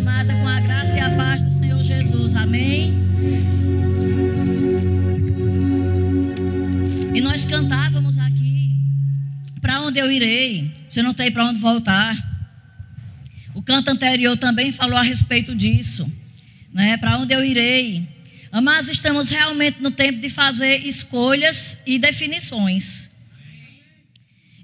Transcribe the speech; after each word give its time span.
amada, 0.00 0.32
com 0.32 0.48
a 0.48 0.60
graça 0.60 0.96
e 0.96 1.00
a 1.00 1.10
paz 1.10 1.42
do 1.42 1.50
Senhor 1.50 1.82
Jesus. 1.82 2.34
Amém? 2.34 2.94
E 7.14 7.20
nós 7.20 7.44
cantávamos 7.44 8.18
aqui: 8.18 8.76
Para 9.60 9.82
onde 9.82 9.98
eu 9.98 10.10
irei? 10.10 10.74
Você 10.88 11.02
não 11.02 11.12
tem 11.12 11.30
para 11.30 11.44
onde 11.44 11.60
voltar. 11.60 12.16
O 13.54 13.62
canto 13.62 13.90
anterior 13.90 14.38
também 14.38 14.72
falou 14.72 14.96
a 14.96 15.02
respeito 15.02 15.54
disso. 15.54 16.10
Né? 16.72 16.96
Para 16.96 17.18
onde 17.18 17.34
eu 17.34 17.44
irei? 17.44 18.08
Mas 18.62 18.88
estamos 18.88 19.28
realmente 19.28 19.82
no 19.82 19.90
tempo 19.90 20.18
de 20.20 20.30
fazer 20.30 20.86
escolhas 20.86 21.82
e 21.86 21.98
definições. 21.98 23.10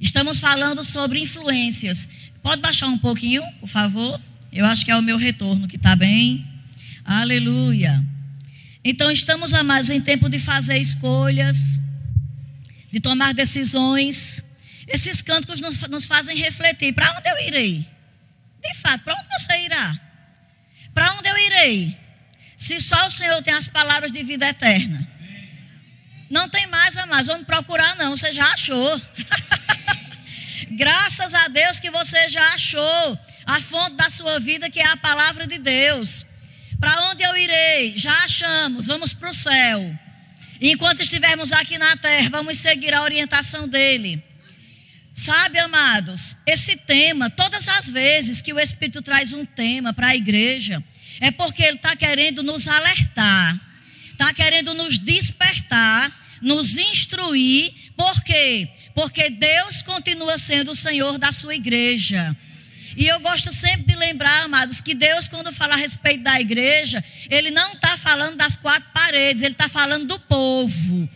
Estamos 0.00 0.41
falando 0.41 0.82
sobre 0.82 1.21
influências. 1.21 2.09
Pode 2.43 2.62
baixar 2.62 2.87
um 2.87 2.98
pouquinho, 2.98 3.43
por 3.61 3.68
favor? 3.68 4.21
Eu 4.57 4.64
acho 4.64 4.86
que 4.86 4.91
é 4.91 4.96
o 4.96 5.02
meu 5.02 5.18
retorno 5.18 5.68
que 5.68 5.76
está 5.76 5.94
bem. 5.94 6.50
Aleluia. 7.04 8.03
Então, 8.82 9.11
estamos, 9.11 9.53
amados, 9.53 9.90
em 9.90 10.00
tempo 10.00 10.31
de 10.31 10.39
fazer 10.39 10.79
escolhas, 10.79 11.79
de 12.90 12.98
tomar 12.98 13.34
decisões. 13.34 14.43
Esses 14.89 15.21
cânticos 15.21 15.61
nos 15.61 16.07
fazem 16.07 16.34
refletir: 16.39 16.95
para 16.95 17.12
onde 17.18 17.29
eu 17.29 17.46
irei? 17.46 17.86
De 18.62 18.75
fato, 18.79 19.04
para 19.04 19.18
onde 19.18 19.29
você 19.29 19.58
irá? 19.58 20.00
Para 20.95 21.12
onde 21.12 21.29
eu 21.29 21.36
irei? 21.36 21.95
Se 22.57 22.81
só 22.81 23.09
o 23.09 23.11
Senhor 23.11 23.43
tem 23.43 23.53
as 23.53 23.68
palavras 23.68 24.11
de 24.11 24.23
vida 24.23 24.48
eterna. 24.48 25.07
Não 26.31 26.48
tem 26.48 26.67
mais, 26.68 26.96
amados, 26.96 27.29
onde 27.29 27.45
procurar, 27.45 27.95
não. 27.96 28.17
Você 28.17 28.32
já 28.32 28.46
achou. 28.54 29.03
Graças 30.73 31.34
a 31.34 31.46
Deus 31.48 31.79
que 31.79 31.90
você 31.90 32.27
já 32.31 32.55
achou 32.55 33.19
a 33.47 33.61
fonte 33.61 33.97
da 33.97 34.11
sua 34.11 34.41
vida, 34.41 34.69
que 34.69 34.81
é 34.81 34.86
a 34.86 34.97
palavra 34.97 35.47
de 35.47 35.56
Deus. 35.56 36.27
Para 36.81 37.11
onde 37.11 37.23
eu 37.23 37.37
irei? 37.37 37.97
Já 37.97 38.12
achamos, 38.25 38.87
vamos 38.87 39.15
para 39.15 39.31
o 39.31 39.34
céu. 39.34 39.98
Enquanto 40.61 41.01
estivermos 41.01 41.53
aqui 41.53 41.79
na 41.79 41.97
terra, 41.97 42.29
vamos 42.31 42.59
seguir 42.59 42.93
a 42.93 43.03
orientação 43.03 43.69
dele. 43.69 44.23
Sabe, 45.15 45.59
amados, 45.59 46.37
esse 46.47 46.77
tema, 46.77 47.31
todas 47.31 47.69
as 47.69 47.89
vezes 47.89 48.43
que 48.43 48.53
o 48.53 48.61
Espírito 48.61 49.01
traz 49.01 49.33
um 49.33 49.47
tema 49.47 49.92
para 49.95 50.09
a 50.09 50.17
igreja, 50.17 50.83
é 51.20 51.31
porque 51.31 51.63
ele 51.63 51.77
está 51.77 51.97
querendo 51.97 52.42
nos 52.42 52.69
alertar, 52.69 53.59
está 54.13 54.35
querendo 54.35 54.75
nos 54.75 54.98
despertar, 54.98 56.15
nos 56.42 56.77
instruir. 56.77 57.73
Por 57.97 58.23
quê? 58.23 58.69
Porque 58.95 59.31
Deus 59.31 59.81
continua 59.83 60.37
sendo 60.37 60.73
o 60.73 60.77
Senhor 60.77 61.17
da 61.17 61.33
sua 61.33 61.55
igreja. 61.55 62.37
E 62.97 63.06
eu 63.06 63.20
gosto 63.20 63.52
sempre 63.52 63.92
de 63.92 63.94
lembrar, 63.94 64.44
amados, 64.44 64.80
que 64.80 64.94
Deus, 64.94 65.28
quando 65.28 65.52
fala 65.52 65.75
a 65.75 65.77
respeito 65.77 66.25
da 66.25 66.41
igreja, 66.41 67.05
Ele 67.28 67.50
não 67.50 67.75
está 67.75 67.94
falando 67.97 68.36
das 68.36 68.56
quatro 68.56 68.89
paredes, 68.94 69.42
Ele 69.42 69.52
está 69.52 69.69
falando 69.69 70.06
do 70.06 70.19
povo. 70.19 71.08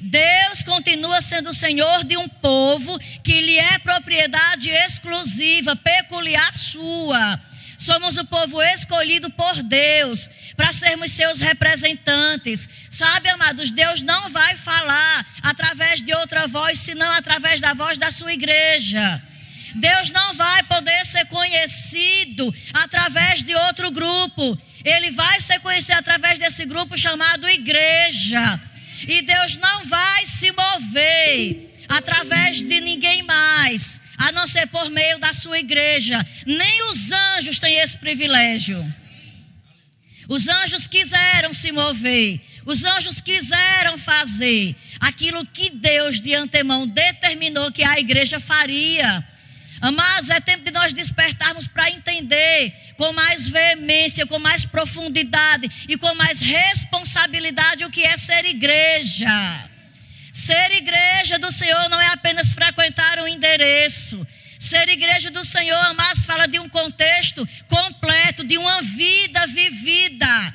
Deus 0.00 0.62
continua 0.62 1.20
sendo 1.20 1.50
o 1.50 1.54
Senhor 1.54 2.04
de 2.04 2.16
um 2.16 2.28
povo 2.28 2.96
que 3.24 3.40
lhe 3.40 3.58
é 3.58 3.78
propriedade 3.80 4.70
exclusiva, 4.70 5.74
peculiar 5.74 6.52
sua. 6.52 7.40
Somos 7.76 8.16
o 8.16 8.24
povo 8.26 8.62
escolhido 8.62 9.28
por 9.30 9.60
Deus 9.62 10.30
para 10.56 10.72
sermos 10.72 11.10
seus 11.10 11.40
representantes. 11.40 12.68
Sabe, 12.88 13.28
amados, 13.28 13.72
Deus 13.72 14.02
não 14.02 14.30
vai 14.30 14.54
falar 14.54 15.26
através 15.42 16.00
de 16.00 16.14
outra 16.14 16.46
voz, 16.46 16.78
senão 16.78 17.10
através 17.12 17.60
da 17.60 17.74
voz 17.74 17.98
da 17.98 18.12
sua 18.12 18.32
igreja. 18.32 19.20
Deus 19.74 20.10
não 20.10 20.34
vai 20.34 20.62
poder 20.64 21.04
ser 21.04 21.26
conhecido 21.26 22.54
através 22.72 23.42
de 23.42 23.54
outro 23.54 23.90
grupo. 23.90 24.58
Ele 24.84 25.10
vai 25.10 25.40
ser 25.40 25.60
conhecido 25.60 25.98
através 25.98 26.38
desse 26.38 26.64
grupo 26.64 26.96
chamado 26.96 27.48
igreja. 27.48 28.60
E 29.08 29.22
Deus 29.22 29.56
não 29.56 29.84
vai 29.84 30.24
se 30.26 30.52
mover 30.52 31.72
através 31.88 32.62
de 32.62 32.80
ninguém 32.80 33.22
mais, 33.22 34.00
a 34.16 34.32
não 34.32 34.46
ser 34.46 34.66
por 34.68 34.90
meio 34.90 35.18
da 35.18 35.32
sua 35.34 35.58
igreja. 35.58 36.24
Nem 36.46 36.90
os 36.90 37.12
anjos 37.12 37.58
têm 37.58 37.76
esse 37.76 37.96
privilégio. 37.96 38.84
Os 40.28 40.48
anjos 40.48 40.88
quiseram 40.88 41.52
se 41.52 41.70
mover, 41.70 42.40
os 42.64 42.82
anjos 42.82 43.20
quiseram 43.20 43.98
fazer 43.98 44.74
aquilo 44.98 45.44
que 45.44 45.68
Deus 45.68 46.20
de 46.20 46.34
antemão 46.34 46.86
determinou 46.86 47.70
que 47.70 47.84
a 47.84 47.98
igreja 47.98 48.40
faria. 48.40 49.26
Amados, 49.84 50.30
é 50.30 50.40
tempo 50.40 50.64
de 50.64 50.70
nós 50.70 50.94
despertarmos 50.94 51.68
para 51.68 51.90
entender 51.90 52.72
com 52.96 53.12
mais 53.12 53.50
veemência, 53.50 54.24
com 54.24 54.38
mais 54.38 54.64
profundidade 54.64 55.70
e 55.86 55.94
com 55.98 56.14
mais 56.14 56.40
responsabilidade 56.40 57.84
o 57.84 57.90
que 57.90 58.02
é 58.02 58.16
ser 58.16 58.46
igreja. 58.46 59.68
Ser 60.32 60.70
igreja 60.72 61.38
do 61.38 61.52
Senhor 61.52 61.90
não 61.90 62.00
é 62.00 62.06
apenas 62.06 62.54
frequentar 62.54 63.18
um 63.18 63.28
endereço. 63.28 64.26
Ser 64.58 64.88
igreja 64.88 65.30
do 65.30 65.44
Senhor, 65.44 65.84
amados, 65.84 66.24
fala 66.24 66.48
de 66.48 66.58
um 66.58 66.66
contexto 66.66 67.46
completo, 67.68 68.42
de 68.42 68.56
uma 68.56 68.80
vida 68.80 69.46
vivida. 69.48 70.54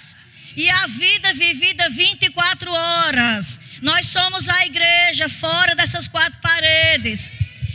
E 0.55 0.67
a 0.71 0.87
vida 0.87 1.31
vivida 1.33 1.87
24 1.87 2.71
horas. 2.71 3.61
Nós 3.83 4.07
somos 4.07 4.49
a 4.49 4.65
igreja 4.65 5.29
fora 5.29 5.75
dessas 5.75 6.07
quatro 6.07 6.39
paredes. 6.41 7.31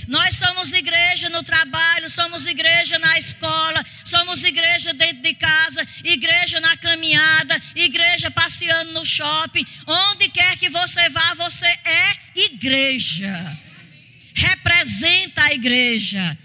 Nós 0.09 0.37
somos 0.37 0.73
igreja 0.73 1.29
no 1.31 1.43
trabalho, 1.43 2.09
somos 2.11 2.47
igreja 2.47 2.99
na 2.99 3.19
escola, 3.19 3.85
somos 4.05 4.45
igreja 4.45 4.93
dentro 4.93 5.23
de 5.23 5.35
casa, 5.35 5.87
igreja 6.03 6.61
na 6.61 6.77
caminhada, 6.77 7.61
igreja 7.75 8.31
passeando 8.31 8.93
no 8.93 9.05
shopping. 9.05 9.67
Onde 9.87 10.29
quer 10.29 10.57
que 10.57 10.69
você 10.69 11.09
vá, 11.09 11.35
você 11.35 11.67
é 11.67 12.17
igreja. 12.35 13.59
Representa 14.35 15.43
a 15.43 15.53
igreja. 15.53 16.39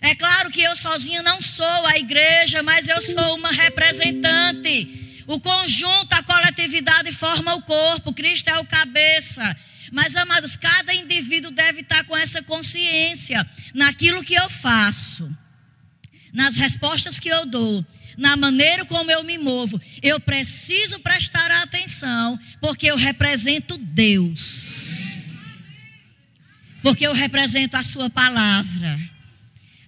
É 0.00 0.14
claro 0.14 0.50
que 0.50 0.62
eu 0.62 0.76
sozinha 0.76 1.22
não 1.22 1.40
sou 1.40 1.86
a 1.86 1.96
igreja, 1.98 2.62
mas 2.62 2.88
eu 2.88 3.00
sou 3.00 3.36
uma 3.36 3.50
representante. 3.50 5.22
O 5.26 5.40
conjunto, 5.40 6.12
a 6.12 6.22
coletividade 6.22 7.10
forma 7.10 7.54
o 7.54 7.62
corpo, 7.62 8.12
Cristo 8.12 8.48
é 8.48 8.58
o 8.58 8.66
cabeça. 8.66 9.56
Mas, 9.94 10.16
amados, 10.16 10.56
cada 10.56 10.92
indivíduo 10.92 11.52
deve 11.52 11.82
estar 11.82 12.02
com 12.02 12.16
essa 12.16 12.42
consciência 12.42 13.48
naquilo 13.72 14.24
que 14.24 14.34
eu 14.34 14.50
faço, 14.50 15.32
nas 16.32 16.56
respostas 16.56 17.20
que 17.20 17.28
eu 17.28 17.46
dou, 17.46 17.86
na 18.18 18.36
maneira 18.36 18.84
como 18.84 19.08
eu 19.08 19.22
me 19.22 19.38
movo. 19.38 19.80
Eu 20.02 20.18
preciso 20.18 20.98
prestar 20.98 21.48
atenção, 21.62 22.36
porque 22.60 22.88
eu 22.88 22.96
represento 22.96 23.78
Deus. 23.78 25.04
Porque 26.82 27.06
eu 27.06 27.12
represento 27.12 27.76
a 27.76 27.84
Sua 27.84 28.10
palavra. 28.10 28.98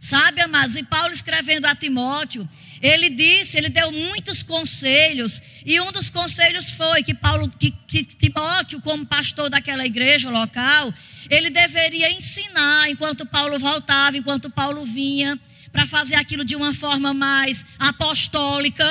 Sabe, 0.01 0.41
amados, 0.41 0.77
e 0.77 0.85
Paulo 0.85 1.13
escrevendo 1.13 1.65
a 1.65 1.75
Timóteo, 1.75 2.49
ele 2.81 3.11
disse, 3.11 3.57
ele 3.57 3.69
deu 3.69 3.91
muitos 3.91 4.43
conselhos, 4.43 5.41
e 5.65 5.81
um 5.81 5.91
dos 5.91 6.11
conselhos 6.11 6.71
foi 6.71 7.03
que 7.03 7.15
Paulo, 7.15 7.49
que, 7.59 7.71
que 7.71 8.05
Timóteo, 8.05 8.81
como 8.81 9.07
pastor 9.07 9.49
daquela 9.49 9.85
igreja 9.87 10.31
local, 10.31 10.93
ele 11.29 11.51
deveria 11.51 12.11
ensinar 12.11 12.89
enquanto 12.91 13.27
Paulo 13.27 13.59
voltava, 13.59 14.17
enquanto 14.17 14.51
Paulo 14.51 14.85
vinha, 14.85 15.39
para 15.73 15.87
fazer 15.87 16.15
aquilo 16.15 16.45
de 16.45 16.57
uma 16.57 16.73
forma 16.73 17.13
mais 17.13 17.65
apostólica. 17.79 18.87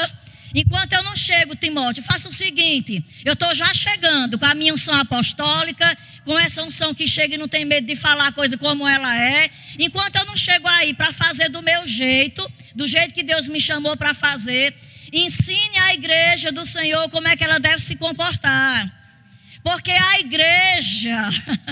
Enquanto 0.56 0.94
eu 0.94 1.04
não 1.04 1.18
chego, 1.18 1.54
Timóteo, 1.54 2.02
faça 2.02 2.30
o 2.30 2.32
seguinte: 2.32 3.04
eu 3.26 3.34
estou 3.34 3.54
já 3.54 3.74
chegando 3.74 4.40
com 4.40 4.46
a 4.46 4.56
minha 4.56 4.74
unção 4.74 4.96
apostólica, 4.96 5.98
com 6.24 6.40
essa 6.40 6.64
unção 6.64 6.96
que 6.96 7.06
chega 7.06 7.36
e 7.36 7.38
não 7.38 7.48
tem 7.48 7.66
medo 7.66 7.86
de 7.86 7.96
falar 7.96 8.28
a 8.28 8.32
coisa 8.32 8.58
como 8.58 8.88
ela 8.88 9.22
é. 9.22 9.52
Enquanto 9.78 10.16
eu 10.16 10.26
não 10.26 10.38
chego 10.38 10.66
aí 10.70 10.94
para 10.94 11.12
fazer 11.12 11.50
do 11.50 11.62
meu 11.62 11.86
jeito, 11.86 12.50
do 12.74 12.88
jeito 12.88 13.14
que 13.14 13.22
Deus 13.22 13.50
me 13.50 13.60
chamou 13.60 13.98
para 13.98 14.14
fazer. 14.14 14.74
Ensine 15.12 15.78
a 15.78 15.94
igreja 15.94 16.52
do 16.54 16.66
Senhor 16.66 17.10
como 17.10 17.28
é 17.28 17.36
que 17.36 17.44
ela 17.44 17.60
deve 17.60 17.80
se 17.80 17.98
comportar. 17.98 18.92
Porque 19.62 19.92
a 19.92 20.20
igreja 20.20 21.18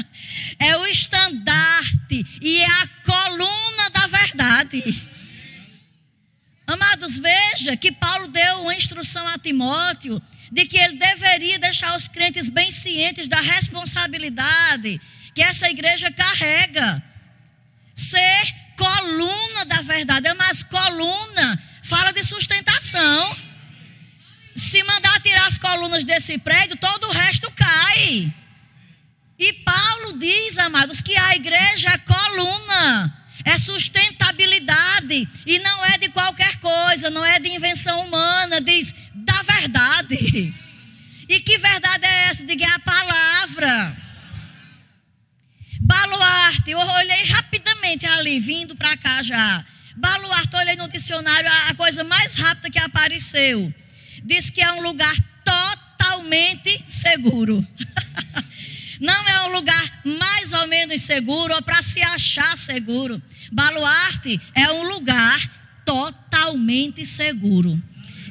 é 0.60 0.76
o 0.78 0.86
estandarte 0.88 2.26
e 2.42 2.58
é 2.58 2.66
a 2.66 2.88
coluna 3.06 3.90
da 3.92 4.08
verdade. 4.08 5.13
Amados, 6.74 7.20
veja 7.20 7.78
que 7.78 7.92
Paulo 7.92 8.28
deu 8.28 8.62
uma 8.62 8.76
instrução 8.76 9.28
a 9.28 9.38
Timóteo 9.38 10.20
de 10.52 10.66
que 10.66 10.78
ele 10.78 10.98
deveria 10.98 11.60
deixar 11.60 11.96
os 11.96 12.08
crentes 12.08 12.50
bem 12.50 12.72
cientes 12.72 13.28
da 13.28 13.40
responsabilidade 13.40 15.00
que 15.36 15.42
essa 15.42 15.70
igreja 15.70 16.12
carrega. 16.12 17.04
Ser 17.94 18.56
coluna 18.76 19.66
da 19.66 19.82
verdade. 19.82 20.28
É 20.28 20.34
mais 20.34 20.64
coluna 20.64 21.62
fala 21.84 22.12
de 22.12 22.24
sustentação. 22.24 23.38
Se 24.56 24.84
mandar 24.84 25.22
tirar 25.22 25.46
as 25.46 25.60
colunas 25.60 26.04
desse 26.04 26.40
prédio, 26.40 26.76
todo 26.78 27.08
o 27.08 27.12
resto 27.12 27.52
cai. 27.52 28.34
E 29.38 29.54
Paulo 29.54 30.18
diz, 30.18 30.58
amados, 30.58 31.02
que 31.02 31.16
a 31.16 31.36
igreja 31.36 31.90
é 31.90 31.98
coluna. 32.00 33.23
É 33.46 33.58
sustentabilidade 33.58 35.28
e 35.46 35.60
não 35.60 35.86
é 35.86 35.98
de 35.98 36.10
qualquer 36.10 36.58
coisa, 36.60 37.10
não 37.10 37.26
é 37.26 37.40
de 37.40 37.50
invenção 37.50 38.06
humana, 38.06 38.62
diz 38.62 38.94
da 39.14 39.42
verdade. 39.42 40.54
E 41.28 41.40
que 41.40 41.58
verdade 41.58 42.06
é 42.06 42.30
essa? 42.30 42.46
Diga 42.46 42.66
é 42.66 42.70
a 42.70 42.80
palavra. 42.80 43.98
Baluarte, 45.82 46.72
eu 46.72 46.80
olhei 46.80 47.24
rapidamente 47.26 48.06
ali, 48.06 48.40
vindo 48.40 48.76
para 48.76 48.96
cá 48.96 49.22
já. 49.22 49.66
Baluarte, 49.96 50.56
olhei 50.56 50.76
no 50.76 50.88
dicionário, 50.88 51.50
a 51.70 51.76
coisa 51.76 52.04
mais 52.04 52.34
rápida 52.36 52.70
que 52.70 52.80
apareceu. 52.80 53.74
Diz 54.24 54.50
que 54.50 54.62
é 54.62 54.72
um 54.72 54.82
lugar 54.82 55.14
totalmente 55.44 56.82
seguro. 56.86 57.66
Não 59.04 59.28
é 59.28 59.42
um 59.42 59.52
lugar 59.52 60.02
mais 60.06 60.54
ou 60.54 60.66
menos 60.66 61.02
seguro 61.02 61.54
ou 61.54 61.62
para 61.62 61.82
se 61.82 62.02
achar 62.02 62.58
seguro. 62.58 63.22
Baluarte 63.52 64.40
é 64.56 64.72
um 64.72 64.84
lugar 64.84 65.38
totalmente 65.84 67.06
seguro. 67.06 67.78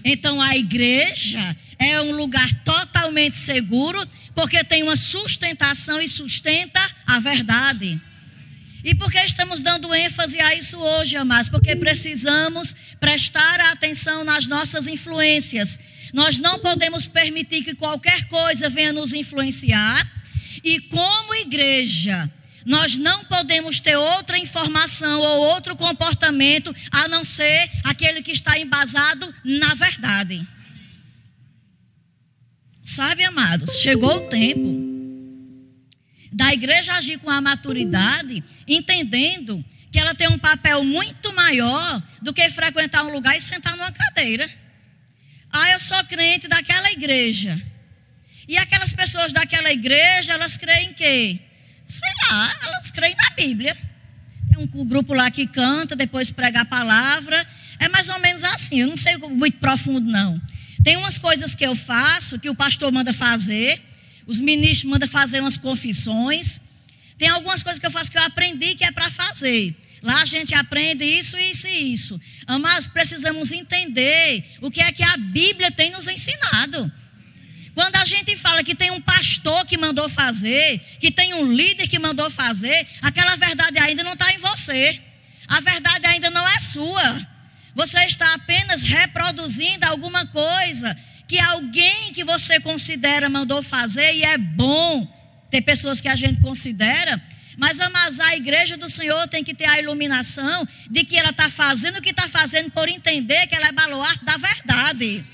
Então 0.02 0.40
a 0.40 0.56
igreja 0.56 1.54
é 1.78 2.00
um 2.00 2.12
lugar 2.12 2.50
totalmente 2.64 3.36
seguro 3.36 4.08
porque 4.34 4.64
tem 4.64 4.82
uma 4.82 4.96
sustentação 4.96 6.00
e 6.00 6.08
sustenta 6.08 6.80
a 7.06 7.18
verdade. 7.18 8.00
E 8.82 8.94
por 8.94 9.12
que 9.12 9.18
estamos 9.18 9.60
dando 9.60 9.94
ênfase 9.94 10.40
a 10.40 10.54
isso 10.54 10.78
hoje, 10.78 11.18
amados? 11.18 11.50
Porque 11.50 11.76
precisamos 11.76 12.74
prestar 12.98 13.60
atenção 13.60 14.24
nas 14.24 14.46
nossas 14.46 14.88
influências. 14.88 15.78
Nós 16.14 16.38
não 16.38 16.58
podemos 16.60 17.06
permitir 17.06 17.62
que 17.62 17.74
qualquer 17.74 18.26
coisa 18.28 18.70
venha 18.70 18.94
nos 18.94 19.12
influenciar. 19.12 20.21
E 20.62 20.80
como 20.80 21.34
igreja, 21.34 22.30
nós 22.64 22.96
não 22.96 23.24
podemos 23.24 23.80
ter 23.80 23.96
outra 23.96 24.38
informação 24.38 25.20
ou 25.20 25.48
outro 25.48 25.74
comportamento 25.76 26.74
a 26.90 27.08
não 27.08 27.24
ser 27.24 27.70
aquele 27.84 28.22
que 28.22 28.30
está 28.30 28.58
embasado 28.58 29.32
na 29.44 29.74
verdade. 29.74 30.46
Sabe, 32.84 33.24
amados, 33.24 33.80
chegou 33.80 34.16
o 34.16 34.28
tempo 34.28 34.92
da 36.32 36.52
igreja 36.52 36.94
agir 36.94 37.18
com 37.18 37.30
a 37.30 37.40
maturidade, 37.40 38.42
entendendo 38.66 39.64
que 39.90 39.98
ela 39.98 40.14
tem 40.14 40.28
um 40.28 40.38
papel 40.38 40.82
muito 40.82 41.32
maior 41.34 42.02
do 42.22 42.32
que 42.32 42.48
frequentar 42.48 43.04
um 43.04 43.12
lugar 43.12 43.36
e 43.36 43.40
sentar 43.40 43.76
numa 43.76 43.92
cadeira. 43.92 44.50
Ah, 45.52 45.70
eu 45.72 45.78
sou 45.78 46.02
crente 46.04 46.48
daquela 46.48 46.90
igreja. 46.90 47.60
E 48.48 48.56
aquelas 48.56 48.92
pessoas 48.92 49.32
daquela 49.32 49.72
igreja, 49.72 50.32
elas 50.32 50.56
creem 50.56 50.92
que, 50.92 51.40
sei 51.84 52.10
lá, 52.28 52.58
elas 52.62 52.90
creem 52.90 53.14
na 53.16 53.30
Bíblia. 53.30 53.76
Tem 54.48 54.58
um 54.58 54.84
grupo 54.84 55.14
lá 55.14 55.30
que 55.30 55.46
canta, 55.46 55.94
depois 55.96 56.30
prega 56.30 56.60
a 56.62 56.64
palavra. 56.64 57.46
É 57.78 57.88
mais 57.88 58.08
ou 58.08 58.18
menos 58.18 58.44
assim, 58.44 58.80
eu 58.80 58.88
não 58.88 58.96
sei 58.96 59.16
muito 59.16 59.58
profundo, 59.58 60.10
não. 60.10 60.40
Tem 60.82 60.96
umas 60.96 61.18
coisas 61.18 61.54
que 61.54 61.64
eu 61.64 61.76
faço, 61.76 62.38
que 62.40 62.50
o 62.50 62.54
pastor 62.54 62.90
manda 62.90 63.12
fazer, 63.12 63.80
os 64.26 64.40
ministros 64.40 64.90
mandam 64.90 65.08
fazer 65.08 65.40
umas 65.40 65.56
confissões. 65.56 66.60
Tem 67.16 67.28
algumas 67.28 67.62
coisas 67.62 67.78
que 67.78 67.86
eu 67.86 67.90
faço 67.90 68.10
que 68.10 68.18
eu 68.18 68.22
aprendi 68.22 68.74
que 68.74 68.84
é 68.84 68.90
para 68.90 69.10
fazer. 69.10 69.76
Lá 70.02 70.22
a 70.22 70.26
gente 70.26 70.54
aprende 70.54 71.04
isso, 71.04 71.38
isso 71.38 71.68
e 71.68 71.94
isso. 71.94 72.20
Mas 72.60 72.88
precisamos 72.88 73.52
entender 73.52 74.44
o 74.60 74.70
que 74.70 74.80
é 74.80 74.90
que 74.90 75.04
a 75.04 75.16
Bíblia 75.16 75.70
tem 75.70 75.90
nos 75.90 76.08
ensinado. 76.08 76.92
Quando 77.74 77.96
a 77.96 78.04
gente 78.04 78.36
fala 78.36 78.62
que 78.62 78.74
tem 78.74 78.90
um 78.90 79.00
pastor 79.00 79.64
que 79.66 79.78
mandou 79.78 80.08
fazer, 80.08 80.78
que 81.00 81.10
tem 81.10 81.32
um 81.34 81.52
líder 81.52 81.88
que 81.88 81.98
mandou 81.98 82.30
fazer, 82.30 82.86
aquela 83.00 83.34
verdade 83.36 83.78
ainda 83.78 84.04
não 84.04 84.12
está 84.12 84.32
em 84.32 84.38
você. 84.38 85.00
A 85.48 85.60
verdade 85.60 86.06
ainda 86.06 86.30
não 86.30 86.46
é 86.46 86.58
sua. 86.60 87.26
Você 87.74 87.98
está 88.00 88.34
apenas 88.34 88.82
reproduzindo 88.82 89.86
alguma 89.86 90.26
coisa 90.26 90.96
que 91.26 91.38
alguém 91.38 92.12
que 92.12 92.22
você 92.22 92.60
considera 92.60 93.28
mandou 93.28 93.62
fazer 93.62 94.14
e 94.14 94.22
é 94.22 94.36
bom 94.36 95.08
ter 95.50 95.62
pessoas 95.62 96.00
que 96.00 96.08
a 96.08 96.16
gente 96.16 96.40
considera, 96.40 97.20
mas 97.56 97.78
mas 97.90 98.20
a 98.20 98.36
igreja 98.36 98.76
do 98.76 98.88
Senhor 98.88 99.26
tem 99.28 99.42
que 99.42 99.54
ter 99.54 99.66
a 99.66 99.78
iluminação 99.78 100.68
de 100.90 101.04
que 101.04 101.16
ela 101.16 101.30
está 101.30 101.48
fazendo 101.48 101.98
o 101.98 102.02
que 102.02 102.10
está 102.10 102.28
fazendo 102.28 102.70
por 102.70 102.88
entender 102.88 103.46
que 103.46 103.54
ela 103.54 103.68
é 103.68 103.72
baluarte 103.72 104.24
da 104.24 104.36
verdade. 104.36 105.24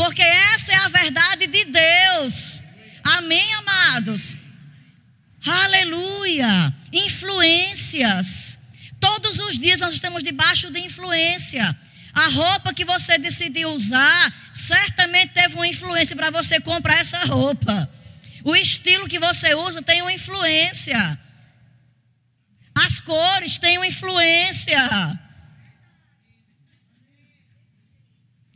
Porque 0.00 0.22
essa 0.22 0.72
é 0.72 0.76
a 0.76 0.88
verdade 0.88 1.46
de 1.46 1.62
Deus. 1.66 2.62
Amém, 3.04 3.52
amados? 3.56 4.34
Aleluia. 5.46 6.74
Influências. 6.90 8.58
Todos 8.98 9.40
os 9.40 9.58
dias 9.58 9.80
nós 9.80 9.92
estamos 9.92 10.22
debaixo 10.22 10.70
de 10.70 10.80
influência. 10.80 11.78
A 12.14 12.28
roupa 12.28 12.72
que 12.72 12.82
você 12.82 13.18
decidiu 13.18 13.74
usar 13.74 14.34
certamente 14.50 15.34
teve 15.34 15.54
uma 15.56 15.68
influência 15.68 16.16
para 16.16 16.30
você 16.30 16.58
comprar 16.58 16.98
essa 17.00 17.18
roupa. 17.26 17.86
O 18.42 18.56
estilo 18.56 19.06
que 19.06 19.18
você 19.18 19.54
usa 19.54 19.82
tem 19.82 20.00
uma 20.00 20.14
influência. 20.14 21.18
As 22.74 23.00
cores 23.00 23.58
têm 23.58 23.76
uma 23.76 23.86
influência. 23.86 24.80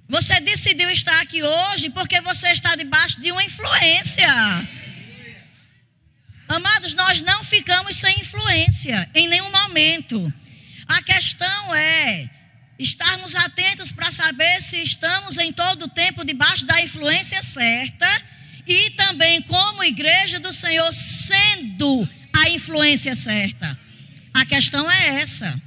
Você 0.09 0.39
decidiu 0.41 0.91
estar 0.91 1.19
aqui 1.23 1.43
hoje 1.43 1.89
porque 1.91 2.21
você 2.21 2.49
está 2.49 2.77
debaixo 2.77 3.21
de 3.21 3.33
uma 3.33 3.43
influência. 3.43 4.29
Amados, 6.47 6.95
nós 6.95 7.23
não 7.23 7.43
ficamos 7.43 7.97
sem 7.97 8.21
influência 8.21 9.09
em 9.15 9.27
nenhum 9.29 9.51
momento. 9.51 10.33
A 10.87 11.03
questão 11.03 11.75
é 11.75 12.29
estarmos 12.79 13.35
atentos 13.35 13.93
para 13.93 14.11
saber 14.11 14.61
se 14.61 14.83
estamos 14.83 15.39
em 15.39 15.53
todo 15.53 15.85
o 15.85 15.89
tempo 15.89 16.25
debaixo 16.25 16.67
da 16.67 16.81
influência 16.83 17.43
certa 17.43 18.07
e 18.67 18.91
também 18.91 19.41
como 19.43 19.83
igreja 19.83 20.39
do 20.39 20.53
Senhor 20.53 20.93
sendo 20.93 22.09
a 22.35 22.51
influência 22.51 23.15
certa. 23.15 23.79
A 24.35 24.45
questão 24.45 24.91
é 24.91 25.21
essa. 25.23 25.61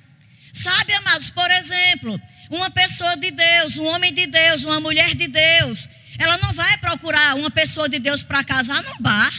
Sabe, 0.54 0.94
amados, 0.94 1.30
por 1.30 1.50
exemplo, 1.50 2.22
uma 2.50 2.70
pessoa 2.70 3.16
de 3.18 3.32
Deus, 3.32 3.78
um 3.78 3.86
homem 3.86 4.14
de 4.14 4.26
Deus, 4.26 4.64
uma 4.64 4.80
mulher 4.80 5.14
de 5.16 5.28
Deus, 5.28 5.90
ela 6.18 6.38
não 6.38 6.52
vai 6.52 6.78
procurar 6.78 7.36
uma 7.36 7.52
pessoa 7.52 7.88
de 7.88 8.00
Deus 8.00 8.24
para 8.24 8.44
casar 8.44 8.82
num 8.84 8.98
bar. 9.00 9.32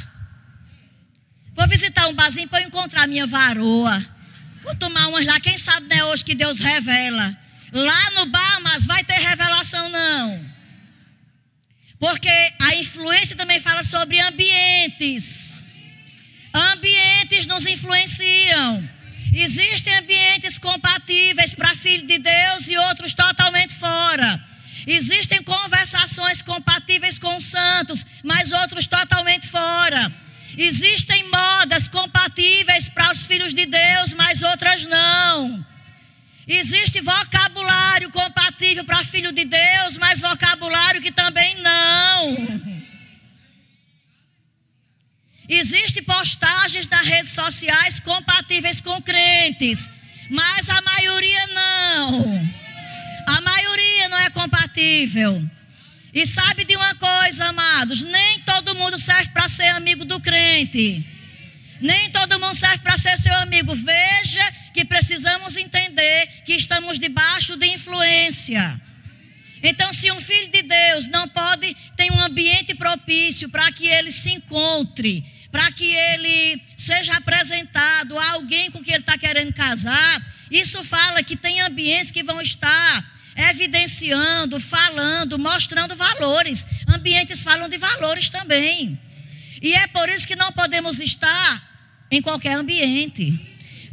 Vou 1.55 1.67
visitar 1.67 2.07
um 2.07 2.15
barzinho 2.15 2.49
para 2.49 2.63
encontrar 2.63 3.09
minha 3.09 3.27
varoa. 3.27 4.05
Vou 4.63 4.75
tomar 4.77 5.09
umas 5.09 5.27
lá, 5.27 5.41
quem 5.41 5.59
sabe 5.59 5.89
não 5.89 5.97
é 5.97 6.05
hoje 6.05 6.25
que 6.25 6.35
Deus 6.35 6.61
revela. 6.61 7.37
Lá 7.73 8.11
no 8.13 8.27
bar, 8.27 8.61
mas 8.63 8.87
vai 8.87 9.03
ter 9.03 9.19
revelação 9.19 9.89
não. 9.89 10.49
Porque 11.99 12.31
a 12.61 12.75
influência 12.77 13.37
também 13.37 13.59
fala 13.59 13.83
sobre 13.83 14.21
ambientes. 14.21 15.65
Ambientes 16.55 17.47
nos 17.47 17.67
influenciam. 17.67 18.89
Existem 19.33 19.95
ambientes 19.99 20.59
compatíveis 20.59 21.55
para 21.55 21.75
filho 21.75 22.07
de 22.07 22.19
Deus 22.19 22.69
e 22.69 22.77
outros 22.77 23.15
totalmente 23.15 23.75
fora. 23.75 24.43
Existem 24.87 25.43
conversações 25.43 26.41
compatíveis 26.41 27.19
com 27.19 27.37
os 27.37 27.45
santos, 27.45 28.07
mas 28.23 28.53
outros 28.53 28.87
totalmente 28.87 29.47
fora. 29.47 30.13
Existem 30.57 31.29
modas 31.29 31.89
compatíveis 31.89 32.89
para 32.89 33.11
os 33.11 33.27
filhos 33.27 33.53
de 33.53 33.67
Deus, 33.67 34.15
mas 34.15 34.43
outras 34.43 34.87
não. 34.87 35.65
Existe 36.47 37.03
vocabulário 37.03 38.11
compatível 38.11 38.83
para 38.83 39.05
filho 39.05 39.31
de 39.33 39.45
Deus, 39.45 39.99
mas 39.99 40.23
vocabulário 40.23 41.03
que 41.03 41.13
também 41.13 41.55
não. 41.57 42.88
Existem 45.49 46.03
postagens 46.03 46.87
nas 46.89 47.07
redes 47.07 47.33
sociais 47.33 47.99
compatíveis 48.01 48.81
com 48.81 49.01
crentes, 49.01 49.89
mas 50.29 50.69
a 50.69 50.83
maioria 50.83 51.47
não. 51.47 52.51
A 53.27 53.41
maioria 53.41 54.09
não 54.11 54.19
é 54.19 54.29
compatível. 54.29 55.43
E 56.13 56.27
sabe 56.27 56.65
de 56.65 56.77
uma 56.77 56.95
coisa, 56.97 57.47
amados? 57.47 58.03
Nem 58.03 58.41
todo 58.41 58.75
mundo 58.75 58.99
serve 58.99 59.31
para 59.31 59.49
ser 59.49 59.69
amigo 59.69 60.05
do 60.05 60.21
crente. 60.21 61.07
Nem 61.81 62.11
todo 62.11 62.41
mundo 62.41 62.55
serve 62.55 62.79
para 62.79 62.99
ser 62.99 63.17
seu 63.19 63.35
amigo. 63.37 63.75
Veja 63.75 64.53
que 64.75 64.85
precisamos 64.85 65.57
entender 65.57 66.27
que 66.45 66.55
estamos 66.55 66.99
debaixo 66.99 67.57
de 67.57 67.67
influência. 67.67 68.81
Então, 69.63 69.93
se 69.93 70.11
um 70.13 70.21
filho 70.21 70.51
de 70.51 70.63
Deus 70.63 71.07
não 71.07 71.29
pode 71.29 71.75
ter 71.97 72.11
um 72.13 72.21
ambiente 72.21 72.75
propício 72.75 73.49
para 73.49 73.71
que 73.73 73.87
ele 73.87 74.11
se 74.11 74.31
encontre, 74.31 75.25
para 75.51 75.71
que 75.73 75.95
ele 75.95 76.63
seja 76.77 77.15
apresentado 77.15 78.19
a 78.19 78.31
alguém 78.33 78.71
com 78.71 78.83
quem 78.83 78.95
ele 78.95 79.03
está 79.03 79.17
querendo 79.17 79.53
casar. 79.53 80.23
Isso 80.51 80.83
fala 80.85 81.23
que 81.23 81.37
tem 81.37 81.61
ambientes 81.61 82.11
que 82.11 82.23
vão 82.23 82.41
estar 82.41 83.19
evidenciando, 83.37 84.59
falando, 84.59 85.39
mostrando 85.39 85.95
valores. 85.95 86.67
Ambientes 86.89 87.43
falam 87.43 87.69
de 87.69 87.79
valores 87.79 88.31
também. 88.31 89.01
E 89.63 89.75
é 89.75 89.87
por 89.89 90.09
isso 90.09 90.27
que 90.27 90.37
não 90.37 90.53
podemos 90.53 91.01
estar 91.01 91.63
em 92.11 92.21
qualquer 92.21 92.55
ambiente. 92.55 93.39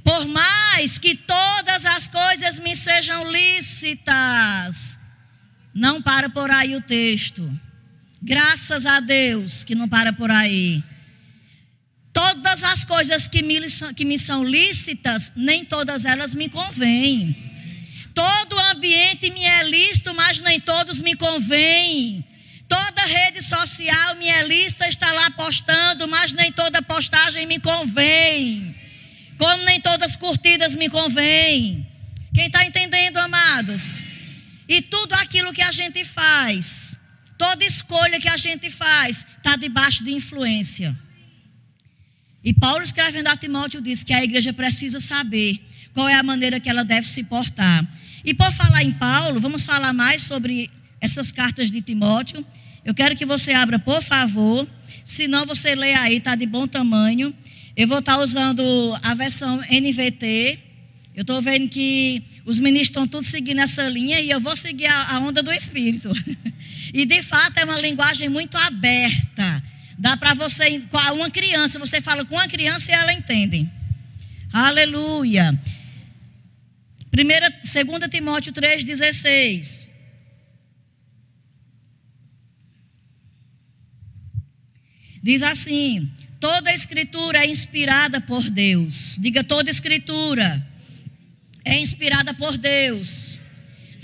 Por 0.04 0.26
mais 0.28 0.98
que 0.98 1.16
todas 1.16 1.86
as 1.86 2.08
coisas 2.08 2.60
me 2.60 2.76
sejam 2.76 3.32
lícitas. 3.32 5.00
Não 5.74 6.02
para 6.02 6.30
por 6.30 6.50
aí 6.52 6.76
o 6.76 6.82
texto. 6.82 7.52
Graças 8.22 8.86
a 8.86 9.00
Deus 9.00 9.64
que 9.64 9.76
não 9.76 9.88
para 9.88 10.12
por 10.12 10.32
aí. 10.32 10.84
Todas 12.16 12.64
as 12.64 12.86
coisas 12.86 13.28
que 13.28 13.42
me, 13.44 13.60
que 13.94 14.06
me 14.06 14.18
são 14.18 14.42
lícitas, 14.42 15.34
nem 15.36 15.66
todas 15.66 16.06
elas 16.06 16.34
me 16.34 16.48
convêm. 16.48 17.36
Todo 18.14 18.58
ambiente 18.58 19.30
me 19.32 19.44
é 19.44 19.62
lícito, 19.64 20.14
mas 20.14 20.40
nem 20.40 20.58
todos 20.58 21.02
me 21.02 21.14
convêm. 21.18 22.26
Toda 22.70 23.06
rede 23.06 23.42
social 23.42 24.16
me 24.16 24.30
é 24.30 24.48
lícita, 24.48 24.88
está 24.88 25.12
lá 25.12 25.30
postando, 25.32 26.08
mas 26.08 26.32
nem 26.32 26.54
toda 26.54 26.82
postagem 26.82 27.46
me 27.46 27.60
convém. 27.60 28.74
Como 29.38 29.66
nem 29.66 29.82
todas 29.82 30.16
curtidas 30.16 30.74
me 30.74 30.90
convêm. 30.90 31.86
Quem 32.34 32.48
está 32.48 32.64
entendendo, 32.64 33.18
amados? 33.18 34.02
E 34.70 34.82
tudo 34.82 35.12
aquilo 35.16 35.52
que 35.52 35.62
a 35.62 35.74
gente 35.74 36.06
faz, 36.06 36.98
toda 37.38 37.66
escolha 37.66 38.22
que 38.22 38.30
a 38.30 38.38
gente 38.38 38.70
faz, 38.70 39.26
está 39.38 39.58
debaixo 39.58 40.02
de 40.06 40.12
influência. 40.12 40.96
E 42.46 42.54
Paulo 42.54 42.84
escrevendo 42.84 43.26
a 43.28 43.36
Timóteo 43.36 43.82
diz 43.82 44.04
que 44.04 44.14
a 44.14 44.24
igreja 44.24 44.54
precisa 44.54 45.00
saber 45.00 45.60
qual 45.96 46.08
é 46.08 46.14
a 46.14 46.22
maneira 46.22 46.60
que 46.60 46.70
ela 46.70 46.86
deve 46.86 47.08
se 47.08 47.24
portar. 47.24 47.84
E 48.24 48.36
por 48.36 48.52
falar 48.52 48.84
em 48.84 48.92
Paulo, 48.94 49.40
vamos 49.40 49.66
falar 49.66 49.92
mais 49.94 50.22
sobre 50.22 50.70
essas 51.02 51.32
cartas 51.32 51.72
de 51.72 51.82
Timóteo. 51.82 52.46
Eu 52.84 52.94
quero 52.94 53.16
que 53.16 53.26
você 53.26 53.52
abra, 53.52 53.80
por 53.80 54.04
favor. 54.04 54.68
Se 55.04 55.28
não, 55.28 55.44
você 55.44 55.74
lê 55.74 55.96
aí, 55.96 56.18
está 56.18 56.36
de 56.36 56.46
bom 56.46 56.68
tamanho. 56.68 57.34
Eu 57.76 57.88
vou 57.88 57.98
estar 57.98 58.18
tá 58.18 58.24
usando 58.24 58.96
a 59.02 59.16
versão 59.16 59.60
NVT. 59.68 60.60
Eu 61.16 61.22
estou 61.22 61.42
vendo 61.42 61.68
que 61.68 62.22
os 62.46 62.60
ministros 62.60 62.90
estão 62.90 63.08
todos 63.08 63.28
seguindo 63.28 63.60
essa 63.60 63.90
linha 63.90 64.22
e 64.22 64.30
eu 64.30 64.40
vou 64.40 64.56
seguir 64.56 64.86
a, 64.86 65.16
a 65.16 65.20
onda 65.20 65.42
do 65.42 65.52
Espírito. 65.52 66.12
e 66.94 67.06
de 67.06 67.24
fato 67.24 67.58
é 67.58 67.66
uma 67.66 67.80
linguagem 67.80 68.30
muito 68.30 68.56
aberta. 68.56 69.64
Dá 69.98 70.18
para 70.18 70.34
você, 70.34 70.84
uma 71.14 71.30
criança, 71.32 71.80
você 71.80 72.02
fala 72.02 72.26
com 72.26 72.36
uma 72.36 72.48
criança 72.48 72.92
e 72.92 72.96
ela 72.96 73.14
entende. 73.14 73.70
Aleluia. 74.52 75.60
2 77.12 78.10
Timóteo 78.10 78.52
3,16. 78.54 79.88
Diz 85.24 85.42
assim: 85.42 86.12
toda 86.40 86.74
escritura 86.74 87.40
é 87.40 87.48
inspirada 87.48 88.22
por 88.22 88.48
Deus. 88.50 89.18
Diga 89.20 89.44
toda 89.44 89.72
escritura 89.72 90.64
é 91.66 91.80
inspirada 91.80 92.32
por 92.34 92.58
Deus. 92.58 93.35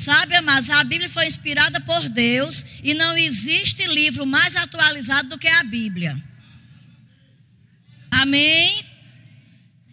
Sabe, 0.01 0.41
mas 0.41 0.67
a 0.67 0.83
Bíblia 0.83 1.07
foi 1.07 1.27
inspirada 1.27 1.79
por 1.79 2.09
Deus 2.09 2.65
e 2.83 2.95
não 2.95 3.15
existe 3.15 3.85
livro 3.85 4.25
mais 4.25 4.55
atualizado 4.55 5.29
do 5.29 5.37
que 5.37 5.47
a 5.47 5.63
Bíblia. 5.63 6.19
Amém? 8.09 8.83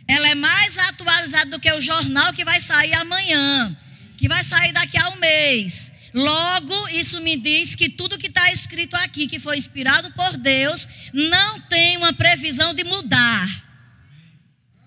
Ela 0.06 0.30
é 0.30 0.34
mais 0.34 0.78
atualizada 0.78 1.50
do 1.50 1.60
que 1.60 1.70
o 1.70 1.82
jornal 1.82 2.32
que 2.32 2.42
vai 2.42 2.58
sair 2.58 2.94
amanhã, 2.94 3.76
que 4.16 4.26
vai 4.26 4.42
sair 4.42 4.72
daqui 4.72 4.96
a 4.96 5.10
um 5.10 5.16
mês. 5.16 5.92
Logo, 6.14 6.88
isso 6.88 7.20
me 7.20 7.36
diz 7.36 7.76
que 7.76 7.90
tudo 7.90 8.16
que 8.16 8.28
está 8.28 8.50
escrito 8.50 8.94
aqui, 8.94 9.26
que 9.26 9.38
foi 9.38 9.58
inspirado 9.58 10.10
por 10.12 10.38
Deus, 10.38 10.88
não 11.12 11.60
tem 11.60 11.98
uma 11.98 12.14
previsão 12.14 12.72
de 12.72 12.82
mudar. 12.82 13.46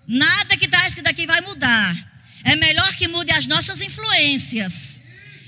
Nada 0.04 0.56
que 0.56 0.64
está 0.64 0.84
escrito 0.84 1.06
aqui 1.06 1.26
vai 1.26 1.40
mudar. 1.42 1.96
É 2.42 2.56
melhor 2.56 2.92
que 2.96 3.06
mude 3.06 3.30
as 3.30 3.46
nossas 3.46 3.80
influências. 3.80 5.01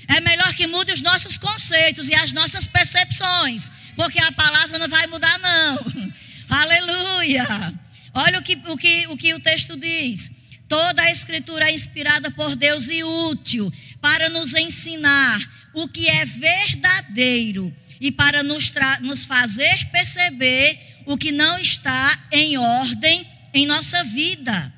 É 0.07 0.19
melhor 0.21 0.53
que 0.53 0.67
mude 0.67 0.93
os 0.93 1.01
nossos 1.01 1.37
conceitos 1.37 2.09
e 2.09 2.15
as 2.15 2.31
nossas 2.31 2.67
percepções, 2.67 3.71
porque 3.95 4.19
a 4.19 4.31
palavra 4.31 4.77
não 4.77 4.87
vai 4.87 5.07
mudar, 5.07 5.37
não. 5.39 5.77
Aleluia! 6.49 7.73
Olha 8.13 8.39
o 8.39 8.41
que, 8.43 8.57
o, 8.67 8.77
que, 8.77 9.07
o 9.07 9.17
que 9.17 9.33
o 9.33 9.39
texto 9.39 9.75
diz. 9.75 10.31
Toda 10.67 11.03
a 11.03 11.11
escritura 11.11 11.69
é 11.69 11.73
inspirada 11.73 12.31
por 12.31 12.55
Deus 12.55 12.87
e 12.89 13.03
útil 13.03 13.71
para 14.01 14.29
nos 14.29 14.53
ensinar 14.53 15.39
o 15.73 15.87
que 15.87 16.07
é 16.07 16.25
verdadeiro 16.25 17.75
e 17.99 18.11
para 18.11 18.41
nos, 18.41 18.71
nos 19.01 19.25
fazer 19.25 19.89
perceber 19.91 20.79
o 21.05 21.17
que 21.17 21.31
não 21.31 21.57
está 21.59 22.17
em 22.31 22.57
ordem 22.57 23.27
em 23.53 23.65
nossa 23.65 24.03
vida. 24.03 24.73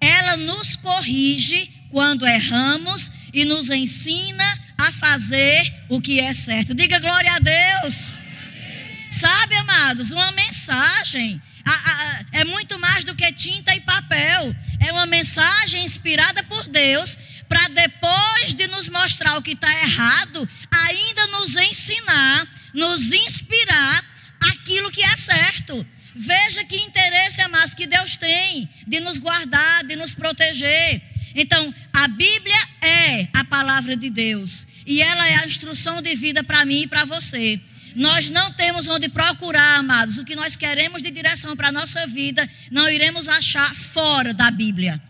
Ela 0.00 0.36
nos 0.36 0.76
corrige 0.76 1.70
quando 1.90 2.26
erramos 2.26 3.10
e 3.32 3.44
nos 3.44 3.70
ensina 3.70 4.61
a 4.88 4.92
fazer 4.92 5.72
o 5.88 6.00
que 6.00 6.20
é 6.20 6.32
certo. 6.32 6.74
Diga 6.74 6.98
glória 6.98 7.32
a 7.32 7.38
Deus. 7.38 8.18
Sabe, 9.10 9.56
amados, 9.56 10.10
uma 10.10 10.32
mensagem 10.32 11.40
é 12.32 12.44
muito 12.44 12.78
mais 12.78 13.04
do 13.04 13.14
que 13.14 13.30
tinta 13.32 13.74
e 13.74 13.80
papel. 13.80 14.54
É 14.80 14.92
uma 14.92 15.06
mensagem 15.06 15.84
inspirada 15.84 16.42
por 16.44 16.66
Deus 16.68 17.16
para 17.48 17.68
depois 17.68 18.54
de 18.54 18.66
nos 18.68 18.88
mostrar 18.88 19.36
o 19.36 19.42
que 19.42 19.52
está 19.52 19.70
errado, 19.70 20.48
ainda 20.70 21.26
nos 21.26 21.54
ensinar, 21.54 22.48
nos 22.72 23.12
inspirar 23.12 24.04
aquilo 24.50 24.90
que 24.90 25.02
é 25.02 25.16
certo. 25.16 25.86
Veja 26.14 26.64
que 26.64 26.76
interesse 26.76 27.46
mais 27.48 27.74
que 27.74 27.86
Deus 27.86 28.16
tem 28.16 28.68
de 28.86 29.00
nos 29.00 29.18
guardar, 29.18 29.84
de 29.84 29.96
nos 29.96 30.14
proteger. 30.14 31.02
Então, 31.34 31.72
a 31.92 32.08
Bíblia 32.08 32.68
é 32.80 33.28
a 33.34 33.44
palavra 33.44 33.96
de 33.96 34.10
Deus 34.10 34.66
e 34.86 35.00
ela 35.00 35.28
é 35.28 35.36
a 35.36 35.46
instrução 35.46 36.02
de 36.02 36.14
vida 36.14 36.42
para 36.42 36.64
mim 36.64 36.82
e 36.82 36.86
para 36.86 37.04
você. 37.04 37.60
Nós 37.94 38.30
não 38.30 38.52
temos 38.52 38.88
onde 38.88 39.08
procurar, 39.08 39.78
amados, 39.78 40.18
o 40.18 40.24
que 40.24 40.34
nós 40.34 40.56
queremos 40.56 41.02
de 41.02 41.10
direção 41.10 41.54
para 41.56 41.68
a 41.68 41.72
nossa 41.72 42.06
vida, 42.06 42.48
não 42.70 42.88
iremos 42.88 43.28
achar 43.28 43.74
fora 43.74 44.32
da 44.32 44.50
Bíblia. 44.50 45.00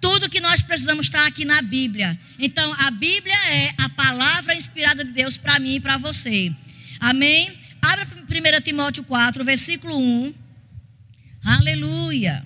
Tudo 0.00 0.28
que 0.28 0.40
nós 0.40 0.60
precisamos 0.60 1.06
está 1.06 1.26
aqui 1.26 1.44
na 1.44 1.62
Bíblia. 1.62 2.18
Então, 2.38 2.74
a 2.80 2.90
Bíblia 2.90 3.36
é 3.48 3.74
a 3.78 3.88
palavra 3.88 4.54
inspirada 4.54 5.04
de 5.04 5.12
Deus 5.12 5.36
para 5.36 5.58
mim 5.58 5.76
e 5.76 5.80
para 5.80 5.96
você. 5.96 6.52
Amém? 7.00 7.56
Abra 7.80 8.06
1 8.06 8.60
Timóteo 8.62 9.04
4, 9.04 9.44
versículo 9.44 9.96
1. 9.98 10.34
Aleluia. 11.44 12.44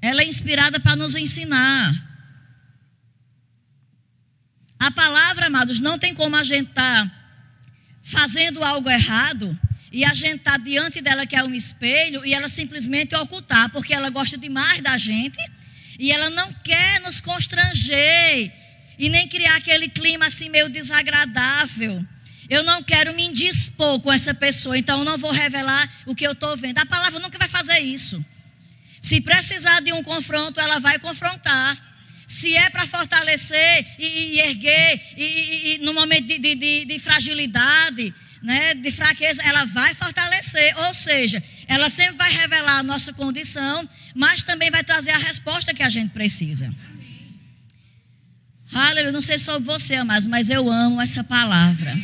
Ela 0.00 0.22
é 0.22 0.26
inspirada 0.26 0.80
para 0.80 0.96
nos 0.96 1.14
ensinar. 1.14 2.11
A 4.82 4.90
palavra, 4.90 5.46
amados, 5.46 5.78
não 5.78 5.96
tem 5.96 6.12
como 6.12 6.34
a 6.34 6.42
gente 6.42 6.70
estar 6.70 7.06
tá 7.06 7.16
fazendo 8.02 8.64
algo 8.64 8.90
errado 8.90 9.56
e 9.92 10.04
a 10.04 10.12
gente 10.12 10.38
estar 10.38 10.58
tá 10.58 10.58
diante 10.58 11.00
dela 11.00 11.24
que 11.24 11.36
é 11.36 11.44
um 11.44 11.54
espelho 11.54 12.26
e 12.26 12.34
ela 12.34 12.48
simplesmente 12.48 13.14
ocultar, 13.14 13.70
porque 13.70 13.94
ela 13.94 14.10
gosta 14.10 14.36
demais 14.36 14.82
da 14.82 14.98
gente 14.98 15.38
e 16.00 16.10
ela 16.10 16.28
não 16.30 16.52
quer 16.64 17.00
nos 17.02 17.20
constranger 17.20 18.52
e 18.98 19.08
nem 19.08 19.28
criar 19.28 19.54
aquele 19.54 19.88
clima 19.88 20.26
assim 20.26 20.48
meio 20.48 20.68
desagradável. 20.68 22.04
Eu 22.50 22.64
não 22.64 22.82
quero 22.82 23.14
me 23.14 23.26
indispor 23.26 24.00
com 24.00 24.12
essa 24.12 24.34
pessoa, 24.34 24.76
então 24.76 24.98
eu 24.98 25.04
não 25.04 25.16
vou 25.16 25.30
revelar 25.30 25.88
o 26.06 26.12
que 26.12 26.26
eu 26.26 26.32
estou 26.32 26.56
vendo. 26.56 26.78
A 26.78 26.86
palavra 26.86 27.20
nunca 27.20 27.38
vai 27.38 27.46
fazer 27.46 27.78
isso. 27.78 28.20
Se 29.00 29.20
precisar 29.20 29.80
de 29.80 29.92
um 29.92 30.02
confronto, 30.02 30.58
ela 30.58 30.80
vai 30.80 30.98
confrontar. 30.98 31.91
Se 32.32 32.56
é 32.56 32.70
para 32.70 32.86
fortalecer 32.86 33.86
e, 33.98 34.06
e 34.06 34.40
erguer, 34.40 34.98
e, 35.18 35.22
e, 35.22 35.74
e, 35.74 35.78
no 35.84 35.92
momento 35.92 36.26
de, 36.26 36.38
de, 36.38 36.86
de 36.86 36.98
fragilidade, 36.98 38.14
né, 38.42 38.72
de 38.72 38.90
fraqueza, 38.90 39.42
ela 39.42 39.66
vai 39.66 39.92
fortalecer. 39.92 40.74
Ou 40.86 40.94
seja, 40.94 41.44
ela 41.68 41.90
sempre 41.90 42.16
vai 42.16 42.32
revelar 42.32 42.78
a 42.78 42.82
nossa 42.82 43.12
condição, 43.12 43.86
mas 44.14 44.42
também 44.42 44.70
vai 44.70 44.82
trazer 44.82 45.10
a 45.10 45.18
resposta 45.18 45.74
que 45.74 45.82
a 45.82 45.90
gente 45.90 46.08
precisa. 46.12 46.74
Aleluia. 48.72 49.12
Não 49.12 49.20
sei 49.20 49.38
sobre 49.38 49.64
você, 49.64 49.96
amados, 49.96 50.26
mas 50.26 50.48
eu 50.48 50.70
amo 50.70 51.02
essa 51.02 51.22
palavra. 51.22 51.94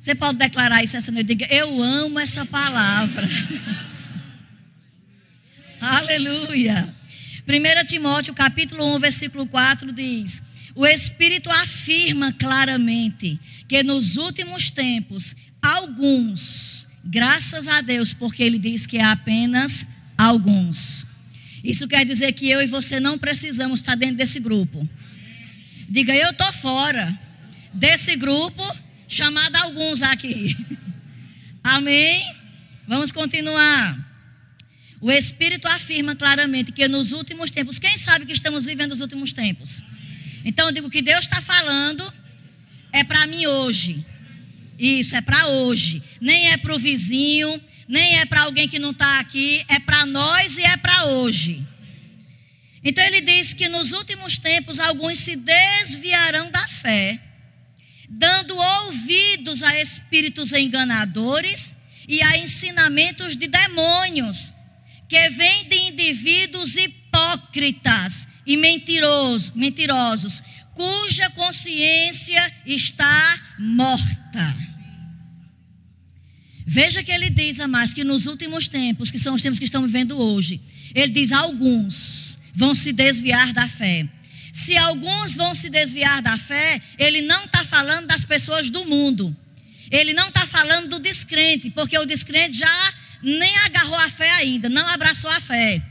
Você 0.00 0.14
pode 0.14 0.38
declarar 0.38 0.82
isso 0.82 0.96
essa 0.96 1.12
noite? 1.12 1.26
Diga, 1.26 1.46
eu 1.54 1.82
amo 1.82 2.18
essa 2.18 2.46
palavra. 2.46 3.28
Aleluia. 5.78 7.03
1 7.46 7.86
Timóteo 7.86 8.32
capítulo 8.32 8.94
1, 8.96 8.98
versículo 8.98 9.46
4 9.46 9.92
diz: 9.92 10.42
O 10.74 10.86
Espírito 10.86 11.50
afirma 11.50 12.32
claramente 12.32 13.38
que 13.68 13.82
nos 13.82 14.16
últimos 14.16 14.70
tempos, 14.70 15.36
alguns, 15.60 16.88
graças 17.04 17.68
a 17.68 17.82
Deus, 17.82 18.14
porque 18.14 18.42
ele 18.42 18.58
diz 18.58 18.86
que 18.86 18.96
é 18.96 19.04
apenas 19.04 19.86
alguns. 20.16 21.06
Isso 21.62 21.86
quer 21.86 22.04
dizer 22.06 22.32
que 22.32 22.48
eu 22.48 22.62
e 22.62 22.66
você 22.66 22.98
não 22.98 23.18
precisamos 23.18 23.80
estar 23.80 23.94
dentro 23.94 24.16
desse 24.16 24.40
grupo. 24.40 24.88
Diga, 25.88 26.14
eu 26.14 26.30
estou 26.30 26.52
fora 26.52 27.18
desse 27.72 28.16
grupo 28.16 28.62
chamado 29.06 29.56
alguns 29.56 30.02
aqui. 30.02 30.56
Amém? 31.62 32.24
Vamos 32.86 33.12
continuar. 33.12 34.03
O 35.04 35.12
Espírito 35.12 35.68
afirma 35.68 36.16
claramente 36.16 36.72
que 36.72 36.88
nos 36.88 37.12
últimos 37.12 37.50
tempos, 37.50 37.78
quem 37.78 37.94
sabe 37.94 38.24
que 38.24 38.32
estamos 38.32 38.64
vivendo 38.64 38.92
os 38.92 39.02
últimos 39.02 39.34
tempos? 39.34 39.82
Então 40.42 40.68
eu 40.68 40.72
digo 40.72 40.88
que 40.88 41.02
Deus 41.02 41.26
está 41.26 41.42
falando 41.42 42.10
é 42.90 43.04
para 43.04 43.26
mim 43.26 43.44
hoje. 43.44 44.02
Isso, 44.78 45.14
é 45.14 45.20
para 45.20 45.48
hoje. 45.48 46.02
Nem 46.22 46.48
é 46.52 46.56
para 46.56 46.74
o 46.74 46.78
vizinho, 46.78 47.62
nem 47.86 48.16
é 48.16 48.24
para 48.24 48.44
alguém 48.44 48.66
que 48.66 48.78
não 48.78 48.92
está 48.92 49.20
aqui, 49.20 49.62
é 49.68 49.78
para 49.78 50.06
nós 50.06 50.56
e 50.56 50.62
é 50.62 50.74
para 50.78 51.04
hoje. 51.04 51.62
Então 52.82 53.04
ele 53.04 53.20
diz 53.20 53.52
que 53.52 53.68
nos 53.68 53.92
últimos 53.92 54.38
tempos 54.38 54.80
alguns 54.80 55.18
se 55.18 55.36
desviarão 55.36 56.50
da 56.50 56.66
fé, 56.66 57.20
dando 58.08 58.56
ouvidos 58.56 59.62
a 59.62 59.78
espíritos 59.78 60.54
enganadores 60.54 61.76
e 62.08 62.22
a 62.22 62.38
ensinamentos 62.38 63.36
de 63.36 63.46
demônios, 63.46 64.53
que 65.14 65.28
vêm 65.28 65.68
de 65.68 65.76
indivíduos 65.76 66.74
hipócritas 66.76 68.26
e 68.44 68.56
mentirosos, 68.56 69.52
mentirosos, 69.52 70.42
cuja 70.72 71.30
consciência 71.30 72.52
está 72.66 73.40
morta. 73.56 74.56
Veja 76.66 77.04
que 77.04 77.12
ele 77.12 77.30
diz, 77.30 77.58
mais 77.58 77.94
que 77.94 78.02
nos 78.02 78.26
últimos 78.26 78.66
tempos, 78.66 79.12
que 79.12 79.18
são 79.20 79.36
os 79.36 79.42
tempos 79.42 79.60
que 79.60 79.64
estamos 79.64 79.92
vivendo 79.92 80.18
hoje, 80.18 80.60
ele 80.92 81.12
diz: 81.12 81.30
alguns 81.30 82.36
vão 82.52 82.74
se 82.74 82.92
desviar 82.92 83.52
da 83.52 83.68
fé. 83.68 84.08
Se 84.52 84.76
alguns 84.76 85.36
vão 85.36 85.54
se 85.54 85.70
desviar 85.70 86.22
da 86.22 86.36
fé, 86.36 86.82
ele 86.98 87.22
não 87.22 87.44
está 87.44 87.64
falando 87.64 88.08
das 88.08 88.24
pessoas 88.24 88.68
do 88.68 88.84
mundo. 88.84 89.36
Ele 89.92 90.12
não 90.12 90.26
está 90.26 90.44
falando 90.44 90.88
do 90.88 90.98
descrente, 90.98 91.70
porque 91.70 91.96
o 91.96 92.04
descrente 92.04 92.58
já 92.58 92.94
nem 93.24 93.56
agarrou 93.58 93.96
a 93.96 94.10
fé 94.10 94.30
ainda, 94.30 94.68
não 94.68 94.86
abraçou 94.86 95.30
a 95.30 95.40
fé. 95.40 95.82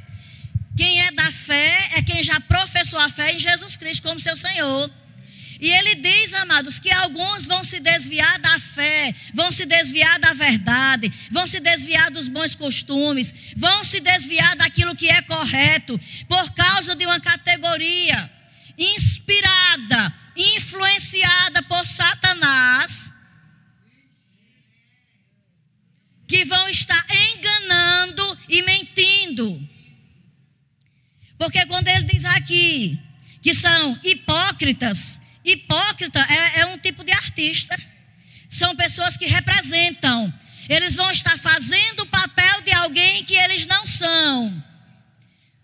Quem 0.77 1.01
é 1.01 1.11
da 1.11 1.31
fé 1.31 1.89
é 1.93 2.01
quem 2.01 2.23
já 2.23 2.39
professou 2.39 2.99
a 2.99 3.09
fé 3.09 3.33
em 3.33 3.39
Jesus 3.39 3.75
Cristo 3.75 4.03
como 4.03 4.19
seu 4.19 4.35
Senhor. 4.35 4.89
E 5.59 5.69
ele 5.69 5.95
diz, 5.95 6.33
amados, 6.33 6.77
que 6.77 6.91
alguns 6.91 7.45
vão 7.45 7.63
se 7.63 7.79
desviar 7.79 8.37
da 8.39 8.59
fé, 8.59 9.15
vão 9.33 9.49
se 9.49 9.65
desviar 9.65 10.19
da 10.19 10.33
verdade, 10.33 11.09
vão 11.31 11.47
se 11.47 11.59
desviar 11.61 12.11
dos 12.11 12.27
bons 12.27 12.53
costumes, 12.53 13.33
vão 13.55 13.81
se 13.81 14.01
desviar 14.01 14.57
daquilo 14.57 14.93
que 14.93 15.09
é 15.09 15.21
correto, 15.21 15.97
por 16.27 16.51
causa 16.51 16.95
de 16.95 17.05
uma 17.05 17.19
categoria 17.19 18.29
inspirada, 18.77 20.13
influenciada 20.35 21.63
por 21.63 21.85
Satanás, 21.85 23.12
que 26.33 26.45
vão 26.45 26.67
estar 26.67 27.05
enganando 27.29 28.39
e 28.49 28.63
mentindo. 28.63 29.69
Porque 31.37 31.63
quando 31.67 31.87
ele 31.87 32.05
diz 32.05 32.25
aqui 32.25 32.99
que 33.39 33.53
são 33.53 33.99
hipócritas, 34.03 35.21
hipócrita 35.45 36.19
é, 36.27 36.61
é 36.61 36.65
um 36.65 36.79
tipo 36.79 37.03
de 37.03 37.11
artista. 37.11 37.79
São 38.49 38.75
pessoas 38.75 39.15
que 39.15 39.27
representam. 39.27 40.33
Eles 40.67 40.95
vão 40.95 41.11
estar 41.11 41.37
fazendo 41.37 41.99
o 41.99 42.07
papel 42.07 42.61
de 42.63 42.71
alguém 42.71 43.23
que 43.25 43.35
eles 43.35 43.67
não 43.67 43.85
são. 43.85 44.63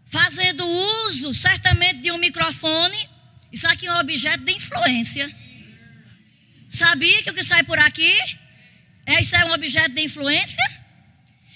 Fazendo 0.05 0.63
uso, 1.07 1.33
certamente, 1.33 2.01
de 2.01 2.11
um 2.11 2.19
microfone. 2.19 3.09
Isso 3.51 3.67
aqui 3.67 3.87
é 3.87 3.91
um 3.91 3.97
objeto 3.97 4.43
de 4.43 4.51
influência. 4.51 5.35
Sabia 6.67 7.23
que 7.23 7.31
o 7.31 7.33
que 7.33 7.43
sai 7.43 7.63
por 7.63 7.79
aqui? 7.79 8.15
É, 9.09 9.21
isso 9.21 9.35
é 9.35 9.43
um 9.43 9.53
objeto 9.53 9.95
de 9.95 10.03
influência? 10.03 10.63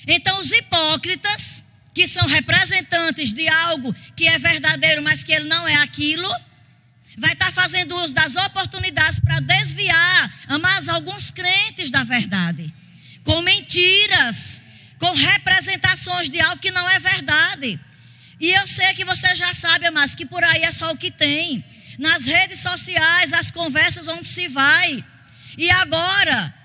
Então, 0.07 0.39
os 0.39 0.51
hipócritas 0.51 1.63
que 1.93 2.07
são 2.07 2.25
representantes 2.25 3.31
de 3.31 3.47
algo 3.47 3.95
que 4.15 4.27
é 4.27 4.39
verdadeiro, 4.39 5.03
mas 5.03 5.23
que 5.23 5.31
ele 5.31 5.45
não 5.45 5.67
é 5.67 5.75
aquilo, 5.75 6.27
vai 7.15 7.33
estar 7.33 7.51
fazendo 7.51 7.95
uso 7.97 8.11
das 8.11 8.35
oportunidades 8.35 9.19
para 9.19 9.39
desviar, 9.39 10.33
amados, 10.47 10.89
alguns 10.89 11.29
crentes 11.29 11.91
da 11.91 12.03
verdade, 12.03 12.73
com 13.23 13.39
mentiras, 13.43 14.59
com 14.97 15.11
representações 15.13 16.31
de 16.31 16.41
algo 16.41 16.59
que 16.59 16.71
não 16.71 16.89
é 16.89 16.97
verdade. 16.97 17.79
E 18.39 18.49
eu 18.49 18.65
sei 18.65 18.95
que 18.95 19.05
você 19.05 19.35
já 19.35 19.53
sabe, 19.53 19.85
amados, 19.85 20.15
que 20.15 20.25
por 20.25 20.43
aí 20.43 20.63
é 20.63 20.71
só 20.71 20.91
o 20.91 20.97
que 20.97 21.11
tem. 21.11 21.63
Nas 21.99 22.25
redes 22.25 22.61
sociais, 22.61 23.31
as 23.31 23.51
conversas 23.51 24.07
onde 24.07 24.27
se 24.27 24.47
vai. 24.47 25.05
E 25.55 25.69
agora, 25.69 26.62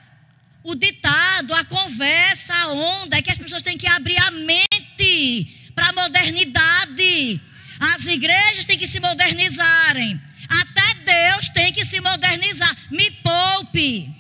o 0.63 0.75
ditado, 0.75 1.55
a 1.55 1.65
conversa, 1.65 2.55
a 2.55 2.73
onda, 2.73 3.17
é 3.17 3.23
que 3.23 3.31
as 3.31 3.39
pessoas 3.39 3.63
têm 3.63 3.79
que 3.79 3.87
abrir 3.87 4.19
a 4.19 4.31
mente 4.31 5.71
para 5.75 5.89
a 5.89 5.93
modernidade. 5.93 7.41
As 7.81 8.07
igrejas 8.07 8.65
têm 8.65 8.77
que 8.77 8.87
se 8.87 9.01
modernizarem. 9.01 10.21
Até 10.49 10.95
Deus 11.05 11.49
tem 11.49 11.73
que 11.73 11.85
se 11.85 12.01
modernizar. 12.01 12.75
Me 12.91 13.11
poupe. 13.11 14.11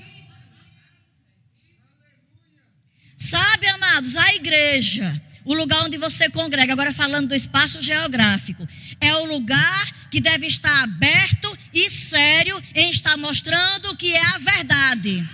Sabe, 3.16 3.66
amados, 3.66 4.16
a 4.16 4.32
igreja, 4.34 5.20
o 5.44 5.52
lugar 5.52 5.84
onde 5.84 5.98
você 5.98 6.30
congrega, 6.30 6.72
agora 6.72 6.92
falando 6.92 7.28
do 7.28 7.34
espaço 7.34 7.82
geográfico, 7.82 8.66
é 9.00 9.12
o 9.16 9.24
lugar 9.24 10.08
que 10.08 10.20
deve 10.20 10.46
estar 10.46 10.84
aberto 10.84 11.58
e 11.74 11.90
sério 11.90 12.62
em 12.74 12.90
estar 12.90 13.16
mostrando 13.16 13.90
o 13.90 13.96
que 13.96 14.14
é 14.14 14.24
a 14.24 14.38
verdade. 14.38 15.28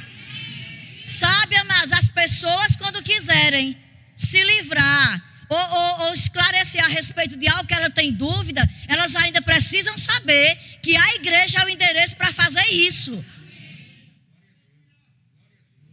Sabe, 1.05 1.63
mas 1.65 1.93
as 1.93 2.09
pessoas, 2.09 2.77
quando 2.77 3.03
quiserem 3.03 3.77
se 4.17 4.43
livrar 4.43 5.23
ou, 5.49 5.59
ou, 5.59 6.01
ou, 6.07 6.15
esclarecer 6.15 6.83
a 6.83 6.89
respeito 6.89 7.37
de 7.37 7.47
algo 7.47 7.67
que 7.67 7.75
ela 7.75 7.91
tem 7.91 8.13
dúvida, 8.13 8.69
elas 8.89 9.15
ainda 9.15 9.43
precisam 9.43 9.97
saber 9.99 10.57
que 10.83 10.97
a 10.97 11.15
igreja 11.17 11.61
é 11.61 11.65
o 11.65 11.69
endereço 11.69 12.17
para 12.17 12.33
fazer 12.33 12.67
isso. 12.73 13.25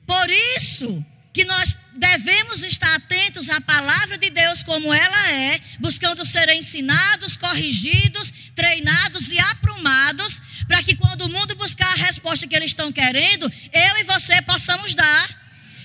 Por 0.05 0.29
isso 0.57 1.05
que 1.33 1.45
nós 1.45 1.75
devemos 1.93 2.63
estar 2.63 2.93
atentos 2.95 3.49
à 3.49 3.59
palavra 3.61 4.17
de 4.17 4.29
Deus 4.29 4.63
como 4.63 4.93
ela 4.93 5.31
é, 5.31 5.61
buscando 5.79 6.25
ser 6.25 6.49
ensinados, 6.49 7.37
corrigidos, 7.37 8.31
treinados 8.55 9.31
e 9.31 9.39
aprumados 9.39 10.41
para 10.71 10.81
que 10.83 10.95
quando 10.95 11.23
o 11.23 11.29
mundo 11.29 11.53
buscar 11.55 11.91
a 11.91 12.05
resposta 12.05 12.47
que 12.47 12.55
eles 12.55 12.71
estão 12.71 12.93
querendo, 12.93 13.51
eu 13.73 13.97
e 13.97 14.03
você 14.05 14.41
possamos 14.41 14.95
dar. 14.95 15.29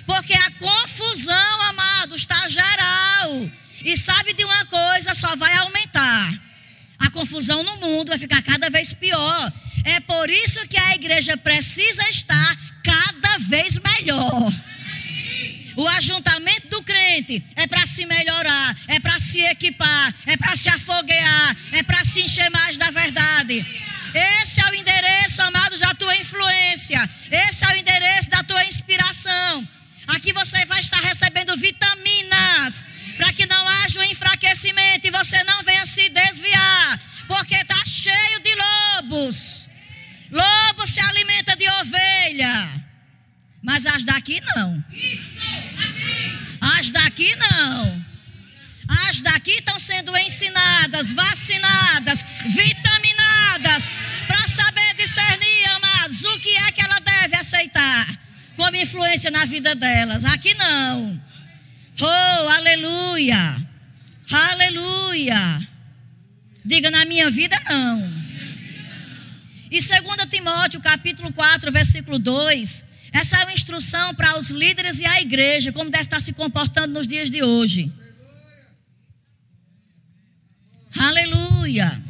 Porque 0.07 0.33
a 0.33 0.51
confusão, 0.53 1.63
amado, 1.63 2.15
está 2.15 2.49
geral. 2.49 3.51
E 3.85 3.97
sabe 3.97 4.33
de 4.33 4.45
uma 4.45 4.65
coisa, 4.67 5.13
só 5.13 5.35
vai 5.35 5.57
aumentar. 5.57 6.33
A 7.01 7.11
confusão 7.11 7.65
no 7.65 7.79
mundo 7.79 8.11
vai 8.11 8.19
ficar 8.19 8.41
cada 8.43 8.71
vez 8.71 8.93
pior. 8.93 9.53
É 9.85 9.99
por 9.99 10.31
isso 10.31 10.61
que 10.69 10.79
a 10.79 10.95
igreja 10.95 11.37
precisa 11.37 12.09
estar 12.09 12.57
cada 12.85 13.39
vez 13.39 13.81
melhor. 13.81 14.53
O 15.75 15.89
ajuntamento 15.89 16.69
do 16.69 16.83
crente 16.85 17.45
é 17.57 17.67
para 17.67 17.85
se 17.87 18.07
melhorar, 18.07 18.79
é 18.87 19.01
para 19.01 19.19
se 19.19 19.41
equipar, 19.41 20.15
é 20.27 20.37
para 20.37 20.55
se 20.55 20.69
afoguear, 20.69 21.57
é 21.73 21.83
para 21.83 22.05
se 22.05 22.21
encher 22.23 22.49
mais 22.51 22.79
da 22.79 22.91
verdade. 22.91 23.67
Esse 24.17 24.63
é 24.63 24.71
o 24.71 24.75
endereço, 24.75 25.43
amados, 25.43 25.81
da 25.81 25.95
tua 25.95 26.17
influência. 26.17 26.99
Esse 27.31 27.65
é 27.65 27.69
o 27.69 27.77
endereço 27.77 28.31
da 28.31 28.43
tua 28.43 28.65
inspiração. 28.65 29.69
Aqui 30.07 30.33
você 30.33 30.65
vai 30.65 30.81
estar 30.81 31.01
recebendo 31.01 31.55
vitaminas 31.57 32.87
para 33.19 33.33
que 33.33 33.45
não 33.47 33.69
haja 33.69 34.01
um 34.01 34.05
enfraquecimento 34.05 35.07
e 35.07 35.11
você 35.11 35.43
não 35.45 35.63
venha 35.63 35.85
se 35.85 36.09
desviar, 36.09 37.01
porque 37.27 37.57
está 37.57 37.85
cheio 37.85 38.41
de 38.41 38.55
lobos. 38.55 39.69
Lobo 40.31 40.87
se 40.87 41.01
alimenta 41.01 41.55
de 41.57 41.69
ovelha, 41.69 42.85
mas 43.63 43.85
as 43.85 44.05
daqui 44.05 44.41
não. 44.55 44.85
As 46.79 46.91
daqui 46.91 47.35
não. 47.37 48.07
As 49.09 49.21
daqui 49.21 49.53
estão 49.53 49.79
sendo 49.79 50.17
ensinadas, 50.17 51.13
vacinadas, 51.13 52.25
vitaminadas, 52.45 53.26
para 53.59 54.49
saber 54.49 54.95
discernir, 54.97 55.67
amados, 55.77 56.25
o 56.25 56.41
que 56.41 56.57
é 56.57 56.73
que 56.73 56.83
ela 56.83 56.99
deve 57.01 57.37
aceitar 57.37 58.07
como 58.57 58.77
influência 58.77 59.31
na 59.31 59.45
vida 59.45 59.75
delas. 59.75 60.25
Aqui 60.25 60.55
não. 60.55 61.21
Oh, 62.01 62.49
aleluia. 62.51 63.57
Aleluia. 64.31 65.69
Diga 66.65 66.91
na 66.91 67.05
minha 67.05 67.31
vida 67.31 67.61
não. 67.69 68.27
E 69.71 69.79
2 69.79 69.91
Timóteo, 70.31 70.81
capítulo 70.81 71.33
4, 71.33 71.73
versículo 71.73 72.19
2, 72.19 72.85
essa 73.13 73.39
é 73.39 73.45
uma 73.45 73.53
instrução 73.53 74.15
para 74.15 74.39
os 74.39 74.51
líderes 74.51 75.01
e 75.01 75.07
a 75.07 75.21
igreja, 75.21 75.73
como 75.73 75.91
deve 75.91 76.05
estar 76.05 76.21
se 76.21 76.33
comportando 76.33 76.93
nos 76.95 77.07
dias 77.07 77.31
de 77.31 77.43
hoje. 77.43 77.93
Aleluia. 80.99 82.06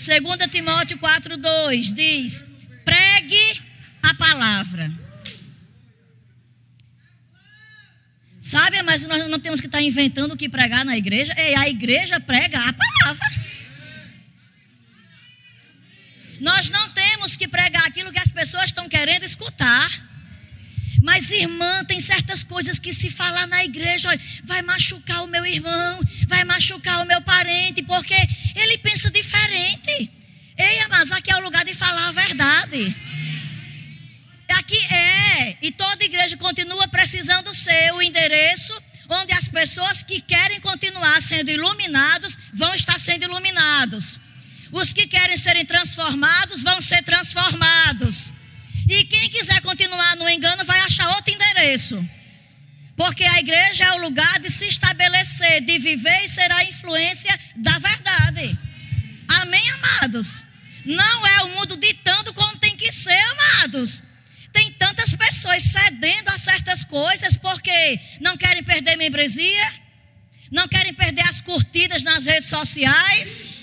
2 0.00 0.50
Timóteo 0.50 0.96
4,2 0.98 1.92
diz: 1.92 2.42
pregue 2.86 3.62
a 4.02 4.14
palavra. 4.14 4.90
Sabe, 8.40 8.82
mas 8.82 9.04
nós 9.04 9.28
não 9.28 9.38
temos 9.38 9.60
que 9.60 9.66
estar 9.66 9.82
inventando 9.82 10.32
o 10.32 10.36
que 10.38 10.48
pregar 10.48 10.86
na 10.86 10.96
igreja. 10.96 11.34
E 11.36 11.54
a 11.54 11.68
igreja 11.68 12.18
prega 12.18 12.58
a 12.58 12.72
palavra. 12.72 13.26
Nós 16.40 16.70
não 16.70 16.88
temos 16.88 17.36
que 17.36 17.46
pregar 17.46 17.86
aquilo 17.86 18.10
que 18.10 18.18
as 18.18 18.32
pessoas 18.32 18.66
estão 18.66 18.88
querendo 18.88 19.24
escutar. 19.24 19.90
Mas, 21.02 21.30
irmã, 21.30 21.84
tem 21.84 21.98
certas 21.98 22.42
coisas 22.42 22.78
que 22.78 22.92
se 22.92 23.08
falar 23.08 23.46
na 23.46 23.64
igreja, 23.64 24.08
olha, 24.08 24.20
vai 24.44 24.60
machucar 24.62 25.24
o 25.24 25.26
meu 25.26 25.44
irmão, 25.46 26.00
vai 26.26 26.44
machucar 26.44 27.02
o 27.02 27.06
meu 27.06 27.22
parente, 27.22 27.82
porque 27.82 28.14
ele 28.54 28.78
pensa 28.78 29.10
diferente. 29.10 30.10
Ei, 30.56 30.86
mas 30.88 31.10
aqui 31.10 31.32
é 31.32 31.36
o 31.36 31.40
lugar 31.40 31.64
de 31.64 31.72
falar 31.72 32.08
a 32.08 32.12
verdade. 32.12 32.94
Aqui 34.50 34.76
é, 34.92 35.56
e 35.62 35.72
toda 35.72 36.04
igreja 36.04 36.36
continua 36.36 36.86
precisando 36.88 37.54
ser 37.54 37.92
o 37.94 38.02
endereço 38.02 38.74
onde 39.10 39.32
as 39.32 39.48
pessoas 39.48 40.02
que 40.02 40.20
querem 40.20 40.60
continuar 40.60 41.20
sendo 41.20 41.50
iluminados 41.50 42.38
vão 42.54 42.72
estar 42.74 42.98
sendo 43.00 43.24
iluminados. 43.24 44.20
Os 44.70 44.92
que 44.92 45.06
querem 45.06 45.36
serem 45.36 45.64
transformados 45.64 46.62
vão 46.62 46.80
ser 46.80 47.02
transformados. 47.02 48.32
E 48.90 49.04
quem 49.04 49.30
quiser 49.30 49.60
continuar 49.60 50.16
no 50.16 50.28
engano 50.28 50.64
vai 50.64 50.80
achar 50.80 51.08
outro 51.10 51.32
endereço. 51.32 52.04
Porque 52.96 53.22
a 53.22 53.38
igreja 53.38 53.84
é 53.84 53.92
o 53.92 54.00
lugar 54.00 54.40
de 54.40 54.50
se 54.50 54.66
estabelecer, 54.66 55.60
de 55.60 55.78
viver 55.78 56.24
e 56.24 56.28
ser 56.28 56.50
a 56.50 56.64
influência 56.64 57.38
da 57.54 57.78
verdade. 57.78 58.58
Amém, 59.28 59.62
amados? 59.70 60.42
Não 60.84 61.24
é 61.24 61.44
o 61.44 61.50
mundo 61.50 61.76
ditando 61.76 62.34
como 62.34 62.58
tem 62.58 62.74
que 62.74 62.90
ser, 62.90 63.22
amados. 63.30 64.02
Tem 64.52 64.72
tantas 64.72 65.14
pessoas 65.14 65.62
cedendo 65.62 66.28
a 66.30 66.36
certas 66.36 66.82
coisas 66.82 67.36
porque 67.36 68.00
não 68.20 68.36
querem 68.36 68.64
perder 68.64 68.96
membresia, 68.96 69.72
não 70.50 70.66
querem 70.66 70.92
perder 70.92 71.28
as 71.28 71.40
curtidas 71.40 72.02
nas 72.02 72.24
redes 72.24 72.48
sociais. 72.48 73.59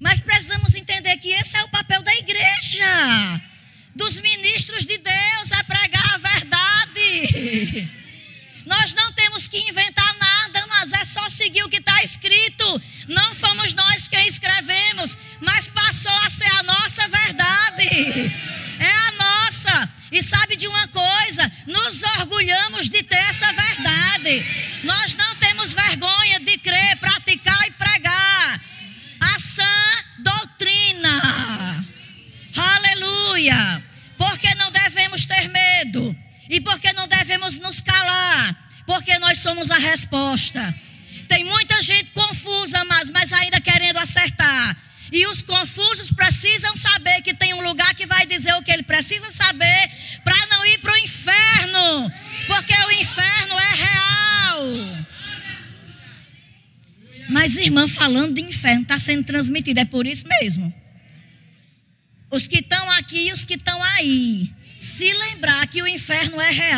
Mas 0.00 0.20
precisamos 0.20 0.74
entender 0.74 1.16
que 1.18 1.30
esse 1.30 1.56
é 1.56 1.62
o 1.64 1.68
papel 1.68 2.02
da 2.02 2.14
igreja, 2.14 3.40
dos 3.94 4.18
ministros 4.20 4.84
de 4.84 4.98
Deus, 4.98 5.52
é 5.52 5.62
pregar 5.62 6.14
a 6.14 6.18
verdade. 6.18 7.90
Nós 8.66 8.94
não 8.94 9.12
temos 9.12 9.48
que 9.48 9.58
inventar 9.58 10.05
sendo 59.06 59.24
transmitido, 59.24 59.80
é 59.80 59.84
por 59.84 60.06
isso 60.06 60.26
mesmo. 60.28 60.72
Os 62.30 62.48
que 62.48 62.58
estão 62.58 62.90
aqui 62.90 63.28
e 63.28 63.32
os 63.32 63.44
que 63.44 63.54
estão 63.54 63.82
aí 63.82 64.52
se 64.78 65.12
lembrar 65.12 65.66
que 65.68 65.80
o 65.82 65.88
inferno 65.88 66.40
é 66.40 66.50
real. 66.50 66.75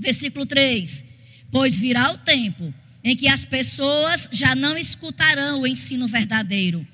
Versículo 0.00 0.46
3: 0.46 1.04
Pois 1.52 1.78
virá 1.78 2.10
o 2.10 2.18
tempo 2.18 2.72
em 3.04 3.14
que 3.14 3.28
as 3.28 3.44
pessoas 3.44 4.28
já 4.32 4.54
não 4.54 4.76
escutarão 4.76 5.60
o 5.60 5.66
ensino 5.66 6.08
verdadeiro, 6.08 6.86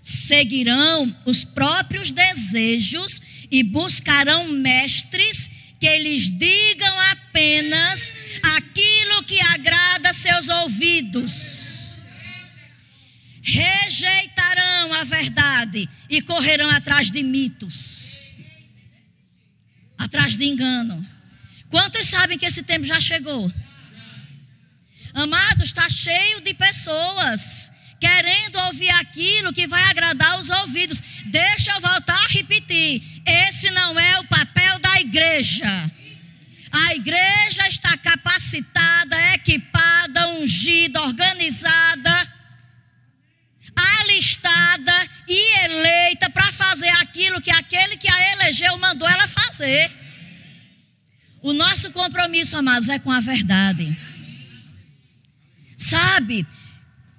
seguirão 0.00 1.14
os 1.26 1.44
próprios 1.44 2.12
desejos 2.12 3.20
e 3.50 3.62
buscarão 3.62 4.48
mestres 4.48 5.50
que 5.78 5.98
lhes 5.98 6.30
digam 6.30 7.00
apenas 7.00 8.12
aquilo 8.56 9.24
que 9.24 9.40
agrada 9.40 10.12
seus 10.12 10.48
ouvidos. 10.48 11.98
Rejeitarão 13.42 14.92
a 14.92 15.02
verdade 15.02 15.88
e 16.08 16.22
correrão 16.22 16.70
atrás 16.70 17.10
de 17.10 17.24
mitos, 17.24 18.12
atrás 19.98 20.36
de 20.36 20.44
engano. 20.44 21.11
Quantos 21.72 22.06
sabem 22.06 22.36
que 22.36 22.44
esse 22.44 22.62
tempo 22.62 22.84
já 22.84 23.00
chegou? 23.00 23.50
Amados, 25.14 25.68
está 25.68 25.88
cheio 25.88 26.42
de 26.42 26.52
pessoas 26.52 27.72
querendo 27.98 28.56
ouvir 28.66 28.90
aquilo 28.90 29.54
que 29.54 29.66
vai 29.66 29.82
agradar 29.84 30.38
os 30.38 30.50
ouvidos. 30.50 31.02
Deixa 31.24 31.72
eu 31.72 31.80
voltar 31.80 32.22
a 32.24 32.28
repetir: 32.28 33.22
esse 33.26 33.70
não 33.70 33.98
é 33.98 34.20
o 34.20 34.24
papel 34.24 34.78
da 34.80 35.00
igreja. 35.00 35.90
A 36.70 36.94
igreja 36.94 37.66
está 37.66 37.96
capacitada, 37.96 39.34
equipada, 39.34 40.28
ungida, 40.28 41.00
organizada, 41.00 42.32
alistada 44.00 45.08
e 45.26 45.64
eleita 45.64 46.28
para 46.28 46.52
fazer 46.52 46.90
aquilo 47.00 47.40
que 47.40 47.50
aquele 47.50 47.96
que 47.96 48.10
a 48.10 48.32
elegeu 48.32 48.76
mandou 48.76 49.08
ela 49.08 49.26
fazer. 49.26 50.01
O 51.42 51.52
nosso 51.52 51.90
compromisso, 51.90 52.56
amados, 52.56 52.88
é 52.88 52.98
com 53.00 53.10
a 53.10 53.18
verdade. 53.18 53.98
Sabe? 55.76 56.46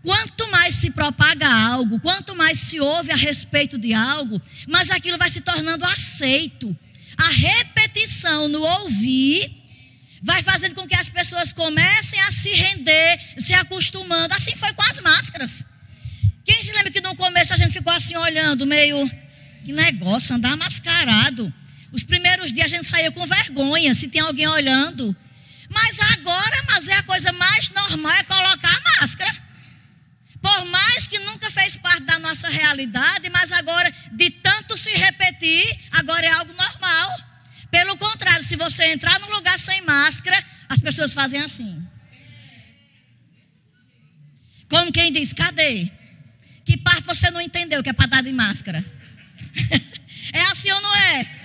Quanto 0.02 0.50
mais 0.50 0.76
se 0.76 0.92
propaga 0.92 1.48
algo, 1.48 2.00
quanto 2.00 2.36
mais 2.36 2.58
se 2.58 2.80
ouve 2.80 3.12
a 3.12 3.16
respeito 3.16 3.78
de 3.78 3.94
algo, 3.94 4.42
mais 4.68 4.90
aquilo 4.90 5.18
vai 5.18 5.30
se 5.30 5.42
tornando 5.42 5.86
aceito. 5.86 6.76
A 7.18 7.28
repetição 7.28 8.48
no 8.48 8.62
ouvir 8.62 9.64
vai 10.22 10.42
fazendo 10.42 10.74
com 10.74 10.88
que 10.88 10.96
as 10.96 11.10
pessoas 11.10 11.52
comecem 11.52 12.20
a 12.22 12.32
se 12.32 12.50
render, 12.50 13.20
se 13.38 13.54
acostumando. 13.54 14.34
Assim 14.34 14.56
foi 14.56 14.74
com 14.74 14.84
as 14.84 15.00
máscaras. 15.02 15.66
Quem 16.46 16.64
se 16.64 16.72
lembra 16.72 16.92
que 16.92 17.02
no 17.02 17.16
começo 17.16 17.54
a 17.54 17.58
gente 17.58 17.74
ficou 17.74 17.92
assim 17.92 18.16
olhando, 18.16 18.66
meio 18.66 19.10
que 19.66 19.74
negócio, 19.74 20.36
andar 20.36 20.56
mascarado. 20.56 21.54
Os 21.94 22.04
primeiros 22.04 22.52
dias 22.52 22.66
a 22.66 22.76
gente 22.76 22.88
saía 22.88 23.12
com 23.12 23.24
vergonha 23.24 23.94
se 23.94 24.08
tem 24.08 24.20
alguém 24.20 24.48
olhando. 24.48 25.16
Mas 25.70 26.00
agora, 26.00 26.64
mas 26.68 26.90
é 26.90 26.96
a 26.96 27.04
coisa 27.04 27.32
mais 27.32 27.70
normal 27.70 28.12
é 28.14 28.24
colocar 28.24 28.76
a 28.76 29.02
máscara. 29.02 29.32
Por 30.42 30.66
mais 30.66 31.08
que 31.08 31.20
nunca 31.20 31.52
fez 31.52 31.78
parte 31.78 32.02
da 32.02 32.18
nossa 32.18 32.50
realidade, 32.50 33.30
mas 33.30 33.52
agora, 33.52 33.94
de 34.12 34.32
tanto 34.32 34.76
se 34.76 34.90
repetir, 34.92 35.64
agora 35.92 36.26
é 36.26 36.32
algo 36.32 36.52
normal. 36.54 37.16
Pelo 37.70 37.96
contrário, 37.96 38.44
se 38.44 38.56
você 38.56 38.86
entrar 38.86 39.20
num 39.20 39.30
lugar 39.30 39.58
sem 39.60 39.82
máscara, 39.84 40.44
as 40.68 40.80
pessoas 40.82 41.14
fazem 41.14 41.42
assim. 41.42 41.88
Como 44.68 44.92
quem 44.92 45.14
diz, 45.14 45.32
cadê? 45.32 45.92
Que 46.66 46.76
parte 46.76 47.06
você 47.06 47.30
não 47.30 47.40
entendeu 47.40 47.84
que 47.84 47.90
é 47.90 47.94
para 47.94 48.08
dar 48.08 48.24
de 48.24 48.34
máscara? 48.34 48.84
é 50.34 50.42
assim 50.52 50.72
ou 50.72 50.82
não 50.82 50.96
é? 50.96 51.43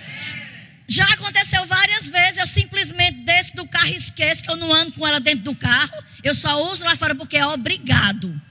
Aconteceu 1.38 1.66
várias 1.66 2.08
vezes, 2.08 2.38
eu 2.38 2.46
simplesmente 2.48 3.20
desço 3.20 3.54
do 3.54 3.64
carro 3.64 3.86
e 3.86 3.94
esqueço 3.94 4.42
que 4.42 4.50
eu 4.50 4.56
não 4.56 4.72
ando 4.72 4.92
com 4.94 5.06
ela 5.06 5.20
dentro 5.20 5.44
do 5.44 5.54
carro. 5.54 6.04
Eu 6.24 6.34
só 6.34 6.60
uso 6.64 6.84
lá 6.84 6.96
fora 6.96 7.14
porque 7.14 7.36
é 7.36 7.46
obrigado. 7.46 8.42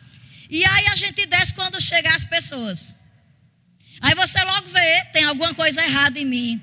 E 0.50 0.63
aí 0.63 0.88
a 0.88 0.95
gente 0.95 1.26
desce 1.26 1.54
quando 1.54 1.82
chega 1.82 2.15
as 2.15 2.23
pessoas. 2.23 2.95
Aí 4.00 4.15
você 4.15 4.41
logo 4.41 4.69
vê, 4.69 5.04
tem 5.12 5.26
alguma 5.26 5.54
coisa 5.54 5.84
errada 5.84 6.17
em 6.17 6.23
mim. 6.23 6.62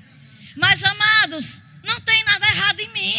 Mas, 0.55 0.83
amados, 0.83 1.61
não 1.83 2.01
tem 2.01 2.23
nada 2.23 2.47
errado 2.47 2.79
em 2.79 2.89
mim. 2.89 3.15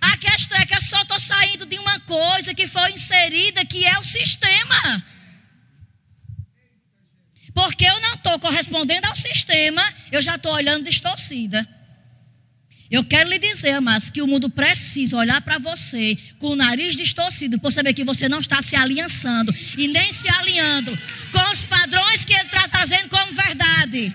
A 0.00 0.16
questão 0.16 0.58
é 0.58 0.66
que 0.66 0.74
eu 0.74 0.82
só 0.82 1.02
estou 1.02 1.20
saindo 1.20 1.64
de 1.64 1.78
uma 1.78 2.00
coisa 2.00 2.52
que 2.52 2.66
foi 2.66 2.90
inserida, 2.90 3.64
que 3.64 3.86
é 3.86 3.96
o 3.96 4.02
sistema. 4.02 5.06
Porque 7.54 7.84
eu 7.84 8.00
não 8.00 8.14
estou 8.14 8.40
correspondendo 8.40 9.06
ao 9.06 9.14
sistema, 9.14 9.82
eu 10.10 10.20
já 10.20 10.34
estou 10.34 10.52
olhando 10.52 10.84
distorcida. 10.84 11.83
Eu 12.90 13.02
quero 13.02 13.28
lhe 13.30 13.38
dizer, 13.38 13.80
mas 13.80 14.10
que 14.10 14.20
o 14.20 14.26
mundo 14.26 14.50
precisa 14.50 15.16
olhar 15.16 15.40
para 15.40 15.58
você 15.58 16.16
com 16.38 16.48
o 16.48 16.56
nariz 16.56 16.94
distorcido, 16.94 17.58
por 17.58 17.72
saber 17.72 17.94
que 17.94 18.04
você 18.04 18.28
não 18.28 18.40
está 18.40 18.60
se 18.60 18.76
aliançando 18.76 19.54
e 19.76 19.88
nem 19.88 20.12
se 20.12 20.28
alinhando 20.28 20.96
com 21.32 21.50
os 21.50 21.64
padrões 21.64 22.24
que 22.24 22.34
ele 22.34 22.42
está 22.42 22.68
trazendo 22.68 23.08
como 23.08 23.32
verdade. 23.32 24.14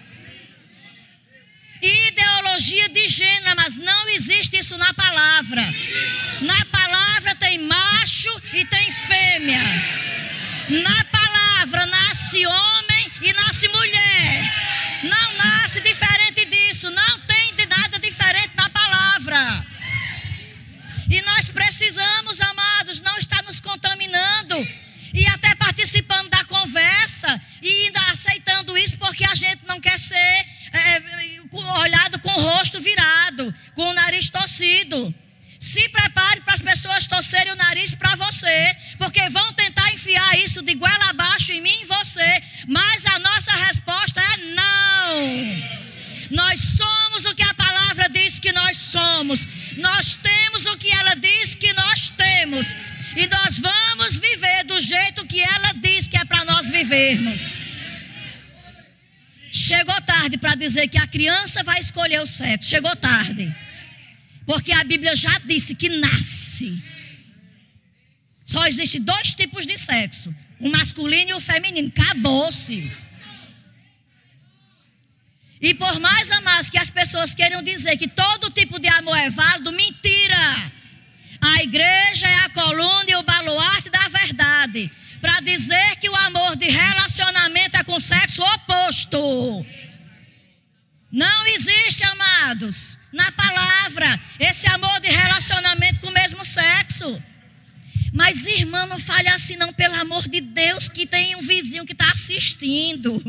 Ideologia 1.81 2.89
de 2.89 3.07
gênero, 3.07 3.55
mas 3.55 3.75
não 3.75 4.09
existe 4.09 4.57
isso 4.57 4.77
na 4.77 4.93
palavra. 4.93 5.63
Na 6.41 6.65
palavra 6.65 7.35
tem 7.35 7.57
macho 7.57 8.41
e 8.53 8.65
tem 8.65 8.91
fêmea. 8.91 9.63
Na 10.69 11.03
palavra 11.05 11.85
nasce 11.85 12.45
homem 12.45 13.11
e 13.21 13.33
nasce 13.33 13.67
mulher. 13.69 14.53
Não 15.03 15.33
nasce 15.37 15.79
diferente 15.79 16.45
disso. 16.45 16.91
Não 16.91 17.19
nós 21.39 21.47
precisamos, 21.47 22.41
amados, 22.41 22.99
não 22.99 23.17
estar 23.17 23.41
nos 23.43 23.61
contaminando 23.61 24.57
e 25.13 25.25
até 25.27 25.55
participando 25.55 26.27
da 26.27 26.43
conversa 26.43 27.41
e 27.61 27.85
ainda 27.85 28.01
aceitando 28.11 28.77
isso 28.77 28.97
porque 28.97 29.23
a 29.23 29.33
gente 29.33 29.61
não 29.65 29.79
quer 29.79 29.97
ser 29.97 30.15
é, 30.15 31.01
olhado 31.79 32.19
com 32.19 32.29
o 32.29 32.41
rosto 32.41 32.81
virado, 32.81 33.55
com 33.73 33.83
o 33.83 33.93
nariz 33.93 34.29
torcido. 34.29 35.15
Se 35.57 35.87
prepare 35.87 36.41
para 36.41 36.55
as 36.55 36.61
pessoas 36.61 37.07
torcerem 37.07 37.53
o 37.53 37.55
nariz 37.55 37.95
para 37.95 38.15
você, 38.15 38.75
porque 38.97 39.29
vão 39.29 39.53
tentar 39.53 39.93
enfiar 39.93 40.37
isso 40.39 40.61
de 40.61 40.73
goela 40.73 41.09
abaixo 41.09 41.53
em 41.53 41.61
mim 41.61 41.79
e 41.83 41.85
você, 41.85 42.43
mas 42.67 43.05
a 43.05 43.17
nossa 43.17 43.53
resposta 43.53 44.19
é 44.19 44.37
não. 44.55 45.79
Nós 46.31 46.59
somos 46.59 47.23
o 47.25 47.33
que 47.33 47.43
a 47.43 47.53
diz 48.09 48.39
que 48.39 48.51
nós 48.51 48.77
somos. 48.77 49.47
Nós 49.77 50.15
temos 50.15 50.65
o 50.65 50.77
que 50.77 50.91
ela 50.91 51.15
diz 51.15 51.55
que 51.55 51.71
nós 51.73 52.09
temos. 52.09 52.75
E 53.15 53.27
nós 53.27 53.59
vamos 53.59 54.17
viver 54.17 54.63
do 54.65 54.79
jeito 54.79 55.25
que 55.25 55.39
ela 55.39 55.73
diz 55.73 56.07
que 56.07 56.17
é 56.17 56.25
para 56.25 56.45
nós 56.45 56.69
vivermos. 56.69 57.61
Chegou 59.51 59.99
tarde 60.01 60.37
para 60.37 60.55
dizer 60.55 60.87
que 60.87 60.97
a 60.97 61.07
criança 61.07 61.63
vai 61.63 61.79
escolher 61.79 62.21
o 62.21 62.25
sexo. 62.25 62.69
Chegou 62.69 62.95
tarde. 62.95 63.53
Porque 64.45 64.71
a 64.71 64.83
Bíblia 64.83 65.15
já 65.15 65.39
disse 65.39 65.75
que 65.75 65.89
nasce. 65.89 66.83
Só 68.45 68.65
existe 68.65 68.99
dois 68.99 69.35
tipos 69.35 69.65
de 69.65 69.77
sexo: 69.77 70.33
o 70.59 70.69
masculino 70.69 71.31
e 71.31 71.33
o 71.33 71.39
feminino. 71.39 71.91
Acabou-se. 71.95 72.91
E 75.61 75.73
por 75.73 75.99
mais 75.99 76.31
amados 76.31 76.69
que 76.69 76.77
as 76.77 76.89
pessoas 76.89 77.35
queiram 77.35 77.61
dizer 77.61 77.97
que 77.97 78.07
todo 78.07 78.51
tipo 78.51 78.79
de 78.79 78.87
amor 78.87 79.17
é 79.17 79.29
válido, 79.29 79.71
mentira. 79.71 80.71
A 81.41 81.63
igreja 81.63 82.27
é 82.27 82.35
a 82.35 82.49
coluna 82.49 83.05
e 83.07 83.15
o 83.15 83.23
baluarte 83.23 83.89
da 83.89 84.07
verdade. 84.07 84.89
Para 85.21 85.41
dizer 85.41 85.97
que 85.97 86.09
o 86.09 86.15
amor 86.15 86.55
de 86.55 86.69
relacionamento 86.69 87.75
é 87.77 87.83
com 87.83 87.99
sexo 87.99 88.41
oposto. 88.41 89.65
Não 91.11 91.47
existe, 91.47 92.03
amados, 92.03 92.97
na 93.11 93.31
palavra, 93.31 94.19
esse 94.39 94.67
amor 94.67 94.99
de 95.01 95.09
relacionamento 95.09 95.99
com 95.99 96.07
o 96.07 96.13
mesmo 96.13 96.45
sexo. 96.45 97.21
Mas, 98.13 98.45
irmã, 98.45 98.85
não 98.85 98.99
fale 98.99 99.27
assim, 99.27 99.55
não, 99.55 99.73
pelo 99.73 99.95
amor 99.95 100.27
de 100.27 100.39
Deus, 100.39 100.87
que 100.87 101.05
tem 101.05 101.35
um 101.35 101.41
vizinho 101.41 101.85
que 101.85 101.93
está 101.93 102.11
assistindo. 102.11 103.21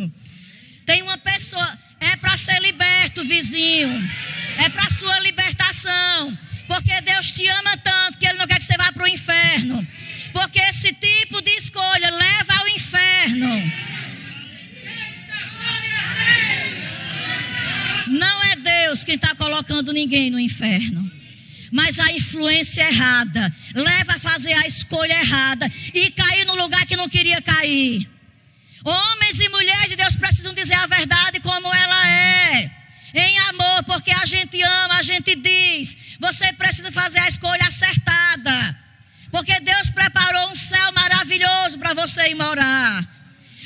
Tem 0.85 1.03
uma 1.03 1.17
pessoa, 1.19 1.79
é 2.01 2.17
para 2.17 2.37
ser 2.37 2.61
liberto, 2.61 3.23
vizinho. 3.25 4.11
É 4.59 4.69
para 4.69 4.89
sua 4.91 5.21
libertação. 5.21 6.39
Porque 6.67 7.01
Deus 7.03 7.31
te 7.31 7.47
ama 7.47 7.77
tanto 7.79 8.19
que 8.19 8.27
Ele 8.27 8.39
não 8.39 8.47
quer 8.47 8.59
que 8.59 8.65
você 8.65 8.77
vá 8.77 8.91
para 8.93 9.05
o 9.05 9.09
inferno. 9.09 9.87
Porque 10.33 10.59
esse 10.61 10.93
tipo 10.93 11.43
de 11.43 11.51
escolha 11.51 12.11
leva 12.11 12.55
ao 12.59 12.69
inferno. 12.69 13.73
Não 18.07 18.43
é 18.45 18.57
Deus 18.57 19.05
quem 19.05 19.17
está 19.17 19.35
colocando 19.35 19.93
ninguém 19.93 20.31
no 20.31 20.41
inferno. 20.41 21.11
Mas 21.71 22.01
a 22.01 22.13
influência 22.13 22.83
errada 22.83 23.55
leva 23.75 24.15
a 24.15 24.19
fazer 24.19 24.55
a 24.55 24.67
escolha 24.67 25.13
errada 25.13 25.71
e 25.95 26.11
cair 26.11 26.45
no 26.47 26.57
lugar 26.57 26.85
que 26.87 26.97
não 26.97 27.09
queria 27.09 27.41
cair. 27.41 28.09
Homens 28.85 29.41
e 29.41 29.49
mulheres 29.49 29.91
de 29.91 29.97
Deus 29.97 30.17
precisam 30.17 30.55
dizer 30.55 30.75
a 30.75 30.87
verdade 30.87 31.41
como 31.41 31.73
ela 31.73 32.09
é 32.09 32.81
em 33.15 33.39
amor, 33.41 33.85
porque 33.85 34.11
a 34.11 34.25
gente 34.25 34.61
ama, 34.63 34.99
a 34.99 35.03
gente 35.03 35.35
diz. 35.35 36.17
Você 36.19 36.53
precisa 36.53 36.91
fazer 36.93 37.19
a 37.19 37.29
escolha 37.29 37.67
acertada. 37.67 38.79
Porque 39.31 39.59
Deus 39.61 39.91
preparou 39.91 40.51
um 40.51 40.55
céu 40.55 40.93
maravilhoso 40.93 41.79
para 41.79 41.95
você 41.95 42.31
ir 42.31 42.35
morar. 42.35 43.09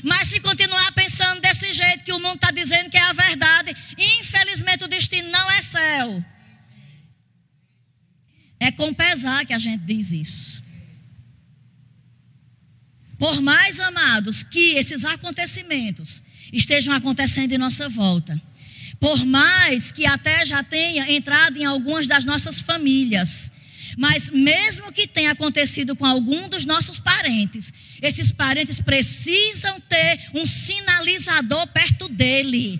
Mas 0.02 0.28
se 0.28 0.40
continuar 0.40 0.92
pensando 0.92 1.40
desse 1.40 1.72
jeito 1.72 2.04
que 2.04 2.12
o 2.12 2.20
mundo 2.20 2.36
está 2.36 2.50
dizendo 2.50 2.90
que 2.90 2.98
é 2.98 3.02
a 3.02 3.12
verdade, 3.12 3.74
infelizmente 3.96 4.84
o 4.84 4.88
destino 4.88 5.30
não 5.30 5.50
é 5.50 5.62
céu. 5.62 6.24
É 8.60 8.70
com 8.70 8.92
pesar 8.92 9.44
que 9.46 9.54
a 9.54 9.58
gente 9.58 9.82
diz 9.84 10.12
isso. 10.12 10.63
Por 13.24 13.40
mais 13.40 13.80
amados 13.80 14.42
que 14.42 14.72
esses 14.72 15.02
acontecimentos 15.02 16.22
estejam 16.52 16.92
acontecendo 16.92 17.52
em 17.52 17.56
nossa 17.56 17.88
volta, 17.88 18.38
por 19.00 19.24
mais 19.24 19.90
que 19.90 20.04
até 20.04 20.44
já 20.44 20.62
tenha 20.62 21.10
entrado 21.10 21.56
em 21.56 21.64
algumas 21.64 22.06
das 22.06 22.26
nossas 22.26 22.60
famílias, 22.60 23.50
mas 23.96 24.28
mesmo 24.28 24.92
que 24.92 25.06
tenha 25.06 25.30
acontecido 25.30 25.96
com 25.96 26.04
algum 26.04 26.50
dos 26.50 26.66
nossos 26.66 26.98
parentes, 26.98 27.72
esses 28.02 28.30
parentes 28.30 28.82
precisam 28.82 29.80
ter 29.80 30.20
um 30.34 30.44
sinalizador 30.44 31.66
perto 31.68 32.10
dele. 32.10 32.78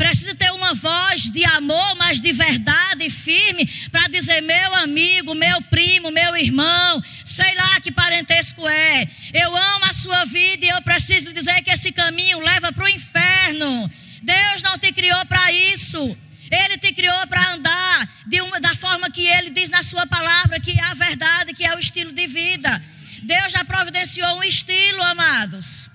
Precisa 0.00 0.34
ter 0.34 0.50
uma 0.52 0.72
voz 0.72 1.28
de 1.28 1.44
amor, 1.44 1.94
mas 1.96 2.22
de 2.22 2.32
verdade 2.32 3.10
firme, 3.10 3.66
para 3.92 4.08
dizer: 4.08 4.40
meu 4.40 4.74
amigo, 4.76 5.34
meu 5.34 5.60
primo, 5.64 6.10
meu 6.10 6.34
irmão, 6.34 7.04
sei 7.22 7.54
lá 7.54 7.78
que 7.82 7.92
parentesco 7.92 8.66
é. 8.66 9.06
Eu 9.34 9.54
amo 9.54 9.84
a 9.84 9.92
sua 9.92 10.24
vida 10.24 10.64
e 10.64 10.70
eu 10.70 10.80
preciso 10.80 11.34
dizer 11.34 11.60
que 11.60 11.70
esse 11.70 11.92
caminho 11.92 12.40
leva 12.40 12.72
para 12.72 12.86
o 12.86 12.88
inferno. 12.88 13.90
Deus 14.22 14.62
não 14.62 14.78
te 14.78 14.90
criou 14.90 15.22
para 15.26 15.52
isso. 15.52 16.16
Ele 16.50 16.78
te 16.78 16.94
criou 16.94 17.26
para 17.26 17.52
andar 17.52 18.08
uma, 18.42 18.58
da 18.58 18.74
forma 18.74 19.10
que 19.10 19.26
ele 19.26 19.50
diz 19.50 19.68
na 19.68 19.82
sua 19.82 20.06
palavra, 20.06 20.58
que 20.58 20.80
é 20.80 20.82
a 20.82 20.94
verdade, 20.94 21.52
que 21.52 21.62
é 21.62 21.76
o 21.76 21.78
estilo 21.78 22.12
de 22.14 22.26
vida. 22.26 22.82
Deus 23.22 23.52
já 23.52 23.62
providenciou 23.66 24.38
um 24.38 24.42
estilo, 24.44 25.02
amados. 25.02 25.90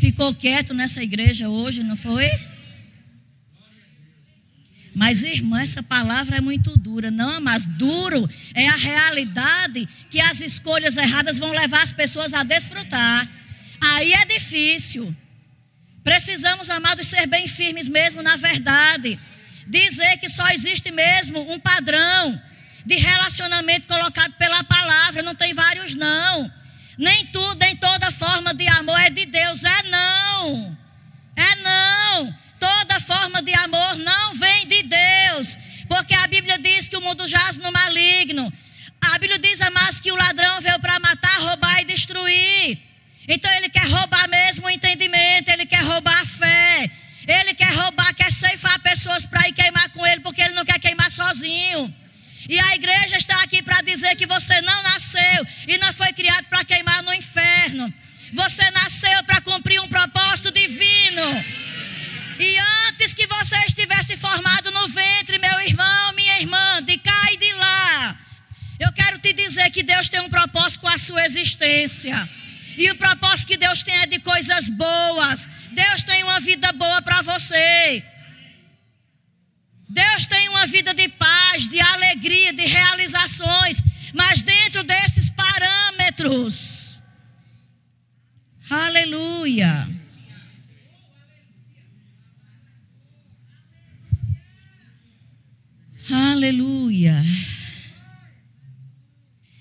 Ficou 0.00 0.34
quieto 0.34 0.72
nessa 0.72 1.02
igreja 1.02 1.50
hoje, 1.50 1.82
não 1.82 1.94
foi? 1.94 2.26
Mas, 4.94 5.22
irmã, 5.22 5.60
essa 5.60 5.82
palavra 5.82 6.38
é 6.38 6.40
muito 6.40 6.74
dura. 6.78 7.10
Não, 7.10 7.38
mas 7.38 7.66
duro 7.66 8.26
é 8.54 8.66
a 8.66 8.76
realidade 8.76 9.86
que 10.08 10.18
as 10.18 10.40
escolhas 10.40 10.96
erradas 10.96 11.38
vão 11.38 11.50
levar 11.52 11.82
as 11.82 11.92
pessoas 11.92 12.32
a 12.32 12.42
desfrutar. 12.42 13.28
Aí 13.78 14.14
é 14.14 14.24
difícil. 14.24 15.14
Precisamos, 16.02 16.70
amados, 16.70 17.06
ser 17.06 17.26
bem 17.26 17.46
firmes 17.46 17.86
mesmo 17.86 18.22
na 18.22 18.36
verdade. 18.36 19.20
Dizer 19.66 20.16
que 20.16 20.30
só 20.30 20.48
existe 20.48 20.90
mesmo 20.90 21.52
um 21.52 21.60
padrão 21.60 22.40
de 22.86 22.96
relacionamento 22.96 23.86
colocado 23.86 24.32
pela 24.38 24.64
palavra. 24.64 25.22
Não 25.22 25.34
tem 25.34 25.52
vários, 25.52 25.94
não. 25.94 26.50
Nem 27.00 27.24
tudo, 27.28 27.58
nem 27.58 27.74
toda 27.76 28.10
forma 28.10 28.52
de 28.52 28.68
amor 28.68 29.00
é 29.00 29.08
de 29.08 29.24
Deus. 29.24 29.64
É 29.64 29.82
não. 29.84 30.76
É 31.34 31.56
não. 31.56 32.36
Toda 32.58 33.00
forma 33.00 33.40
de 33.40 33.54
amor 33.54 33.96
não 33.96 34.34
vem 34.34 34.66
de 34.66 34.82
Deus. 34.82 35.56
Porque 35.88 36.14
a 36.14 36.26
Bíblia 36.26 36.58
diz 36.58 36.90
que 36.90 36.98
o 36.98 37.00
mundo 37.00 37.26
jaz 37.26 37.56
no 37.56 37.72
maligno. 37.72 38.52
A 39.00 39.18
Bíblia 39.18 39.38
diz, 39.38 39.62
amados, 39.62 39.98
que 39.98 40.12
o 40.12 40.14
ladrão 40.14 40.60
veio 40.60 40.78
para 40.78 41.00
matar, 41.00 41.40
roubar 41.40 41.80
e 41.80 41.86
destruir. 41.86 42.78
Então 43.26 43.50
ele 43.54 43.70
quer 43.70 43.86
roubar 43.86 44.28
mesmo 44.28 44.66
o 44.66 44.70
entendimento, 44.70 45.48
ele 45.48 45.64
quer 45.64 45.82
roubar 45.82 46.20
a 46.20 46.26
fé. 46.26 46.90
Ele 47.26 47.54
quer 47.54 47.72
roubar, 47.76 48.14
quer 48.14 48.30
ceifar 48.30 48.78
pessoas 48.80 49.24
para 49.24 49.48
ir 49.48 49.54
queimar 49.54 49.88
com 49.88 50.06
ele, 50.06 50.20
porque 50.20 50.42
ele 50.42 50.52
não 50.52 50.66
quer 50.66 50.78
queimar 50.78 51.10
sozinho. 51.10 51.94
E 52.50 52.58
a 52.58 52.74
igreja 52.74 53.16
está 53.16 53.40
aqui 53.44 53.62
para 53.62 53.80
dizer 53.80 54.16
que 54.16 54.26
você 54.26 54.60
não 54.62 54.82
nasceu 54.82 55.46
e 55.68 55.78
não 55.78 55.92
foi 55.92 56.12
criado 56.12 56.46
para 56.46 56.64
queimar 56.64 57.00
no 57.04 57.14
inferno. 57.14 57.94
Você 58.32 58.68
nasceu 58.72 59.22
para 59.22 59.40
cumprir 59.40 59.80
um 59.80 59.86
propósito 59.86 60.50
divino. 60.50 61.44
E 62.40 62.58
antes 62.88 63.14
que 63.14 63.24
você 63.28 63.56
estivesse 63.66 64.16
formado 64.16 64.72
no 64.72 64.88
ventre, 64.88 65.38
meu 65.38 65.60
irmão, 65.60 66.12
minha 66.14 66.40
irmã, 66.40 66.82
de 66.82 66.98
cá 66.98 67.32
e 67.32 67.36
de 67.36 67.52
lá, 67.52 68.18
eu 68.80 68.92
quero 68.94 69.20
te 69.20 69.32
dizer 69.32 69.70
que 69.70 69.84
Deus 69.84 70.08
tem 70.08 70.20
um 70.20 70.28
propósito 70.28 70.80
com 70.80 70.88
a 70.88 70.98
sua 70.98 71.24
existência. 71.24 72.28
E 72.76 72.90
o 72.90 72.96
propósito 72.96 73.46
que 73.46 73.58
Deus 73.58 73.84
tem 73.84 73.96
é 73.96 74.06
de 74.06 74.18
coisas 74.18 74.68
boas. 74.70 75.48
Deus 75.70 76.02
tem 76.02 76.24
uma 76.24 76.40
vida 76.40 76.72
boa 76.72 77.00
para 77.00 77.22
você. 77.22 78.02
Deus 79.90 80.24
tem 80.24 80.48
uma 80.48 80.66
vida 80.66 80.94
de 80.94 81.08
paz, 81.08 81.39
alegria, 82.20 82.52
de 82.52 82.66
realizações, 82.66 83.82
mas 84.14 84.42
dentro 84.42 84.84
desses 84.84 85.30
parâmetros. 85.30 87.00
Aleluia. 88.68 89.88
Aleluia. 96.12 97.24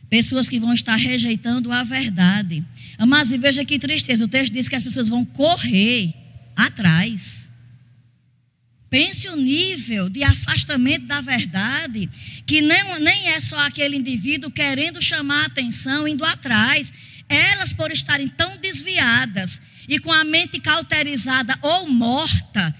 Pessoas 0.09 0.49
que 0.49 0.59
vão 0.59 0.73
estar 0.73 0.95
rejeitando 0.95 1.71
a 1.71 1.83
verdade. 1.83 2.63
Mas 3.07 3.29
veja 3.29 3.63
que 3.63 3.79
tristeza. 3.79 4.25
O 4.25 4.27
texto 4.27 4.51
diz 4.51 4.67
que 4.67 4.75
as 4.75 4.83
pessoas 4.83 5.07
vão 5.07 5.23
correr 5.23 6.13
atrás. 6.55 7.48
Pense 8.89 9.29
o 9.29 9.35
nível 9.35 10.09
de 10.09 10.23
afastamento 10.23 11.05
da 11.05 11.21
verdade, 11.21 12.09
que 12.45 12.59
nem, 12.59 12.99
nem 12.99 13.29
é 13.29 13.39
só 13.39 13.59
aquele 13.59 13.95
indivíduo 13.95 14.49
querendo 14.49 14.99
chamar 15.01 15.43
a 15.43 15.45
atenção, 15.45 16.07
indo 16.07 16.25
atrás. 16.25 16.91
Elas, 17.29 17.71
por 17.71 17.91
estarem 17.91 18.27
tão 18.27 18.57
desviadas 18.57 19.61
e 19.87 19.99
com 19.99 20.11
a 20.11 20.23
mente 20.23 20.59
cauterizada 20.59 21.55
ou 21.61 21.87
morta, 21.87 22.75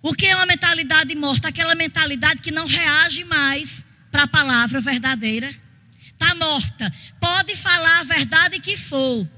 o 0.00 0.14
que 0.14 0.26
é 0.26 0.34
uma 0.34 0.46
mentalidade 0.46 1.14
morta? 1.14 1.48
Aquela 1.48 1.74
mentalidade 1.74 2.40
que 2.40 2.50
não 2.50 2.66
reage 2.66 3.24
mais 3.24 3.84
para 4.10 4.22
a 4.22 4.28
palavra 4.28 4.80
verdadeira. 4.80 5.54
Está 6.12 6.34
morta. 6.34 6.90
Pode 7.20 7.54
falar 7.54 8.00
a 8.00 8.04
verdade 8.04 8.58
que 8.58 8.78
for. 8.78 9.28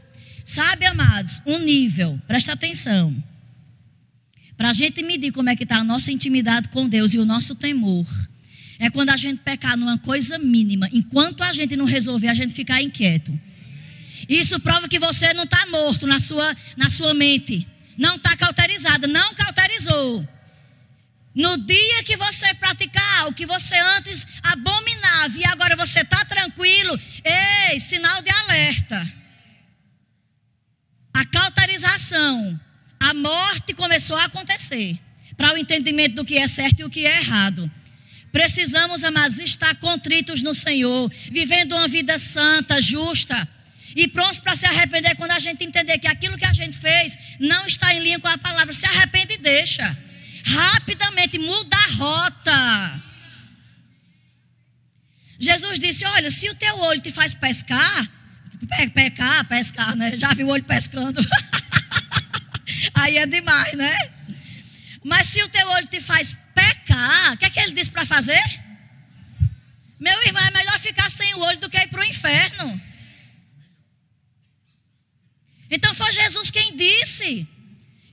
Sabe, 0.44 0.86
amados, 0.86 1.42
um 1.44 1.58
nível, 1.58 2.18
presta 2.28 2.52
atenção 2.52 3.31
para 4.62 4.70
a 4.70 4.72
gente 4.72 5.02
medir 5.02 5.32
como 5.32 5.50
é 5.50 5.56
que 5.56 5.64
está 5.64 5.78
a 5.78 5.82
nossa 5.82 6.12
intimidade 6.12 6.68
com 6.68 6.88
Deus 6.88 7.12
e 7.14 7.18
o 7.18 7.24
nosso 7.24 7.56
temor, 7.56 8.06
é 8.78 8.88
quando 8.88 9.10
a 9.10 9.16
gente 9.16 9.40
pecar 9.40 9.76
numa 9.76 9.98
coisa 9.98 10.38
mínima. 10.38 10.88
Enquanto 10.92 11.42
a 11.42 11.52
gente 11.52 11.74
não 11.74 11.84
resolver, 11.84 12.28
a 12.28 12.34
gente 12.34 12.54
ficar 12.54 12.80
inquieto. 12.80 13.36
Isso 14.28 14.60
prova 14.60 14.88
que 14.88 15.00
você 15.00 15.34
não 15.34 15.42
está 15.42 15.66
morto 15.66 16.06
na 16.06 16.20
sua, 16.20 16.56
na 16.76 16.88
sua 16.88 17.12
mente. 17.12 17.66
Não 17.98 18.14
está 18.14 18.36
cauterizada, 18.36 19.08
não 19.08 19.34
cauterizou. 19.34 20.28
No 21.34 21.56
dia 21.56 22.04
que 22.04 22.16
você 22.16 22.54
praticar 22.54 23.26
o 23.26 23.32
que 23.32 23.44
você 23.44 23.74
antes 23.96 24.24
abominava 24.44 25.40
e 25.40 25.44
agora 25.44 25.74
você 25.74 26.02
está 26.02 26.24
tranquilo, 26.24 26.96
ei, 27.24 27.80
sinal 27.80 28.22
de 28.22 28.30
alerta. 28.30 29.12
A 31.12 31.24
cauterização 31.24 32.60
a 33.02 33.14
morte 33.14 33.74
começou 33.74 34.16
a 34.16 34.24
acontecer 34.24 34.98
para 35.36 35.54
o 35.54 35.58
entendimento 35.58 36.14
do 36.14 36.24
que 36.24 36.38
é 36.38 36.46
certo 36.46 36.80
e 36.80 36.84
o 36.84 36.90
que 36.90 37.04
é 37.04 37.18
errado. 37.18 37.70
Precisamos, 38.30 39.02
amados, 39.02 39.40
estar 39.40 39.74
contritos 39.76 40.40
no 40.40 40.54
Senhor, 40.54 41.10
vivendo 41.30 41.72
uma 41.72 41.88
vida 41.88 42.16
santa, 42.16 42.80
justa 42.80 43.48
e 43.96 44.06
prontos 44.06 44.38
para 44.38 44.54
se 44.54 44.66
arrepender 44.66 45.16
quando 45.16 45.32
a 45.32 45.38
gente 45.38 45.64
entender 45.64 45.98
que 45.98 46.06
aquilo 46.06 46.38
que 46.38 46.46
a 46.46 46.52
gente 46.52 46.76
fez 46.76 47.18
não 47.40 47.66
está 47.66 47.92
em 47.92 48.00
linha 48.00 48.20
com 48.20 48.28
a 48.28 48.38
palavra. 48.38 48.72
Se 48.72 48.86
arrepende 48.86 49.34
e 49.34 49.38
deixa. 49.38 49.96
Rapidamente 50.44 51.38
muda 51.38 51.76
a 51.76 51.92
rota. 51.94 53.02
Jesus 55.40 55.78
disse: 55.78 56.04
Olha, 56.06 56.30
se 56.30 56.48
o 56.48 56.54
teu 56.54 56.78
olho 56.78 57.00
te 57.00 57.10
faz 57.10 57.34
pescar, 57.34 58.08
pecar, 58.94 59.44
pescar, 59.46 59.96
né? 59.96 60.16
Já 60.16 60.32
viu 60.34 60.46
o 60.46 60.50
olho 60.50 60.64
pescando? 60.64 61.20
Aí 63.02 63.18
é 63.18 63.26
demais, 63.26 63.72
né? 63.74 63.94
Mas 65.02 65.26
se 65.26 65.42
o 65.42 65.48
teu 65.48 65.68
olho 65.70 65.88
te 65.88 66.00
faz 66.00 66.38
pecar, 66.54 67.32
o 67.32 67.36
que 67.36 67.46
é 67.46 67.50
que 67.50 67.58
ele 67.58 67.72
disse 67.72 67.90
para 67.90 68.06
fazer? 68.06 68.44
Meu 69.98 70.22
irmão, 70.22 70.44
é 70.44 70.50
melhor 70.52 70.78
ficar 70.78 71.10
sem 71.10 71.34
o 71.34 71.40
olho 71.40 71.58
do 71.58 71.68
que 71.68 71.78
ir 71.78 71.88
para 71.88 72.00
o 72.00 72.04
inferno. 72.04 72.80
Então 75.68 75.92
foi 75.92 76.12
Jesus 76.12 76.48
quem 76.52 76.76
disse 76.76 77.48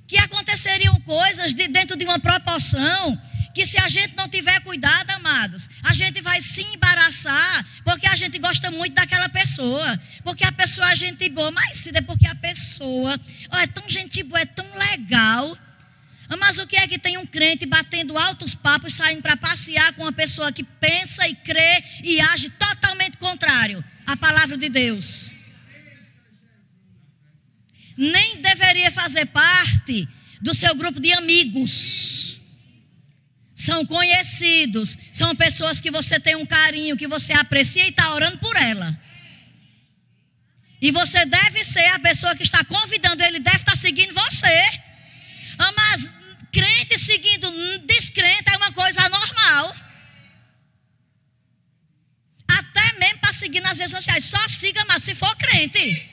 que 0.08 0.18
aconteceriam 0.18 1.00
coisas 1.02 1.54
de, 1.54 1.68
dentro 1.68 1.96
de 1.96 2.06
uma 2.06 2.18
proporção 2.18 3.22
que 3.60 3.66
se 3.66 3.78
a 3.78 3.90
gente 3.90 4.16
não 4.16 4.30
tiver 4.30 4.58
cuidado, 4.62 5.10
amados, 5.10 5.68
a 5.84 5.94
gente 5.94 6.22
vai 6.22 6.40
se 6.40 6.62
embaraçar, 6.62 7.66
porque 7.84 8.08
a 8.08 8.16
gente 8.16 8.40
gosta 8.40 8.72
muito 8.72 8.94
daquela 8.94 9.28
pessoa, 9.28 10.00
porque 10.24 10.46
a 10.46 10.52
pessoa 10.54 10.90
é 10.90 10.96
gente 10.96 11.28
boa, 11.28 11.52
mas 11.52 11.76
se 11.76 11.90
é 11.94 12.00
porque 12.00 12.26
a 12.26 12.36
pessoa 12.36 13.20
oh, 13.52 13.58
é 13.58 13.68
tão 13.68 13.84
gente 13.90 14.24
boa, 14.24 14.40
é 14.40 14.46
tão 14.46 14.66
legal. 14.78 15.58
Mas 16.40 16.58
o 16.58 16.66
que 16.66 16.78
é 16.78 16.88
que 16.88 16.98
tem 16.98 17.18
um 17.18 17.26
crente 17.26 17.66
batendo 17.66 18.18
altos 18.18 18.56
papos, 18.56 18.94
saindo 18.94 19.22
para 19.22 19.36
passear 19.36 19.92
com 19.92 20.04
uma 20.04 20.14
pessoa 20.14 20.54
que 20.54 20.64
pensa 20.64 21.28
e 21.28 21.36
crê 21.36 21.84
e 22.02 22.22
age 22.22 22.52
totalmente 22.52 23.18
contrário 23.18 23.84
à 24.08 24.16
palavra 24.16 24.56
de 24.56 24.70
Deus? 24.70 25.34
Nem 27.98 28.42
deveria 28.42 28.90
fazer 28.90 29.26
parte 29.26 30.08
do 30.40 30.54
seu 30.54 30.74
grupo 30.76 31.02
de 31.02 31.12
amigos 31.12 32.29
são 33.60 33.86
conhecidos, 33.86 34.98
são 35.12 35.36
pessoas 35.36 35.82
que 35.82 35.92
você 35.92 36.18
tem 36.18 36.34
um 36.34 36.46
carinho, 36.46 36.96
que 36.96 37.06
você 37.06 37.34
aprecia 37.34 37.86
e 37.86 37.90
está 37.90 38.14
orando 38.14 38.38
por 38.38 38.56
ela. 38.56 38.98
E 40.82 40.92
você 40.92 41.26
deve 41.26 41.62
ser 41.66 41.86
a 41.88 42.00
pessoa 42.00 42.34
que 42.38 42.44
está 42.44 42.64
convidando, 42.64 43.22
ele 43.22 43.38
deve 43.38 43.58
estar 43.58 43.76
seguindo 43.76 44.14
você. 44.14 44.82
Ah, 45.58 45.74
mas 45.76 46.10
crente 46.54 46.98
seguindo 46.98 47.52
descrente 47.80 48.50
é 48.50 48.56
uma 48.56 48.72
coisa 48.72 49.02
anormal. 49.02 49.76
Até 52.48 52.98
mesmo 52.98 53.20
para 53.20 53.34
seguir 53.34 53.60
nas 53.60 53.78
redes 53.78 53.92
sociais, 53.92 54.24
só 54.24 54.48
siga, 54.48 54.86
mas 54.88 55.04
se 55.04 55.14
for 55.14 55.36
crente. 55.36 56.10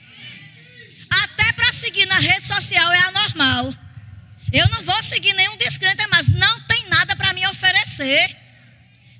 Até 1.22 1.52
para 1.52 1.72
seguir 1.72 2.06
na 2.06 2.18
rede 2.18 2.44
social 2.44 2.92
é 2.92 2.98
anormal. 3.02 3.85
Eu 4.52 4.68
não 4.68 4.82
vou 4.82 5.02
seguir 5.02 5.32
nenhum 5.34 5.56
descrente, 5.56 6.06
mas 6.10 6.28
não 6.28 6.60
tem 6.62 6.88
nada 6.88 7.16
para 7.16 7.32
me 7.32 7.46
oferecer. 7.46 8.36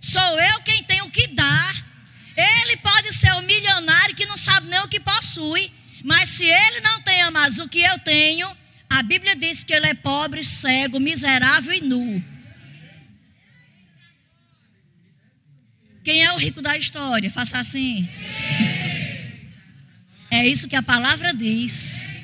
Sou 0.01 0.41
eu 0.41 0.61
quem 0.63 0.83
tenho 0.85 1.11
que 1.11 1.27
dar. 1.29 1.85
Ele 2.37 2.77
pode 2.77 3.13
ser 3.13 3.33
o 3.33 3.43
milionário 3.43 4.15
que 4.15 4.27
não 4.27 4.37
sabe 4.37 4.69
nem 4.69 4.81
o 4.81 4.89
que 4.89 5.01
possui, 5.01 5.73
mas 6.05 6.29
se 6.29 6.45
ele 6.45 6.81
não 6.81 7.01
tem 7.03 7.29
mais 7.31 7.59
o 7.59 7.69
que 7.69 7.81
eu 7.81 7.99
tenho, 8.01 8.55
a 8.89 9.03
Bíblia 9.03 9.35
diz 9.35 9.65
que 9.65 9.73
ele 9.73 9.87
é 9.87 9.95
pobre, 9.95 10.45
cego, 10.45 11.01
miserável 11.01 11.73
e 11.73 11.81
nu. 11.81 12.25
Quem 16.05 16.25
é 16.25 16.33
o 16.33 16.37
rico 16.37 16.63
da 16.63 16.77
história? 16.77 17.29
Faça 17.31 17.59
assim. 17.59 18.09
É 20.31 20.47
isso 20.47 20.69
que 20.69 20.77
a 20.77 20.83
palavra 20.83 21.35
diz. 21.35 22.16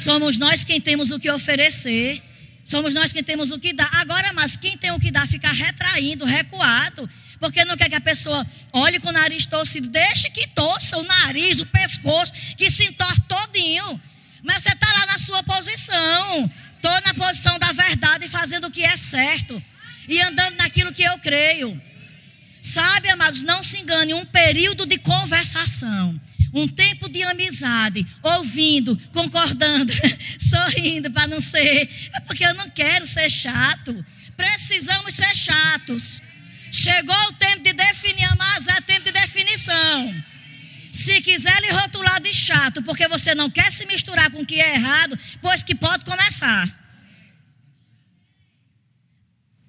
Somos 0.00 0.38
nós 0.38 0.64
quem 0.64 0.80
temos 0.80 1.10
o 1.10 1.20
que 1.20 1.30
oferecer. 1.30 2.22
Somos 2.64 2.94
nós 2.94 3.12
quem 3.12 3.22
temos 3.22 3.50
o 3.50 3.58
que 3.58 3.70
dar. 3.70 3.90
Agora, 3.96 4.32
mas 4.32 4.56
quem 4.56 4.74
tem 4.74 4.90
o 4.92 4.98
que 4.98 5.10
dar 5.10 5.28
fica 5.28 5.52
retraindo, 5.52 6.24
recuado. 6.24 7.08
Porque 7.38 7.66
não 7.66 7.76
quer 7.76 7.90
que 7.90 7.94
a 7.94 8.00
pessoa 8.00 8.46
olhe 8.72 8.98
com 8.98 9.10
o 9.10 9.12
nariz 9.12 9.44
torcido. 9.44 9.88
Deixe 9.88 10.30
que 10.30 10.46
torça 10.46 10.96
o 10.96 11.02
nariz, 11.02 11.60
o 11.60 11.66
pescoço, 11.66 12.32
que 12.56 12.70
se 12.70 12.84
entorte 12.84 13.20
todinho. 13.28 14.00
Mas 14.42 14.62
você 14.62 14.70
está 14.70 14.90
lá 14.90 15.04
na 15.04 15.18
sua 15.18 15.42
posição. 15.42 16.50
Estou 16.76 17.00
na 17.04 17.12
posição 17.12 17.58
da 17.58 17.70
verdade, 17.70 18.26
fazendo 18.26 18.68
o 18.68 18.70
que 18.70 18.82
é 18.82 18.96
certo. 18.96 19.62
E 20.08 20.18
andando 20.22 20.56
naquilo 20.56 20.94
que 20.94 21.02
eu 21.02 21.18
creio. 21.18 21.78
Sabe, 22.62 23.10
amados, 23.10 23.42
não 23.42 23.62
se 23.62 23.78
engane. 23.78 24.14
Um 24.14 24.24
período 24.24 24.86
de 24.86 24.96
conversação 24.96 26.18
um 26.52 26.66
tempo 26.66 27.08
de 27.08 27.22
amizade, 27.22 28.06
ouvindo, 28.22 28.96
concordando, 29.12 29.92
sorrindo 30.38 31.10
para 31.10 31.26
não 31.26 31.40
ser. 31.40 31.88
É 32.14 32.20
porque 32.20 32.44
eu 32.44 32.54
não 32.54 32.68
quero 32.70 33.06
ser 33.06 33.30
chato. 33.30 34.04
Precisamos 34.36 35.14
ser 35.14 35.34
chatos. 35.36 36.22
Chegou 36.72 37.16
o 37.28 37.32
tempo 37.34 37.62
de 37.62 37.72
definir, 37.72 38.34
mas 38.36 38.66
é 38.68 38.80
tempo 38.80 39.04
de 39.04 39.12
definição. 39.12 40.24
Se 40.90 41.20
quiser 41.20 41.60
lhe 41.60 41.70
rotular 41.70 42.20
de 42.20 42.32
chato, 42.32 42.82
porque 42.82 43.06
você 43.06 43.34
não 43.34 43.48
quer 43.48 43.70
se 43.70 43.86
misturar 43.86 44.30
com 44.30 44.42
o 44.42 44.46
que 44.46 44.60
é 44.60 44.74
errado, 44.74 45.18
pois 45.40 45.62
que 45.62 45.74
pode 45.74 46.04
começar. 46.04 46.68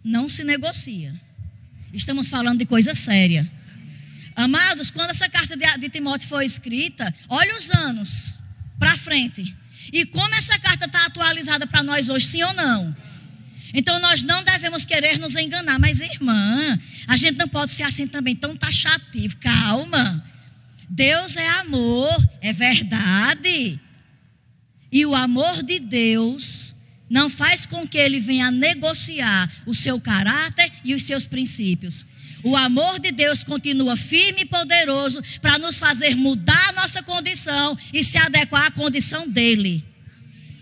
Não 0.03 0.27
se 0.27 0.43
negocia. 0.43 1.13
Estamos 1.93 2.29
falando 2.29 2.59
de 2.59 2.65
coisa 2.65 2.95
séria. 2.95 3.49
Amados, 4.41 4.89
quando 4.89 5.11
essa 5.11 5.29
carta 5.29 5.55
de, 5.55 5.65
de 5.77 5.89
Timóteo 5.89 6.27
foi 6.27 6.45
escrita, 6.45 7.13
olha 7.29 7.55
os 7.55 7.69
anos 7.71 8.33
para 8.79 8.97
frente. 8.97 9.55
E 9.93 10.05
como 10.05 10.33
essa 10.35 10.57
carta 10.57 10.85
está 10.85 11.05
atualizada 11.05 11.67
para 11.67 11.83
nós 11.83 12.09
hoje, 12.09 12.25
sim 12.25 12.43
ou 12.43 12.53
não? 12.53 12.95
Então 13.73 13.99
nós 13.99 14.23
não 14.23 14.43
devemos 14.43 14.85
querer 14.85 15.17
nos 15.19 15.35
enganar. 15.35 15.79
Mas, 15.79 15.99
irmã, 15.99 16.79
a 17.07 17.15
gente 17.15 17.37
não 17.37 17.47
pode 17.47 17.71
ser 17.73 17.83
assim 17.83 18.07
também, 18.07 18.35
tão 18.35 18.55
taxativo. 18.55 19.37
Calma. 19.37 20.25
Deus 20.89 21.37
é 21.37 21.47
amor, 21.47 22.29
é 22.41 22.51
verdade. 22.51 23.79
E 24.91 25.05
o 25.05 25.15
amor 25.15 25.63
de 25.63 25.79
Deus 25.79 26.75
não 27.09 27.29
faz 27.29 27.65
com 27.65 27.87
que 27.87 27.97
ele 27.97 28.19
venha 28.19 28.51
negociar 28.51 29.51
o 29.65 29.73
seu 29.73 29.99
caráter 30.01 30.71
e 30.83 30.93
os 30.93 31.03
seus 31.03 31.25
princípios. 31.25 32.05
O 32.43 32.55
amor 32.55 32.99
de 32.99 33.11
Deus 33.11 33.43
continua 33.43 33.95
firme 33.95 34.41
e 34.41 34.45
poderoso 34.45 35.21
para 35.41 35.57
nos 35.57 35.77
fazer 35.77 36.15
mudar 36.15 36.69
a 36.69 36.73
nossa 36.73 37.03
condição 37.03 37.77
e 37.93 38.03
se 38.03 38.17
adequar 38.17 38.67
à 38.67 38.71
condição 38.71 39.27
dele. 39.27 39.83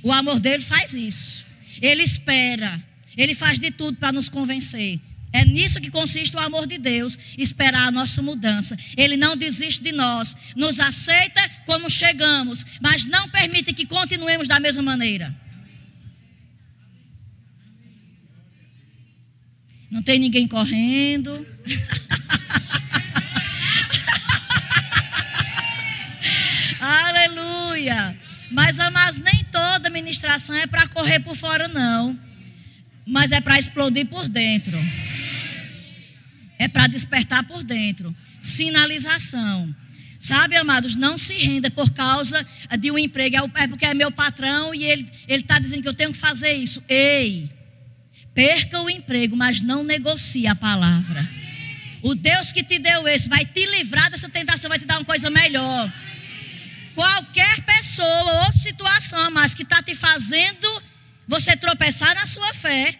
O 0.03 0.11
amor 0.11 0.39
dele 0.39 0.63
faz 0.63 0.93
isso. 0.93 1.45
Ele 1.81 2.03
espera. 2.03 2.83
Ele 3.15 3.33
faz 3.33 3.59
de 3.59 3.71
tudo 3.71 3.97
para 3.97 4.11
nos 4.11 4.29
convencer. 4.29 4.99
É 5.31 5.45
nisso 5.45 5.79
que 5.79 5.91
consiste 5.91 6.35
o 6.35 6.39
amor 6.39 6.65
de 6.65 6.77
Deus, 6.77 7.17
esperar 7.37 7.87
a 7.87 7.91
nossa 7.91 8.21
mudança. 8.21 8.75
Ele 8.97 9.15
não 9.15 9.37
desiste 9.37 9.83
de 9.83 9.91
nós, 9.91 10.35
nos 10.55 10.79
aceita 10.79 11.41
como 11.65 11.89
chegamos, 11.89 12.65
mas 12.81 13.05
não 13.05 13.29
permite 13.29 13.73
que 13.73 13.85
continuemos 13.85 14.47
da 14.47 14.59
mesma 14.59 14.81
maneira. 14.81 15.35
Não 19.89 20.03
tem 20.03 20.19
ninguém 20.19 20.47
correndo. 20.47 21.45
Aleluia. 26.79 28.17
Mas, 28.51 28.77
mas 28.77 29.17
nem 29.17 29.43
toda 29.45 29.89
ministração 29.89 30.55
é 30.55 30.67
para 30.67 30.87
correr 30.87 31.19
por 31.19 31.35
fora, 31.35 31.67
não. 31.67 32.17
Mas 33.05 33.31
é 33.31 33.41
para 33.41 33.57
explodir 33.57 34.05
por 34.05 34.27
dentro. 34.27 34.77
É 36.57 36.67
para 36.67 36.87
despertar 36.87 37.43
por 37.43 37.63
dentro. 37.63 38.15
Sinalização. 38.39 39.73
Sabe, 40.19 40.57
amados, 40.57 40.95
não 40.95 41.17
se 41.17 41.33
renda 41.35 41.71
por 41.71 41.91
causa 41.91 42.45
de 42.77 42.91
um 42.91 42.99
emprego. 42.99 43.49
É 43.55 43.67
porque 43.67 43.85
é 43.85 43.93
meu 43.93 44.11
patrão 44.11 44.75
e 44.75 44.83
ele 44.83 45.09
está 45.27 45.57
dizendo 45.57 45.81
que 45.81 45.87
eu 45.87 45.93
tenho 45.93 46.11
que 46.11 46.17
fazer 46.17 46.53
isso. 46.53 46.83
Ei, 46.87 47.49
perca 48.39 48.79
o 48.79 48.89
emprego, 48.89 49.35
mas 49.35 49.61
não 49.61 49.83
negocie 49.83 50.47
a 50.47 50.55
palavra. 50.55 51.29
O 52.01 52.15
Deus 52.15 52.53
que 52.53 52.63
te 52.63 52.79
deu 52.79 53.05
esse 53.05 53.27
vai 53.27 53.43
te 53.43 53.65
livrar 53.65 54.09
dessa 54.09 54.29
tentação, 54.29 54.69
vai 54.69 54.79
te 54.79 54.85
dar 54.85 54.97
uma 54.97 55.03
coisa 55.03 55.29
melhor. 55.29 55.91
Qualquer 56.95 57.59
pessoa 57.65 58.45
ou 58.45 58.53
situação, 58.53 59.29
mas 59.31 59.53
que 59.53 59.63
está 59.63 59.83
te 59.83 59.93
fazendo 59.93 60.83
você 61.27 61.57
tropeçar 61.57 62.15
na 62.15 62.25
sua 62.25 62.53
fé, 62.53 62.97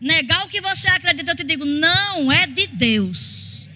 negar 0.00 0.44
o 0.44 0.48
que 0.48 0.60
você 0.60 0.88
acredita, 0.88 1.30
eu 1.30 1.36
te 1.36 1.44
digo, 1.44 1.64
não 1.64 2.32
é 2.32 2.48
de 2.48 2.66
Deus. 2.66 3.68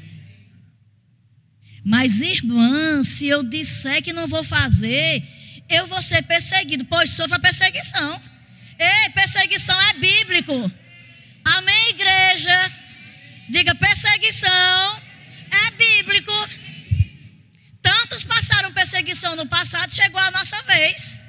Mas, 1.84 2.20
irmã, 2.20 3.04
se 3.04 3.28
eu 3.28 3.44
disser 3.44 4.02
que 4.02 4.12
não 4.12 4.26
vou 4.26 4.42
fazer, 4.42 5.22
eu 5.68 5.86
vou 5.86 6.02
ser 6.02 6.22
perseguido, 6.22 6.84
pois 6.86 7.10
sofro 7.10 7.36
a 7.36 7.38
perseguição. 7.38 8.20
Ei, 8.76 9.10
perseguição 9.10 9.80
é 9.80 9.92
bíblico. 9.92 10.72
Amém, 11.44 11.90
igreja? 11.90 12.72
Diga, 13.48 13.74
perseguição 13.74 15.02
é 15.50 15.70
bíblico. 15.72 16.32
Tantos 17.82 18.24
passaram 18.24 18.72
perseguição 18.72 19.36
no 19.36 19.46
passado, 19.46 19.94
chegou 19.94 20.20
a 20.20 20.30
nossa 20.30 20.60
vez. 20.62 21.20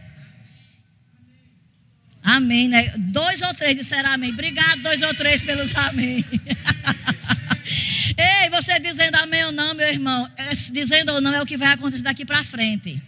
Amém, 2.23 2.67
né? 2.67 2.93
Dois 2.97 3.41
ou 3.41 3.53
três 3.53 3.75
disseram 3.75 4.11
amém. 4.11 4.31
Obrigado, 4.31 4.81
dois 4.81 5.01
ou 5.01 5.13
três 5.13 5.43
pelos 5.43 5.75
amém. 5.75 6.25
Ei, 8.17 8.49
você 8.49 8.79
dizendo 8.79 9.15
amém 9.15 9.45
ou 9.45 9.51
não, 9.51 9.73
meu 9.73 9.87
irmão, 9.87 10.31
é, 10.37 10.55
dizendo 10.71 11.11
ou 11.13 11.21
não 11.21 11.33
é 11.33 11.41
o 11.41 11.45
que 11.45 11.57
vai 11.57 11.73
acontecer 11.73 12.01
daqui 12.01 12.25
para 12.25 12.43
frente. 12.43 13.01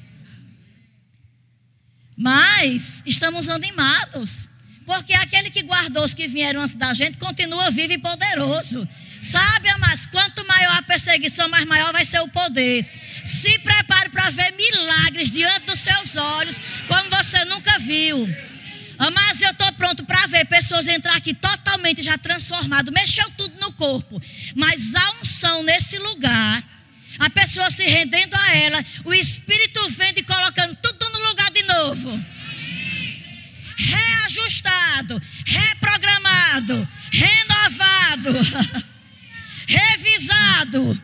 Mas 2.15 3.01
estamos 3.05 3.47
animados, 3.49 4.49
porque 4.87 5.13
aquele 5.13 5.49
que 5.49 5.61
guardou 5.63 6.05
os 6.05 6.13
que 6.13 6.29
vieram 6.29 6.61
antes 6.61 6.73
da 6.73 6.93
gente 6.93 7.17
continua 7.17 7.69
vivo 7.69 7.91
e 7.91 7.97
poderoso. 7.97 8.87
Sabe, 9.19 9.67
mas 9.79 10.05
quanto 10.05 10.47
maior 10.47 10.77
a 10.77 10.81
perseguição, 10.81 11.49
mais 11.49 11.65
maior 11.65 11.91
vai 11.91 12.05
ser 12.05 12.21
o 12.21 12.29
poder. 12.29 12.87
Se 13.21 13.59
prepare 13.59 14.09
para 14.09 14.29
ver 14.29 14.53
milagres 14.53 15.29
diante 15.29 15.65
dos 15.65 15.79
seus 15.79 16.15
olhos, 16.15 16.57
como 16.87 17.09
você 17.09 17.43
nunca 17.43 17.77
viu. 17.79 18.33
Mas 19.13 19.41
eu 19.41 19.49
estou 19.49 19.69
pronto 19.73 20.05
para 20.05 20.25
ver 20.25 20.45
pessoas 20.45 20.87
entrar 20.87 21.17
aqui 21.17 21.33
totalmente 21.33 22.01
já 22.01 22.17
transformado, 22.17 22.89
mexeu 22.89 23.29
tudo 23.31 23.59
no 23.59 23.73
corpo. 23.73 24.21
Mas 24.55 24.95
a 24.95 25.11
unção 25.19 25.63
nesse 25.63 25.97
lugar, 25.97 26.63
a 27.19 27.29
pessoa 27.29 27.69
se 27.69 27.83
rendendo 27.83 28.35
a 28.35 28.55
ela, 28.55 28.85
o 29.03 29.13
Espírito 29.13 29.85
vendo 29.89 30.19
e 30.19 30.23
colocando 30.23 30.77
tudo 30.81 31.09
no 31.09 31.27
lugar 31.27 31.51
de 31.51 31.63
novo. 31.63 32.36
Reajustado, 33.77 35.21
reprogramado, 35.45 36.87
renovado, 37.11 38.33
revisado. 39.67 41.03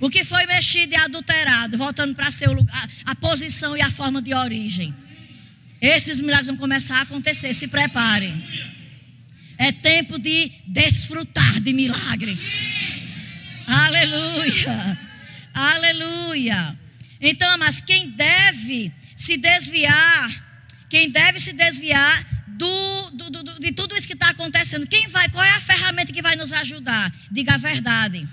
O 0.00 0.08
que 0.08 0.24
foi 0.24 0.46
mexido 0.46 0.94
e 0.94 0.96
adulterado, 0.96 1.76
voltando 1.76 2.14
para 2.14 2.30
ser 2.30 2.48
o 2.48 2.54
lugar, 2.54 2.88
a 3.04 3.14
posição 3.14 3.76
e 3.76 3.82
a 3.82 3.90
forma 3.90 4.22
de 4.22 4.34
origem. 4.34 4.94
Esses 5.80 6.20
milagres 6.20 6.46
vão 6.48 6.56
começar 6.56 6.96
a 6.96 7.02
acontecer, 7.02 7.52
se 7.54 7.68
preparem. 7.68 8.34
É 9.58 9.70
tempo 9.70 10.18
de 10.18 10.50
desfrutar 10.66 11.60
de 11.60 11.72
milagres. 11.74 12.74
Aleluia. 13.66 14.98
Aleluia. 15.52 16.78
Então, 17.20 17.58
mas 17.58 17.80
quem 17.80 18.08
deve 18.08 18.90
se 19.14 19.36
desviar, 19.36 20.49
quem 20.90 21.08
deve 21.08 21.38
se 21.40 21.52
desviar 21.52 22.26
do, 22.48 23.10
do, 23.12 23.30
do, 23.30 23.60
de 23.60 23.72
tudo 23.72 23.96
isso 23.96 24.06
que 24.06 24.12
está 24.12 24.30
acontecendo, 24.30 24.86
quem 24.86 25.06
vai, 25.06 25.28
qual 25.30 25.42
é 25.42 25.50
a 25.50 25.60
ferramenta 25.60 26.12
que 26.12 26.20
vai 26.20 26.36
nos 26.36 26.52
ajudar? 26.52 27.14
Diga 27.30 27.54
a 27.54 27.56
verdade. 27.56 28.28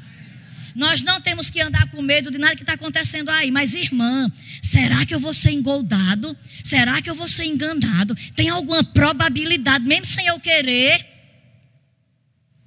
Nós 0.76 1.02
não 1.02 1.22
temos 1.22 1.50
que 1.50 1.62
andar 1.62 1.90
com 1.90 2.02
medo 2.02 2.30
de 2.30 2.38
nada 2.38 2.56
que 2.56 2.64
está 2.64 2.74
acontecendo 2.74 3.30
aí. 3.30 3.50
Mas, 3.50 3.74
irmã, 3.74 4.32
será 4.62 5.06
que 5.06 5.16
eu 5.16 5.20
vou 5.20 5.34
ser 5.34 5.52
engoldado? 5.52 6.38
Será 6.64 7.02
que 7.02 7.10
eu 7.10 7.16
vou 7.16 7.28
ser 7.28 7.46
enganado? 7.46 8.16
Tem 8.36 8.50
alguma 8.50 8.84
probabilidade, 8.84 9.86
mesmo 9.86 10.06
sem 10.06 10.28
eu 10.28 10.40
querer? 10.40 11.04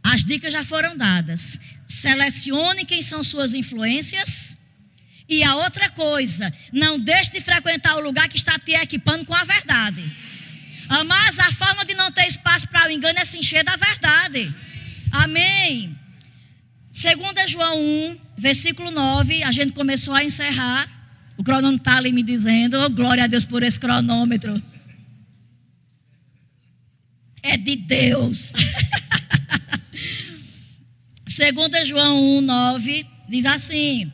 As 0.03 0.25
dicas 0.25 0.53
já 0.53 0.65
foram 0.65 0.97
dadas. 0.97 1.61
Selecione 1.87 2.85
quem 2.85 3.03
são 3.03 3.23
suas 3.23 3.55
influências. 3.55 4.57
E 5.31 5.45
a 5.45 5.55
outra 5.55 5.89
coisa, 5.91 6.53
não 6.73 6.99
deixe 6.99 7.31
de 7.31 7.41
frequentar 7.41 7.95
o 7.97 8.01
lugar 8.01 8.29
que 8.29 8.37
está 8.37 8.59
te 8.59 8.73
equipando 8.73 9.25
com 9.25 9.33
a 9.33 9.45
verdade. 9.45 10.03
Mas 11.07 11.39
a 11.39 11.53
forma 11.53 11.85
de 11.85 11.95
não 11.95 12.11
ter 12.11 12.27
espaço 12.27 12.67
para 12.67 12.89
o 12.89 12.91
engano 12.91 13.17
é 13.17 13.25
se 13.25 13.39
encher 13.39 13.63
da 13.63 13.77
verdade. 13.77 14.53
Amém. 15.13 15.97
Segunda 16.91 17.47
João 17.47 17.81
1, 17.81 18.19
versículo 18.37 18.91
9, 18.91 19.45
a 19.45 19.53
gente 19.53 19.73
começou 19.73 20.13
a 20.13 20.25
encerrar. 20.25 20.89
O 21.37 21.45
cronômetro 21.45 21.83
está 21.83 21.99
ali 21.99 22.13
me 22.13 22.25
dizendo, 22.25 22.81
oh, 22.83 22.91
glória 22.91 23.23
a 23.23 23.29
Deus 23.29 23.45
por 23.45 23.63
esse 23.63 23.79
cronômetro. 23.79 24.61
É 27.41 27.57
de 27.57 27.77
Deus. 27.77 28.53
Segunda 31.29 31.85
João 31.85 32.39
1, 32.39 32.41
9, 32.41 33.07
diz 33.29 33.47
assim: 33.47 34.13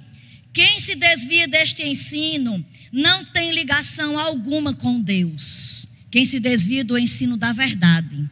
Quem 0.56 0.80
se 0.80 0.94
desvia 0.94 1.46
deste 1.46 1.82
ensino 1.82 2.64
não 2.90 3.26
tem 3.26 3.52
ligação 3.52 4.18
alguma 4.18 4.72
com 4.72 4.98
Deus. 4.98 5.86
Quem 6.10 6.24
se 6.24 6.40
desvia 6.40 6.82
do 6.82 6.96
ensino 6.96 7.36
da 7.36 7.52
verdade. 7.52 8.24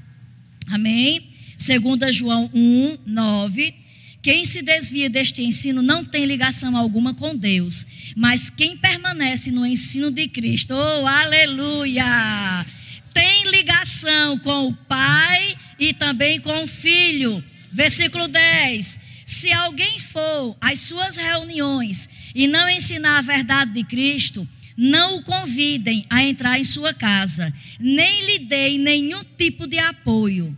Amém? 0.69 1.29
Segunda 1.59 2.11
João 2.11 2.51
1, 2.55 2.97
9 3.05 3.75
quem 4.23 4.47
se 4.47 4.63
desvia 4.63 5.11
deste 5.11 5.43
ensino 5.43 5.83
não 5.83 6.03
tem 6.03 6.25
ligação 6.25 6.79
alguma 6.79 7.13
com 7.13 7.37
Deus, 7.37 7.85
mas 8.17 8.49
quem 8.49 8.75
permanece 8.75 9.51
no 9.51 9.67
ensino 9.67 10.11
de 10.11 10.27
Cristo, 10.29 10.73
oh 10.73 11.07
aleluia, 11.07 12.65
tem 13.13 13.45
ligação 13.51 14.39
com 14.39 14.69
o 14.69 14.75
Pai 14.75 15.55
e 15.79 15.93
também 15.93 16.41
com 16.41 16.63
o 16.63 16.67
Filho. 16.67 17.45
Versículo 17.71 18.27
10: 18.27 18.99
Se 19.25 19.51
alguém 19.53 19.99
for 19.99 20.57
às 20.61 20.81
suas 20.81 21.17
reuniões 21.17 22.09
e 22.35 22.47
não 22.47 22.69
ensinar 22.69 23.19
a 23.19 23.23
verdade 23.23 23.73
de 23.73 23.85
Cristo, 23.85 24.47
não 24.77 25.17
o 25.19 25.23
convidem 25.23 26.05
a 26.11 26.23
entrar 26.23 26.59
em 26.59 26.65
sua 26.65 26.93
casa, 26.93 27.53
nem 27.79 28.27
lhe 28.27 28.39
deem 28.41 28.79
nenhum 28.79 29.25
tipo 29.37 29.67
de 29.67 29.79
apoio. 29.79 30.57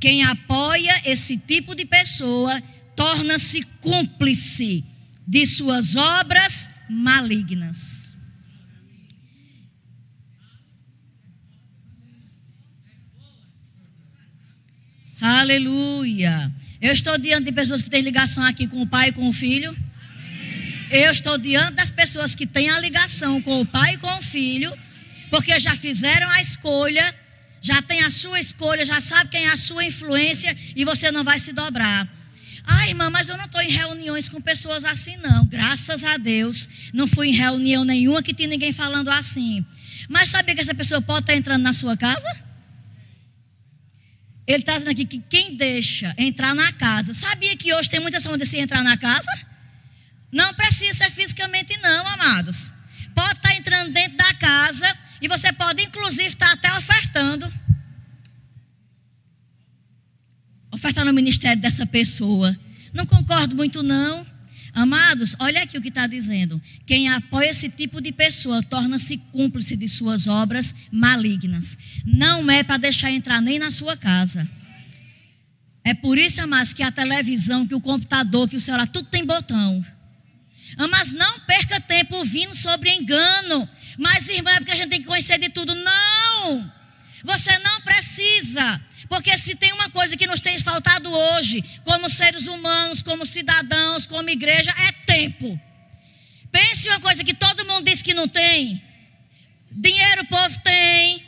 Quem 0.00 0.22
apoia 0.24 1.02
esse 1.04 1.36
tipo 1.36 1.74
de 1.74 1.84
pessoa 1.84 2.62
torna-se 2.96 3.62
cúmplice 3.80 4.84
de 5.26 5.44
suas 5.46 5.96
obras 5.96 6.70
malignas. 6.88 8.16
Aleluia. 15.20 16.52
Eu 16.80 16.92
estou 16.92 17.18
diante 17.18 17.46
de 17.46 17.52
pessoas 17.52 17.82
que 17.82 17.90
têm 17.90 18.02
ligação 18.02 18.44
aqui 18.44 18.68
com 18.68 18.80
o 18.80 18.86
pai 18.86 19.08
e 19.08 19.12
com 19.12 19.28
o 19.28 19.32
filho. 19.32 19.76
Eu 20.90 21.10
estou 21.10 21.36
diante 21.36 21.74
das 21.74 21.90
pessoas 21.90 22.34
que 22.36 22.46
têm 22.46 22.70
a 22.70 22.78
ligação 22.78 23.42
com 23.42 23.60
o 23.60 23.66
pai 23.66 23.94
e 23.94 23.98
com 23.98 24.16
o 24.16 24.22
filho, 24.22 24.72
porque 25.28 25.58
já 25.58 25.74
fizeram 25.74 26.30
a 26.30 26.40
escolha, 26.40 27.14
já 27.60 27.82
tem 27.82 28.00
a 28.02 28.10
sua 28.10 28.38
escolha, 28.38 28.84
já 28.84 29.00
sabe 29.00 29.28
quem 29.28 29.46
é 29.46 29.52
a 29.52 29.56
sua 29.56 29.84
influência 29.84 30.56
e 30.76 30.84
você 30.84 31.10
não 31.10 31.24
vai 31.24 31.40
se 31.40 31.52
dobrar. 31.52 32.08
Ai, 32.64 32.90
irmã, 32.90 33.10
mas 33.10 33.28
eu 33.28 33.36
não 33.36 33.46
estou 33.46 33.60
em 33.60 33.70
reuniões 33.70 34.28
com 34.28 34.40
pessoas 34.40 34.84
assim, 34.84 35.16
não. 35.16 35.44
Graças 35.46 36.04
a 36.04 36.16
Deus, 36.16 36.68
não 36.92 37.06
fui 37.06 37.28
em 37.28 37.32
reunião 37.32 37.84
nenhuma 37.84 38.22
que 38.22 38.32
tinha 38.32 38.48
ninguém 38.48 38.72
falando 38.72 39.08
assim. 39.08 39.64
Mas 40.08 40.28
sabia 40.28 40.54
que 40.54 40.60
essa 40.60 40.74
pessoa 40.74 41.02
pode 41.02 41.24
estar 41.24 41.34
entrando 41.34 41.62
na 41.62 41.72
sua 41.72 41.96
casa? 41.96 42.47
Ele 44.48 44.60
está 44.62 44.72
dizendo 44.72 44.92
aqui 44.92 45.04
que 45.04 45.18
quem 45.18 45.56
deixa 45.56 46.14
entrar 46.16 46.54
na 46.54 46.72
casa. 46.72 47.12
Sabia 47.12 47.54
que 47.54 47.74
hoje 47.74 47.90
tem 47.90 48.00
muitas 48.00 48.22
formas 48.22 48.40
de 48.40 48.46
se 48.46 48.56
entrar 48.56 48.82
na 48.82 48.96
casa? 48.96 49.30
Não 50.32 50.54
precisa 50.54 51.04
ser 51.04 51.10
fisicamente, 51.10 51.76
não, 51.82 52.06
amados. 52.08 52.72
Pode 53.14 53.32
estar 53.32 53.54
entrando 53.54 53.92
dentro 53.92 54.16
da 54.16 54.32
casa 54.32 54.96
e 55.20 55.28
você 55.28 55.52
pode, 55.52 55.82
inclusive, 55.82 56.28
estar 56.28 56.50
até 56.50 56.72
ofertando. 56.78 57.52
Ofertando 60.72 61.10
o 61.10 61.14
ministério 61.14 61.60
dessa 61.60 61.86
pessoa. 61.86 62.58
Não 62.94 63.04
concordo 63.04 63.54
muito, 63.54 63.82
não. 63.82 64.26
Amados, 64.78 65.34
olha 65.40 65.64
aqui 65.64 65.76
o 65.76 65.82
que 65.82 65.88
está 65.88 66.06
dizendo. 66.06 66.62
Quem 66.86 67.08
apoia 67.08 67.50
esse 67.50 67.68
tipo 67.68 68.00
de 68.00 68.12
pessoa 68.12 68.62
torna-se 68.62 69.16
cúmplice 69.32 69.76
de 69.76 69.88
suas 69.88 70.28
obras 70.28 70.72
malignas. 70.92 71.76
Não 72.04 72.48
é 72.48 72.62
para 72.62 72.76
deixar 72.76 73.10
entrar 73.10 73.42
nem 73.42 73.58
na 73.58 73.72
sua 73.72 73.96
casa. 73.96 74.48
É 75.82 75.94
por 75.94 76.16
isso, 76.16 76.40
amados, 76.40 76.72
que 76.72 76.84
a 76.84 76.92
televisão, 76.92 77.66
que 77.66 77.74
o 77.74 77.80
computador, 77.80 78.48
que 78.48 78.54
o 78.54 78.60
celular, 78.60 78.86
tudo 78.86 79.08
tem 79.08 79.26
botão. 79.26 79.84
Mas 80.88 81.10
não 81.10 81.40
perca 81.40 81.80
tempo 81.80 82.14
ouvindo 82.14 82.54
sobre 82.54 82.94
engano. 82.94 83.68
Mas, 83.98 84.28
irmã, 84.28 84.52
é 84.52 84.58
porque 84.58 84.70
a 84.70 84.76
gente 84.76 84.90
tem 84.90 85.00
que 85.00 85.08
conhecer 85.08 85.40
de 85.40 85.48
tudo. 85.48 85.74
Não! 85.74 86.72
Você 87.24 87.58
não 87.58 87.80
precisa. 87.80 88.80
Porque 89.08 89.36
se 89.38 89.54
tem 89.54 89.72
uma 89.72 89.88
coisa 89.90 90.16
que 90.16 90.26
nos 90.26 90.40
tem 90.40 90.58
faltado 90.58 91.10
hoje, 91.10 91.64
como 91.84 92.10
seres 92.10 92.46
humanos, 92.46 93.02
como 93.02 93.24
cidadãos, 93.24 94.06
como 94.06 94.28
igreja, 94.28 94.70
é 94.86 94.92
tempo. 95.06 95.58
Pense 96.52 96.88
uma 96.88 97.00
coisa 97.00 97.24
que 97.24 97.34
todo 97.34 97.64
mundo 97.64 97.84
diz 97.84 98.02
que 98.02 98.14
não 98.14 98.28
tem. 98.28 98.82
Dinheiro 99.70 100.22
o 100.22 100.26
povo 100.26 100.58
tem. 100.60 101.24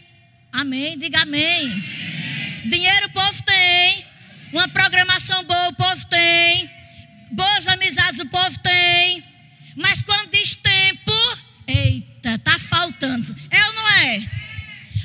Amém? 0.53 0.99
Diga 0.99 1.23
amém. 1.23 1.69
Dinheiro 2.67 3.07
o 3.07 3.11
povo 3.11 3.43
tem. 3.43 4.05
Uma 4.53 4.69
programação 4.69 5.43
boa 5.45 5.69
o 5.69 5.75
povo 5.75 6.07
tem. 6.07 6.71
Boas 7.33 7.69
amizades 7.69 8.21
o 8.21 8.27
povo 8.27 8.59
tem. 8.59 9.25
Mas 9.77 10.03
quando 10.03 10.31
diz 10.31 10.55
tempo, 10.55 11.13
eita, 11.67 12.39
tá 12.39 12.59
faltando. 12.59 13.35
É 13.51 13.65
ou 13.67 13.73
não 13.73 13.89
é? 13.89 14.41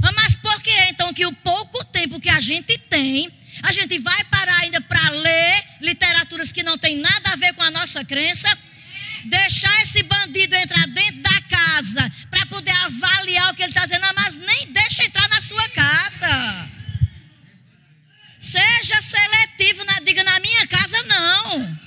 Ah, 0.05 0.11
mas 0.13 0.35
por 0.35 0.61
que 0.61 0.71
então 0.89 1.11
que 1.11 1.25
o 1.25 1.33
pouco 1.33 1.83
tempo 1.85 2.19
que 2.19 2.29
a 2.29 2.39
gente 2.39 2.77
tem, 2.77 3.31
a 3.63 3.71
gente 3.71 3.97
vai 3.97 4.23
parar 4.25 4.59
ainda 4.59 4.79
para 4.79 5.09
ler 5.09 5.63
literaturas 5.81 6.51
que 6.51 6.61
não 6.61 6.77
tem 6.77 6.97
nada 6.97 7.31
a 7.31 7.35
ver 7.35 7.53
com 7.53 7.63
a 7.63 7.71
nossa 7.71 8.05
crença? 8.05 8.47
Deixar 9.25 9.81
esse 9.81 10.03
bandido 10.03 10.55
entrar 10.55 10.85
dentro 10.89 11.23
da 11.23 11.41
casa 11.41 12.11
para 12.29 12.45
poder 12.45 12.69
avaliar 12.69 13.51
o 13.51 13.55
que 13.55 13.63
ele 13.63 13.71
está 13.71 13.81
dizendo, 13.81 14.05
mas 14.15 14.35
nem 14.35 14.71
deixa 14.71 15.03
entrar 15.03 15.27
na 15.27 15.41
sua 15.41 15.67
casa. 15.69 16.69
Seja 18.37 19.01
seletivo, 19.01 19.83
na, 19.85 19.93
diga 20.01 20.23
na 20.23 20.39
minha 20.39 20.67
casa 20.67 21.01
não. 21.03 21.79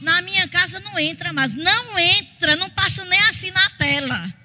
Na 0.00 0.22
minha 0.22 0.48
casa 0.48 0.80
não 0.80 0.98
entra 0.98 1.30
mais. 1.30 1.52
Não 1.52 1.98
entra, 1.98 2.56
não 2.56 2.70
passa 2.70 3.04
nem 3.04 3.20
assim 3.28 3.50
na 3.50 3.68
tela. 3.70 4.41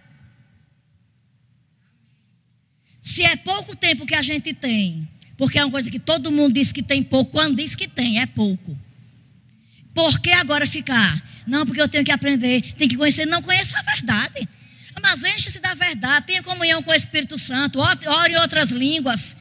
Se 3.07 3.23
é 3.23 3.37
pouco 3.37 3.73
tempo 3.73 4.05
que 4.05 4.13
a 4.13 4.21
gente 4.21 4.53
tem, 4.53 5.07
porque 5.37 5.57
é 5.57 5.63
uma 5.63 5.71
coisa 5.71 5.89
que 5.89 5.97
todo 5.97 6.29
mundo 6.29 6.55
diz 6.55 6.73
que 6.73 6.83
tem 6.83 7.01
pouco, 7.01 7.31
quando 7.31 7.55
diz 7.55 7.73
que 7.73 7.87
tem, 7.87 8.19
é 8.19 8.25
pouco. 8.25 8.77
Por 9.93 10.19
que 10.19 10.29
agora 10.33 10.67
ficar? 10.67 11.23
Não, 11.47 11.65
porque 11.65 11.81
eu 11.81 11.87
tenho 11.87 12.03
que 12.03 12.11
aprender, 12.11 12.73
tenho 12.73 12.89
que 12.89 12.97
conhecer. 12.97 13.25
Não 13.25 13.41
conheço 13.41 13.77
a 13.77 13.81
verdade. 13.81 14.45
Mas 15.01 15.23
enche-se 15.23 15.61
da 15.61 15.73
verdade, 15.73 16.25
tenha 16.25 16.43
comunhão 16.43 16.83
com 16.83 16.91
o 16.91 16.93
Espírito 16.93 17.37
Santo, 17.37 17.79
ore 17.79 18.35
outras 18.41 18.71
línguas 18.71 19.37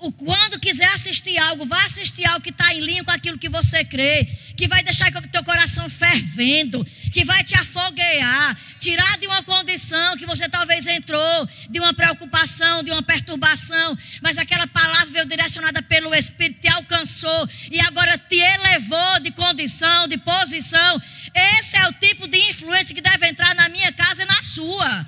o 0.00 0.12
quando 0.12 0.60
quiser 0.60 0.88
assistir 0.94 1.36
algo, 1.38 1.64
vá 1.66 1.84
assistir 1.84 2.24
algo 2.24 2.40
que 2.40 2.50
está 2.50 2.72
em 2.72 2.80
linha 2.80 3.02
com 3.02 3.10
aquilo 3.10 3.36
que 3.36 3.48
você 3.48 3.84
crê, 3.84 4.24
que 4.56 4.68
vai 4.68 4.80
deixar 4.82 5.08
o 5.08 5.22
teu 5.28 5.42
coração 5.42 5.90
fervendo, 5.90 6.86
que 7.12 7.24
vai 7.24 7.42
te 7.42 7.56
afoguear, 7.58 8.56
tirar 8.78 9.18
de 9.18 9.26
uma 9.26 9.42
condição 9.42 10.16
que 10.16 10.24
você 10.24 10.48
talvez 10.48 10.86
entrou, 10.86 11.48
de 11.68 11.80
uma 11.80 11.92
preocupação, 11.92 12.84
de 12.84 12.92
uma 12.92 13.02
perturbação, 13.02 13.98
mas 14.22 14.38
aquela 14.38 14.68
palavra 14.68 15.06
veio 15.06 15.26
direcionada 15.26 15.82
pelo 15.82 16.14
Espírito, 16.14 16.60
te 16.60 16.68
alcançou 16.68 17.48
e 17.68 17.80
agora 17.80 18.16
te 18.16 18.36
elevou 18.36 19.20
de 19.20 19.32
condição, 19.32 20.06
de 20.06 20.16
posição. 20.18 21.02
Esse 21.34 21.76
é 21.76 21.88
o 21.88 21.92
tipo 21.94 22.28
de 22.28 22.38
influência 22.48 22.94
que 22.94 23.00
deve 23.00 23.26
entrar 23.26 23.52
na 23.56 23.68
minha 23.68 23.92
casa 23.92 24.22
e 24.22 24.26
na 24.26 24.42
sua. 24.44 25.06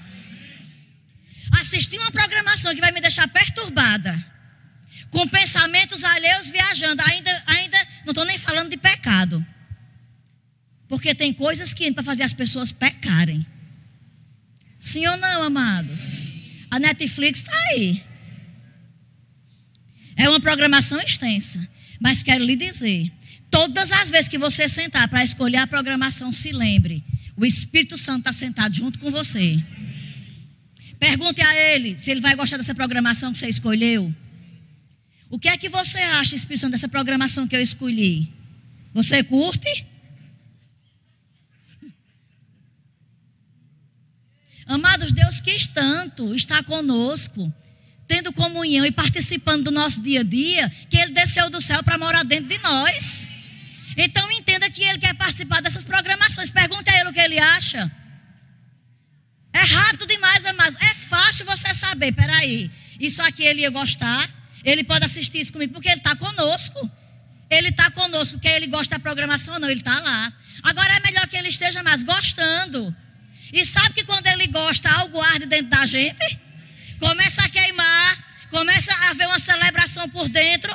Assistir 1.60 1.98
uma 1.98 2.10
programação 2.10 2.74
que 2.74 2.80
vai 2.80 2.90
me 2.90 3.00
deixar 3.00 3.28
perturbada 3.28 4.30
com 5.10 5.26
pensamentos 5.28 6.04
alheios 6.04 6.48
viajando. 6.48 7.02
Ainda, 7.02 7.42
ainda 7.46 7.88
não 8.04 8.12
estou 8.12 8.24
nem 8.24 8.38
falando 8.38 8.70
de 8.70 8.76
pecado. 8.76 9.44
Porque 10.88 11.14
tem 11.14 11.32
coisas 11.32 11.72
que 11.72 11.84
entram 11.84 12.02
para 12.02 12.04
fazer 12.04 12.22
as 12.22 12.32
pessoas 12.32 12.72
pecarem. 12.72 13.46
Sim 14.78 15.06
ou 15.06 15.16
não, 15.16 15.42
amados? 15.42 16.34
A 16.70 16.78
Netflix 16.78 17.40
está 17.40 17.56
aí. 17.70 18.02
É 20.16 20.28
uma 20.28 20.40
programação 20.40 21.00
extensa. 21.00 21.68
Mas 22.00 22.22
quero 22.22 22.44
lhe 22.44 22.56
dizer: 22.56 23.12
todas 23.50 23.92
as 23.92 24.10
vezes 24.10 24.28
que 24.28 24.38
você 24.38 24.68
sentar 24.68 25.08
para 25.08 25.22
escolher 25.22 25.58
a 25.58 25.66
programação, 25.66 26.32
se 26.32 26.50
lembre: 26.50 27.04
o 27.36 27.44
Espírito 27.44 27.96
Santo 27.98 28.20
está 28.20 28.32
sentado 28.32 28.74
junto 28.74 28.98
com 28.98 29.10
você. 29.10 29.62
Pergunte 30.98 31.40
a 31.40 31.56
ele 31.56 31.98
se 31.98 32.10
ele 32.10 32.20
vai 32.20 32.34
gostar 32.34 32.56
dessa 32.56 32.74
programação 32.74 33.32
que 33.32 33.38
você 33.38 33.48
escolheu. 33.48 34.14
O 35.30 35.38
que 35.38 35.48
é 35.48 35.56
que 35.56 35.68
você 35.68 35.98
acha, 35.98 36.34
Espírito 36.34 36.62
Santo, 36.62 36.72
dessa 36.72 36.88
programação 36.88 37.46
que 37.46 37.54
eu 37.54 37.62
escolhi? 37.62 38.34
Você 38.92 39.22
curte? 39.22 39.86
Amados, 44.66 45.12
Deus 45.12 45.40
quis 45.40 45.68
tanto 45.68 46.34
estar 46.34 46.64
conosco, 46.64 47.52
tendo 48.08 48.32
comunhão 48.32 48.84
e 48.84 48.90
participando 48.90 49.64
do 49.64 49.70
nosso 49.70 50.02
dia 50.02 50.20
a 50.20 50.24
dia, 50.24 50.68
que 50.90 50.96
Ele 50.96 51.12
desceu 51.12 51.48
do 51.48 51.60
céu 51.60 51.82
para 51.84 51.96
morar 51.96 52.24
dentro 52.24 52.48
de 52.48 52.58
nós. 52.58 53.28
Então 53.96 54.30
entenda 54.32 54.68
que 54.68 54.82
Ele 54.82 54.98
quer 54.98 55.14
participar 55.14 55.62
dessas 55.62 55.84
programações. 55.84 56.50
Pergunte 56.50 56.90
a 56.90 56.98
Ele 56.98 57.08
o 57.08 57.12
que 57.12 57.20
Ele 57.20 57.38
acha. 57.38 57.90
É 59.52 59.60
rápido 59.60 60.06
demais, 60.06 60.44
amados. 60.44 60.76
É 60.80 60.94
fácil 60.94 61.44
você 61.44 61.72
saber. 61.72 62.12
Peraí, 62.12 62.68
isso 62.98 63.22
aqui 63.22 63.44
Ele 63.44 63.60
ia 63.60 63.70
gostar. 63.70 64.39
Ele 64.64 64.84
pode 64.84 65.04
assistir 65.04 65.40
isso 65.40 65.52
comigo 65.52 65.72
porque 65.72 65.88
ele 65.88 65.98
está 65.98 66.14
conosco. 66.16 66.90
Ele 67.48 67.68
está 67.68 67.90
conosco, 67.90 68.34
porque 68.34 68.48
ele 68.48 68.68
gosta 68.68 68.94
da 68.94 69.00
programação 69.00 69.54
ou 69.54 69.60
não, 69.60 69.68
ele 69.68 69.80
está 69.80 69.98
lá. 69.98 70.32
Agora 70.62 70.96
é 70.96 71.00
melhor 71.00 71.26
que 71.26 71.36
ele 71.36 71.48
esteja 71.48 71.82
mais 71.82 72.02
gostando. 72.04 72.94
E 73.52 73.64
sabe 73.64 73.94
que 73.94 74.04
quando 74.04 74.26
ele 74.28 74.46
gosta, 74.46 74.88
algo 74.88 75.20
arde 75.20 75.46
dentro 75.46 75.68
da 75.68 75.84
gente? 75.84 76.38
Começa 77.00 77.42
a 77.42 77.48
queimar, 77.48 78.46
começa 78.50 78.92
a 78.92 79.10
haver 79.10 79.26
uma 79.26 79.38
celebração 79.38 80.08
por 80.08 80.28
dentro. 80.28 80.72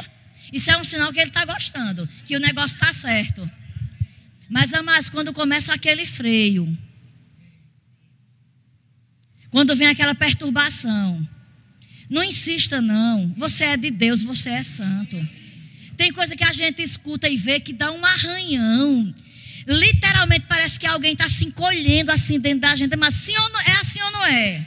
Isso 0.51 0.69
é 0.69 0.77
um 0.77 0.83
sinal 0.83 1.13
que 1.13 1.19
ele 1.19 1.29
está 1.29 1.45
gostando, 1.45 2.07
que 2.25 2.36
o 2.36 2.39
negócio 2.39 2.75
está 2.75 2.91
certo. 2.91 3.49
Mas, 4.49 4.73
amados, 4.73 5.09
quando 5.09 5.31
começa 5.31 5.73
aquele 5.73 6.05
freio, 6.05 6.77
quando 9.49 9.75
vem 9.75 9.88
aquela 9.88 10.13
perturbação, 10.13 11.27
não 12.10 12.24
insista, 12.24 12.82
não. 12.82 13.34
Você 13.38 13.64
é 13.64 13.78
de 13.78 13.89
Deus, 13.89 14.22
você 14.22 14.49
é 14.49 14.64
santo. 14.64 15.18
Tem 15.97 16.12
coisa 16.12 16.36
que 16.36 16.43
a 16.43 16.51
gente 16.51 16.82
escuta 16.82 17.28
e 17.28 17.36
vê 17.36 17.60
que 17.60 17.74
dá 17.74 17.91
um 17.91 18.06
arranhão. 18.06 19.14
Literalmente 19.68 20.45
parece 20.47 20.80
que 20.80 20.86
alguém 20.86 21.14
está 21.14 21.28
se 21.28 21.45
encolhendo 21.45 22.12
assim 22.12 22.39
dentro 22.39 22.62
da 22.62 22.76
gente. 22.76 22.95
Mas 22.95 23.16
assim 23.16 23.38
ou 23.38 23.49
não, 23.49 23.62
é 23.62 23.72
assim 23.80 24.01
ou 24.01 24.12
não 24.12 24.26
é? 24.26 24.66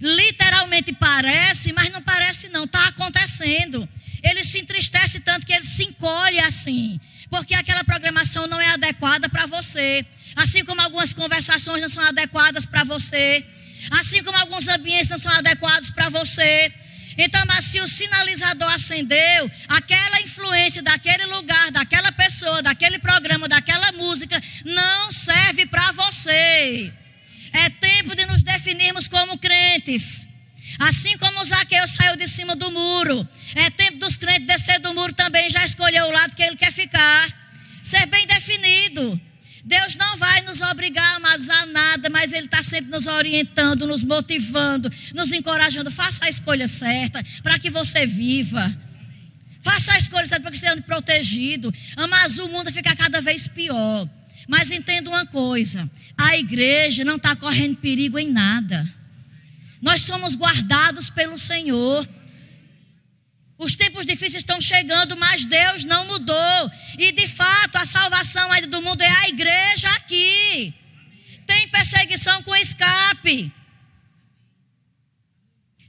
Literalmente 0.00 0.92
parece, 0.94 1.72
mas 1.72 1.90
não 1.90 2.00
parece 2.00 2.48
não. 2.48 2.64
Está 2.64 2.86
acontecendo. 2.88 3.86
Ele 4.22 4.42
se 4.44 4.58
entristece 4.58 5.20
tanto 5.20 5.46
que 5.46 5.52
ele 5.52 5.64
se 5.64 5.84
encolhe 5.84 6.38
assim, 6.40 7.00
porque 7.30 7.54
aquela 7.54 7.82
programação 7.84 8.46
não 8.46 8.60
é 8.60 8.68
adequada 8.68 9.28
para 9.28 9.46
você. 9.46 10.04
Assim 10.36 10.64
como 10.64 10.80
algumas 10.80 11.12
conversações 11.12 11.82
não 11.82 11.88
são 11.88 12.04
adequadas 12.04 12.64
para 12.64 12.84
você, 12.84 13.44
assim 13.90 14.22
como 14.22 14.36
alguns 14.36 14.68
ambientes 14.68 15.08
não 15.08 15.18
são 15.18 15.32
adequados 15.32 15.90
para 15.90 16.08
você. 16.08 16.72
Então, 17.16 17.42
mas 17.46 17.66
se 17.66 17.80
o 17.80 17.86
sinalizador 17.86 18.72
acendeu, 18.72 19.50
aquela 19.68 20.20
influência 20.20 20.82
daquele 20.82 21.26
lugar, 21.26 21.70
daquela 21.70 22.10
pessoa, 22.12 22.62
daquele 22.62 22.98
programa, 22.98 23.48
daquela 23.48 23.92
música, 23.92 24.40
não 24.64 25.10
serve 25.12 25.66
para 25.66 25.92
você. 25.92 26.92
É 27.52 27.68
tempo 27.68 28.14
de 28.14 28.24
nos 28.26 28.42
definirmos 28.42 29.08
como 29.08 29.36
crentes. 29.38 30.28
Assim 30.78 31.18
como 31.18 31.44
Zaqueu 31.44 31.86
saiu 31.88 32.16
de 32.16 32.26
cima 32.26 32.54
do 32.54 32.70
muro, 32.70 33.28
é 33.54 33.68
tempo 33.70 33.98
dos 33.98 34.16
crentes 34.16 34.46
descer 34.46 34.78
do 34.78 34.94
muro 34.94 35.12
também, 35.12 35.50
já 35.50 35.64
escolheu 35.64 36.06
o 36.06 36.10
lado 36.10 36.34
que 36.34 36.42
ele 36.42 36.56
quer 36.56 36.72
ficar. 36.72 37.28
Ser 37.82 38.06
bem 38.06 38.26
definido. 38.26 39.20
Deus 39.64 39.94
não 39.96 40.16
vai 40.16 40.40
nos 40.42 40.60
obrigar 40.60 41.16
amados, 41.16 41.50
a 41.50 41.66
nada, 41.66 42.08
mas 42.08 42.32
Ele 42.32 42.46
está 42.46 42.62
sempre 42.62 42.90
nos 42.90 43.06
orientando, 43.06 43.86
nos 43.86 44.02
motivando, 44.02 44.90
nos 45.14 45.32
encorajando. 45.32 45.90
Faça 45.90 46.24
a 46.24 46.28
escolha 46.28 46.66
certa 46.66 47.22
para 47.42 47.58
que 47.58 47.70
você 47.70 48.06
viva. 48.06 48.74
Faça 49.60 49.92
a 49.92 49.98
escolha 49.98 50.26
certa 50.26 50.42
para 50.42 50.50
que 50.50 50.58
você 50.58 50.68
ande 50.68 50.82
protegido. 50.82 51.72
Mas 52.08 52.38
o 52.38 52.48
mundo 52.48 52.72
fica 52.72 52.94
cada 52.96 53.20
vez 53.20 53.46
pior. 53.46 54.08
Mas 54.48 54.70
entenda 54.70 55.10
uma 55.10 55.26
coisa: 55.26 55.88
a 56.16 56.36
igreja 56.36 57.04
não 57.04 57.16
está 57.16 57.36
correndo 57.36 57.76
perigo 57.76 58.18
em 58.18 58.30
nada. 58.30 58.88
Nós 59.80 60.02
somos 60.02 60.34
guardados 60.34 61.10
pelo 61.10 61.38
Senhor. 61.38 62.08
Os 63.60 63.76
tempos 63.76 64.06
difíceis 64.06 64.42
estão 64.42 64.58
chegando, 64.58 65.14
mas 65.18 65.44
Deus 65.44 65.84
não 65.84 66.06
mudou. 66.06 66.70
E 66.98 67.12
de 67.12 67.26
fato, 67.26 67.76
a 67.76 67.84
salvação 67.84 68.50
ainda 68.50 68.66
do 68.66 68.80
mundo 68.80 69.02
é 69.02 69.10
a 69.10 69.28
igreja 69.28 69.86
aqui. 69.96 70.72
Tem 71.46 71.68
perseguição 71.68 72.42
com 72.42 72.56
escape. 72.56 73.52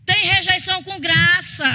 Tem 0.05 0.25
rejeição 0.33 0.83
com 0.83 0.99
graça. 0.99 1.65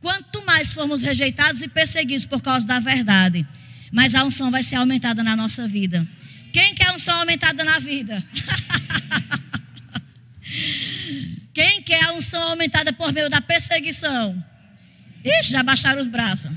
Quanto 0.00 0.46
mais 0.46 0.72
formos 0.72 1.02
rejeitados 1.02 1.60
e 1.60 1.66
perseguidos 1.66 2.24
por 2.24 2.40
causa 2.40 2.64
da 2.64 2.78
verdade, 2.78 3.44
mais 3.90 4.14
a 4.14 4.22
unção 4.22 4.52
vai 4.52 4.62
ser 4.62 4.76
aumentada 4.76 5.24
na 5.24 5.34
nossa 5.34 5.66
vida. 5.66 6.06
Quem 6.52 6.72
quer 6.72 6.92
unção 6.92 7.18
aumentada 7.18 7.64
na 7.64 7.80
vida? 7.80 8.24
Quem 11.56 11.80
quer 11.80 12.04
a 12.04 12.12
unção 12.12 12.50
aumentada 12.50 12.92
por 12.92 13.10
meio 13.14 13.30
da 13.30 13.40
perseguição? 13.40 14.44
Ixi, 15.24 15.52
já 15.52 15.62
baixaram 15.62 15.98
os 15.98 16.06
braços. 16.06 16.50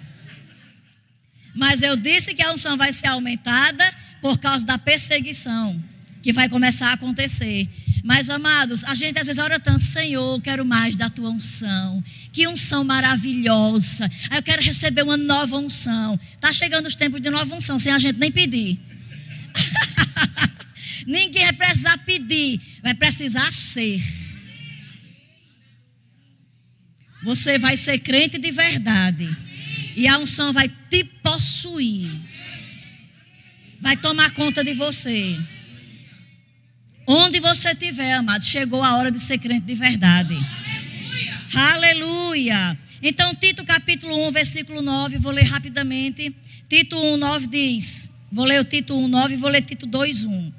Mas 1.55 1.81
eu 1.81 1.95
disse 1.95 2.33
que 2.33 2.43
a 2.43 2.51
unção 2.51 2.75
vai 2.75 2.91
ser 2.91 3.07
aumentada 3.07 3.95
por 4.21 4.37
causa 4.37 4.65
da 4.65 4.77
perseguição 4.77 5.81
que 6.21 6.33
vai 6.33 6.49
começar 6.49 6.89
a 6.89 6.93
acontecer. 6.95 7.69
Mas, 8.03 8.29
amados, 8.29 8.83
a 8.83 8.93
gente 8.93 9.17
às 9.17 9.27
vezes 9.27 9.41
ora 9.41 9.57
tanto, 9.57 9.85
Senhor, 9.85 10.41
quero 10.41 10.65
mais 10.65 10.97
da 10.97 11.09
tua 11.09 11.29
unção. 11.29 12.03
Que 12.33 12.45
unção 12.45 12.83
maravilhosa. 12.83 14.11
Eu 14.29 14.43
quero 14.43 14.61
receber 14.61 15.03
uma 15.03 15.15
nova 15.15 15.55
unção. 15.55 16.19
Está 16.33 16.51
chegando 16.51 16.87
os 16.87 16.95
tempos 16.95 17.21
de 17.21 17.29
nova 17.29 17.55
unção, 17.55 17.79
sem 17.79 17.93
a 17.93 17.99
gente 17.99 18.19
nem 18.19 18.33
pedir. 18.33 18.77
Ninguém 21.07 21.45
vai 21.45 21.53
precisar 21.53 21.97
pedir, 21.99 22.59
vai 22.83 22.93
precisar 22.93 23.53
ser. 23.53 24.18
Você 27.23 27.57
vai 27.57 27.75
ser 27.75 27.99
crente 27.99 28.37
de 28.37 28.51
verdade. 28.51 29.29
E 29.95 30.07
a 30.07 30.17
unção 30.17 30.53
vai 30.53 30.69
te 30.89 31.03
possuir. 31.03 32.09
Vai 33.81 33.97
tomar 33.97 34.31
conta 34.33 34.63
de 34.63 34.73
você. 34.73 35.37
Onde 37.05 37.39
você 37.39 37.71
estiver, 37.71 38.13
amado, 38.13 38.43
chegou 38.43 38.83
a 38.83 38.95
hora 38.95 39.11
de 39.11 39.19
ser 39.19 39.37
crente 39.39 39.65
de 39.65 39.75
verdade. 39.75 40.35
Aleluia. 41.53 41.73
Aleluia. 41.73 42.79
Então, 43.01 43.33
Tito 43.33 43.63
capítulo 43.63 44.27
1, 44.27 44.31
versículo 44.31 44.81
9, 44.81 45.17
vou 45.17 45.31
ler 45.31 45.43
rapidamente. 45.43 46.33
Tito 46.69 46.97
1, 46.97 47.17
9 47.17 47.47
diz: 47.47 48.11
Vou 48.31 48.45
ler 48.45 48.61
o 48.61 48.65
Tito 48.65 48.95
1, 48.95 49.07
9 49.07 49.33
e 49.33 49.37
vou 49.37 49.49
ler 49.49 49.61
Tito 49.61 49.85
2, 49.85 50.23
1. 50.25 50.53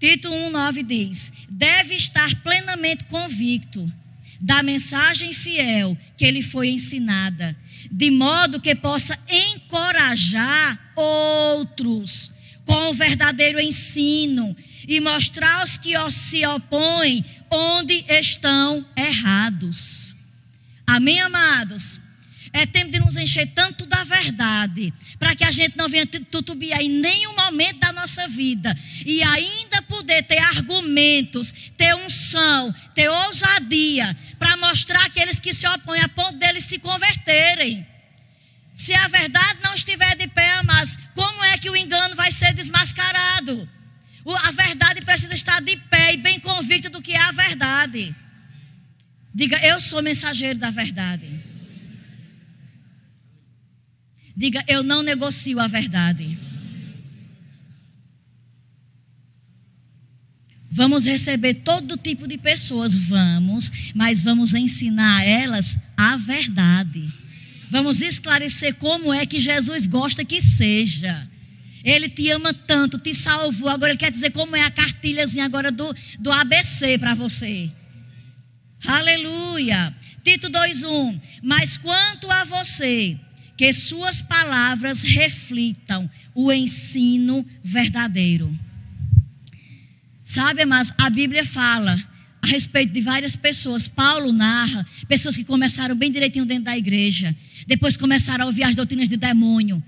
Tito 0.00 0.32
1, 0.32 0.50
9 0.50 0.82
diz: 0.82 1.32
Deve 1.48 1.94
estar 1.94 2.34
plenamente 2.36 3.04
convicto 3.04 3.92
da 4.40 4.62
mensagem 4.62 5.32
fiel 5.32 5.96
que 6.16 6.24
ele 6.24 6.42
foi 6.42 6.68
ensinada, 6.68 7.56
de 7.90 8.10
modo 8.10 8.60
que 8.60 8.74
possa 8.74 9.18
encorajar 9.28 10.92
outros 10.94 12.32
com 12.64 12.90
o 12.90 12.94
verdadeiro 12.94 13.60
ensino 13.60 14.56
e 14.88 15.00
mostrar 15.00 15.60
aos 15.60 15.78
que 15.78 15.94
se 16.10 16.44
opõem 16.46 17.24
onde 17.50 18.04
estão 18.08 18.84
errados. 18.96 20.14
Amém, 20.86 21.20
amados? 21.20 22.00
É 22.56 22.64
tempo 22.64 22.90
de 22.90 22.98
nos 22.98 23.18
encher 23.18 23.46
tanto 23.48 23.84
da 23.84 24.02
verdade, 24.02 24.90
para 25.18 25.36
que 25.36 25.44
a 25.44 25.50
gente 25.50 25.76
não 25.76 25.90
venha 25.90 26.06
tutubiar 26.06 26.80
em 26.80 26.88
nenhum 26.88 27.36
momento 27.36 27.80
da 27.80 27.92
nossa 27.92 28.26
vida 28.26 28.74
e 29.04 29.22
ainda 29.22 29.82
poder 29.82 30.22
ter 30.22 30.38
argumentos, 30.38 31.52
ter 31.76 31.94
unção, 31.96 32.74
ter 32.94 33.10
ousadia 33.10 34.16
para 34.38 34.56
mostrar 34.56 35.04
aqueles 35.04 35.38
que 35.38 35.52
se 35.52 35.68
opõem 35.68 36.00
a 36.00 36.08
ponto 36.08 36.38
deles 36.38 36.64
se 36.64 36.78
converterem. 36.78 37.86
Se 38.74 38.94
a 38.94 39.06
verdade 39.06 39.58
não 39.62 39.74
estiver 39.74 40.16
de 40.16 40.26
pé, 40.26 40.62
mas 40.62 40.98
como 41.14 41.44
é 41.44 41.58
que 41.58 41.68
o 41.68 41.76
engano 41.76 42.14
vai 42.14 42.32
ser 42.32 42.54
desmascarado? 42.54 43.68
A 44.44 44.50
verdade 44.50 45.02
precisa 45.02 45.34
estar 45.34 45.60
de 45.60 45.76
pé 45.76 46.14
e 46.14 46.16
bem 46.16 46.40
convicta 46.40 46.88
do 46.88 47.02
que 47.02 47.12
é 47.12 47.20
a 47.20 47.32
verdade. 47.32 48.16
Diga, 49.34 49.58
eu 49.58 49.78
sou 49.78 50.00
mensageiro 50.00 50.58
da 50.58 50.70
verdade. 50.70 51.55
Diga, 54.36 54.62
eu 54.68 54.82
não 54.82 55.02
negocio 55.02 55.58
a 55.58 55.66
verdade. 55.66 56.38
Vamos 60.70 61.06
receber 61.06 61.54
todo 61.54 61.96
tipo 61.96 62.28
de 62.28 62.36
pessoas, 62.36 62.98
vamos, 62.98 63.72
mas 63.94 64.22
vamos 64.22 64.52
ensinar 64.52 65.20
a 65.20 65.24
elas 65.24 65.78
a 65.96 66.18
verdade. 66.18 67.10
Vamos 67.70 68.02
esclarecer 68.02 68.74
como 68.74 69.10
é 69.10 69.24
que 69.24 69.40
Jesus 69.40 69.86
gosta 69.86 70.22
que 70.22 70.38
seja. 70.38 71.26
Ele 71.82 72.10
te 72.10 72.28
ama 72.30 72.52
tanto, 72.52 72.98
te 72.98 73.14
salvou. 73.14 73.70
Agora 73.70 73.92
ele 73.92 73.98
quer 73.98 74.12
dizer 74.12 74.32
como 74.32 74.54
é 74.54 74.62
a 74.62 74.70
cartilhazinha 74.70 75.46
agora 75.46 75.72
do, 75.72 75.94
do 76.18 76.30
ABC 76.30 76.98
para 76.98 77.14
você. 77.14 77.70
Aleluia. 78.84 79.94
Tito 80.22 80.50
2:1. 80.50 81.20
Mas 81.42 81.76
quanto 81.76 82.30
a 82.30 82.44
você, 82.44 83.18
que 83.56 83.72
suas 83.72 84.20
palavras 84.20 85.02
reflitam 85.02 86.08
o 86.34 86.52
ensino 86.52 87.44
verdadeiro. 87.64 88.54
Sabe, 90.24 90.66
mas 90.66 90.92
a 90.98 91.08
Bíblia 91.08 91.44
fala 91.44 91.96
a 92.42 92.46
respeito 92.46 92.92
de 92.92 93.00
várias 93.00 93.34
pessoas. 93.34 93.88
Paulo 93.88 94.32
narra 94.32 94.86
pessoas 95.08 95.36
que 95.36 95.44
começaram 95.44 95.96
bem 95.96 96.12
direitinho 96.12 96.44
dentro 96.44 96.64
da 96.64 96.76
igreja, 96.76 97.34
depois 97.66 97.96
começaram 97.96 98.44
a 98.44 98.46
ouvir 98.46 98.64
as 98.64 98.74
doutrinas 98.74 99.08
de 99.08 99.16
demônio. 99.16 99.82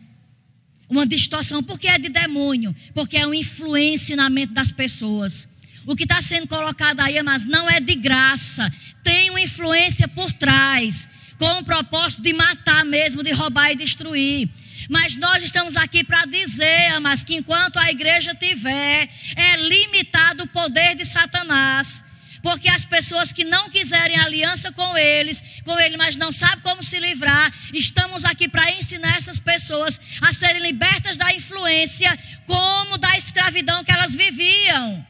Uma 0.88 1.04
distorção. 1.06 1.62
Por 1.62 1.78
que 1.78 1.86
é 1.86 1.98
de 1.98 2.08
demônio? 2.08 2.74
Porque 2.94 3.18
é 3.18 3.26
uma 3.26 3.36
influência 3.36 4.16
na 4.16 4.30
mente 4.30 4.54
das 4.54 4.72
pessoas. 4.72 5.48
O 5.84 5.94
que 5.94 6.04
está 6.04 6.22
sendo 6.22 6.46
colocado 6.46 7.00
aí, 7.00 7.22
mas 7.22 7.44
não 7.44 7.68
é 7.68 7.78
de 7.78 7.94
graça. 7.94 8.72
Tem 9.04 9.28
uma 9.28 9.40
influência 9.40 10.08
por 10.08 10.32
trás 10.32 11.08
com 11.38 11.58
o 11.58 11.64
propósito 11.64 12.22
de 12.22 12.32
matar 12.32 12.84
mesmo, 12.84 13.22
de 13.22 13.30
roubar 13.30 13.70
e 13.70 13.76
destruir. 13.76 14.48
Mas 14.88 15.16
nós 15.16 15.42
estamos 15.42 15.76
aqui 15.76 16.02
para 16.02 16.24
dizer, 16.24 16.98
mas 17.00 17.22
que 17.22 17.36
enquanto 17.36 17.78
a 17.78 17.90
igreja 17.90 18.34
tiver, 18.34 19.08
é 19.36 19.56
limitado 19.56 20.44
o 20.44 20.48
poder 20.48 20.96
de 20.96 21.04
Satanás. 21.04 22.04
Porque 22.42 22.68
as 22.68 22.84
pessoas 22.84 23.32
que 23.32 23.44
não 23.44 23.68
quiserem 23.68 24.16
aliança 24.18 24.70
com 24.72 24.96
eles, 24.96 25.42
com 25.64 25.78
ele, 25.78 25.96
mas 25.96 26.16
não 26.16 26.30
sabem 26.30 26.60
como 26.60 26.82
se 26.82 26.98
livrar, 26.98 27.52
estamos 27.74 28.24
aqui 28.24 28.48
para 28.48 28.70
ensinar 28.72 29.16
essas 29.16 29.38
pessoas 29.38 30.00
a 30.20 30.32
serem 30.32 30.62
libertas 30.62 31.16
da 31.16 31.32
influência, 31.32 32.16
como 32.46 32.96
da 32.96 33.16
escravidão 33.16 33.84
que 33.84 33.92
elas 33.92 34.14
viviam. 34.14 35.06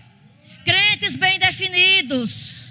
Crentes 0.65 1.15
bem 1.17 1.39
definidos 1.39 2.68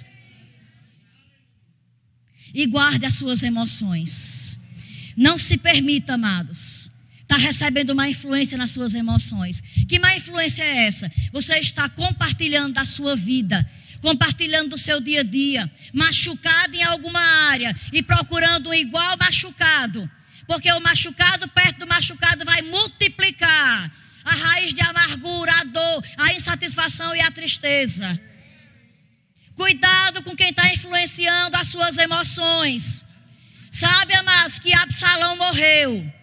e 2.53 2.65
guarde 2.65 3.05
as 3.05 3.15
suas 3.15 3.43
emoções. 3.43 4.59
Não 5.15 5.37
se 5.37 5.57
permita, 5.57 6.13
amados, 6.13 6.89
está 7.21 7.37
recebendo 7.37 7.95
má 7.95 8.07
influência 8.07 8.57
nas 8.57 8.71
suas 8.71 8.93
emoções. 8.93 9.61
Que 9.87 9.99
má 9.99 10.15
influência 10.15 10.63
é 10.63 10.85
essa? 10.85 11.11
Você 11.31 11.57
está 11.57 11.89
compartilhando 11.89 12.73
da 12.73 12.85
sua 12.85 13.15
vida 13.15 13.67
compartilhando 14.01 14.69
do 14.69 14.77
seu 14.77 15.01
dia 15.01 15.21
a 15.21 15.23
dia, 15.23 15.71
machucado 15.93 16.75
em 16.75 16.83
alguma 16.83 17.19
área 17.19 17.75
e 17.91 18.01
procurando 18.03 18.69
um 18.69 18.73
igual 18.73 19.17
machucado, 19.17 20.09
porque 20.45 20.71
o 20.71 20.79
machucado 20.79 21.47
perto 21.49 21.79
do 21.79 21.87
machucado 21.87 22.45
vai 22.45 22.61
multiplicar 22.61 23.91
a 24.23 24.31
raiz 24.31 24.73
de 24.73 24.81
amargura, 24.81 25.51
a 25.59 25.63
dor, 25.63 26.03
a 26.17 26.33
insatisfação 26.33 27.15
e 27.15 27.21
a 27.21 27.31
tristeza. 27.31 28.19
Cuidado 29.57 30.21
com 30.21 30.35
quem 30.35 30.51
está 30.51 30.69
influenciando 30.69 31.57
as 31.57 31.67
suas 31.67 31.97
emoções. 31.97 33.03
Sabe, 33.71 34.13
amados, 34.13 34.59
que 34.59 34.71
Absalão 34.71 35.35
morreu. 35.35 36.13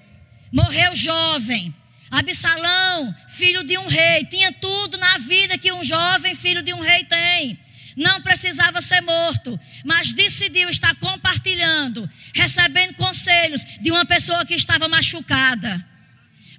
Morreu 0.53 0.95
jovem. 0.95 1.75
Absalão, 2.13 3.13
filho 3.29 3.65
de 3.65 3.77
um 3.77 3.89
rei, 3.89 4.25
tinha 4.27 4.53
tudo 4.53 4.97
na 4.99 5.19
vida 5.19 5.59
que 5.59 5.73
um 5.73 5.83
jovem 5.83 6.37
filho 6.37 6.63
de 6.63 6.73
um 6.73 6.81
rei 6.81 7.05
tem. 7.05 7.59
Não 7.97 8.21
precisava 8.23 8.81
ser 8.81 9.01
morto, 9.01 9.59
mas 9.85 10.13
decidiu 10.13 10.69
estar 10.69 10.95
compartilhando, 10.97 12.09
recebendo 12.33 12.95
conselhos 12.95 13.65
de 13.81 13.91
uma 13.91 14.07
pessoa 14.07 14.47
que 14.47 14.55
estava 14.55 14.87
machucada. 14.87 15.85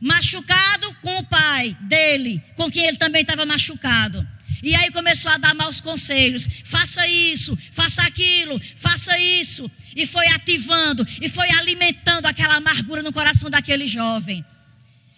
Machucado 0.02 0.94
com 1.02 1.20
o 1.20 1.24
pai 1.24 1.76
dele, 1.82 2.44
com 2.58 2.70
quem 2.70 2.86
ele 2.86 2.98
também 2.98 3.22
estava 3.22 3.46
machucado. 3.46 4.35
E 4.66 4.74
aí 4.74 4.90
começou 4.90 5.32
a 5.32 5.38
dar 5.38 5.54
maus 5.54 5.80
conselhos: 5.80 6.50
faça 6.64 7.08
isso, 7.08 7.56
faça 7.72 8.02
aquilo, 8.02 8.60
faça 8.76 9.16
isso. 9.20 9.70
E 9.96 10.08
foi 10.08 10.28
ativando, 10.30 11.08
e 11.22 11.30
foi 11.30 11.48
alimentando 11.52 12.26
aquela 12.26 12.56
amargura 12.56 13.04
no 13.04 13.14
coração 13.14 13.48
daquele 13.48 13.86
jovem. 13.86 14.44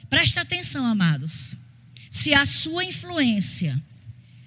Preste 0.09 0.37
atenção, 0.37 0.85
amados. 0.85 1.55
Se 2.11 2.33
a 2.33 2.45
sua 2.45 2.83
influência, 2.83 3.81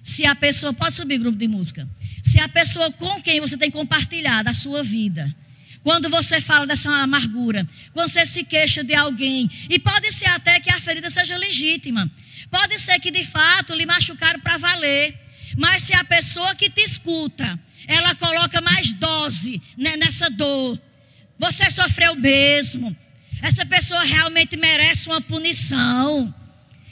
se 0.03 0.23
a 0.23 0.35
pessoa, 0.35 0.71
pode 0.71 0.93
subir 0.93 1.17
grupo 1.17 1.37
de 1.37 1.47
música, 1.47 1.89
se 2.23 2.39
a 2.39 2.47
pessoa 2.47 2.91
com 2.91 3.19
quem 3.23 3.41
você 3.41 3.57
tem 3.57 3.71
compartilhado 3.71 4.49
a 4.49 4.53
sua 4.53 4.83
vida, 4.83 5.35
quando 5.83 6.09
você 6.09 6.39
fala 6.39 6.67
dessa 6.67 6.89
amargura, 6.89 7.65
quando 7.93 8.09
você 8.09 8.25
se 8.25 8.43
queixa 8.43 8.83
de 8.83 8.93
alguém, 8.93 9.49
e 9.69 9.79
pode 9.79 10.11
ser 10.11 10.27
até 10.27 10.59
que 10.59 10.69
a 10.69 10.79
ferida 10.79 11.09
seja 11.09 11.37
legítima, 11.37 12.09
Pode 12.51 12.77
ser 12.77 12.99
que 12.99 13.09
de 13.09 13.23
fato 13.23 13.73
lhe 13.73 13.85
machucaram 13.85 14.39
para 14.41 14.57
valer. 14.57 15.17
Mas 15.57 15.83
se 15.83 15.93
a 15.95 16.03
pessoa 16.03 16.53
que 16.53 16.69
te 16.69 16.81
escuta, 16.81 17.59
ela 17.87 18.13
coloca 18.15 18.59
mais 18.61 18.91
dose 18.93 19.61
nessa 19.77 20.29
dor, 20.29 20.79
você 21.39 21.71
sofreu 21.71 22.13
mesmo. 22.15 22.95
Essa 23.41 23.65
pessoa 23.65 24.03
realmente 24.03 24.55
merece 24.57 25.07
uma 25.07 25.21
punição. 25.21 26.33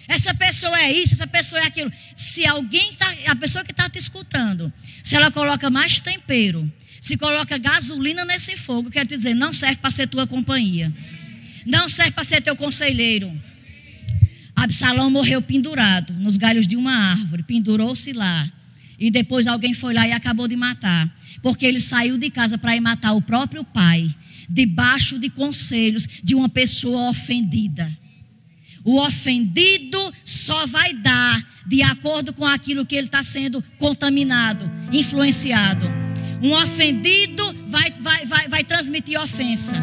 Essa 0.07 0.33
pessoa 0.33 0.79
é 0.81 0.91
isso, 0.91 1.13
essa 1.13 1.27
pessoa 1.27 1.61
é 1.61 1.65
aquilo. 1.65 1.91
Se 2.15 2.45
alguém 2.45 2.93
tá, 2.93 3.13
a 3.27 3.35
pessoa 3.35 3.63
que 3.63 3.71
está 3.71 3.87
te 3.89 3.99
escutando, 3.99 4.73
se 5.03 5.15
ela 5.15 5.29
coloca 5.29 5.69
mais 5.69 5.99
tempero, 5.99 6.71
se 7.01 7.17
coloca 7.17 7.57
gasolina 7.57 8.25
nesse 8.25 8.57
fogo, 8.57 8.89
quer 8.89 9.05
dizer, 9.05 9.33
não 9.33 9.53
serve 9.53 9.77
para 9.77 9.91
ser 9.91 10.07
tua 10.07 10.27
companhia. 10.27 10.93
Não 11.65 11.87
serve 11.87 12.11
para 12.11 12.23
ser 12.23 12.41
teu 12.41 12.55
conselheiro. 12.55 13.31
Absalão 14.55 15.09
morreu 15.09 15.41
pendurado 15.41 16.13
nos 16.13 16.35
galhos 16.35 16.67
de 16.67 16.75
uma 16.75 16.93
árvore, 16.93 17.43
pendurou-se 17.43 18.11
lá. 18.11 18.51
E 18.99 19.09
depois 19.09 19.47
alguém 19.47 19.73
foi 19.73 19.93
lá 19.93 20.05
e 20.07 20.11
acabou 20.11 20.47
de 20.47 20.57
matar. 20.57 21.09
Porque 21.41 21.65
ele 21.65 21.79
saiu 21.79 22.17
de 22.17 22.29
casa 22.29 22.57
para 22.57 22.75
ir 22.75 22.81
matar 22.81 23.13
o 23.13 23.21
próprio 23.21 23.63
pai, 23.63 24.13
debaixo 24.49 25.17
de 25.17 25.29
conselhos 25.29 26.07
de 26.21 26.35
uma 26.35 26.49
pessoa 26.49 27.09
ofendida. 27.09 27.89
O 28.83 28.99
ofendido 28.99 30.13
só 30.25 30.65
vai 30.65 30.93
dar 30.93 31.47
de 31.65 31.81
acordo 31.81 32.33
com 32.33 32.45
aquilo 32.45 32.85
que 32.85 32.95
ele 32.95 33.07
está 33.07 33.23
sendo 33.23 33.63
contaminado, 33.77 34.69
influenciado. 34.91 36.08
Um 36.41 36.53
ofendido 36.53 37.53
vai, 37.67 37.93
vai, 37.99 38.25
vai, 38.25 38.47
vai 38.47 38.63
transmitir 38.63 39.19
ofensa. 39.19 39.75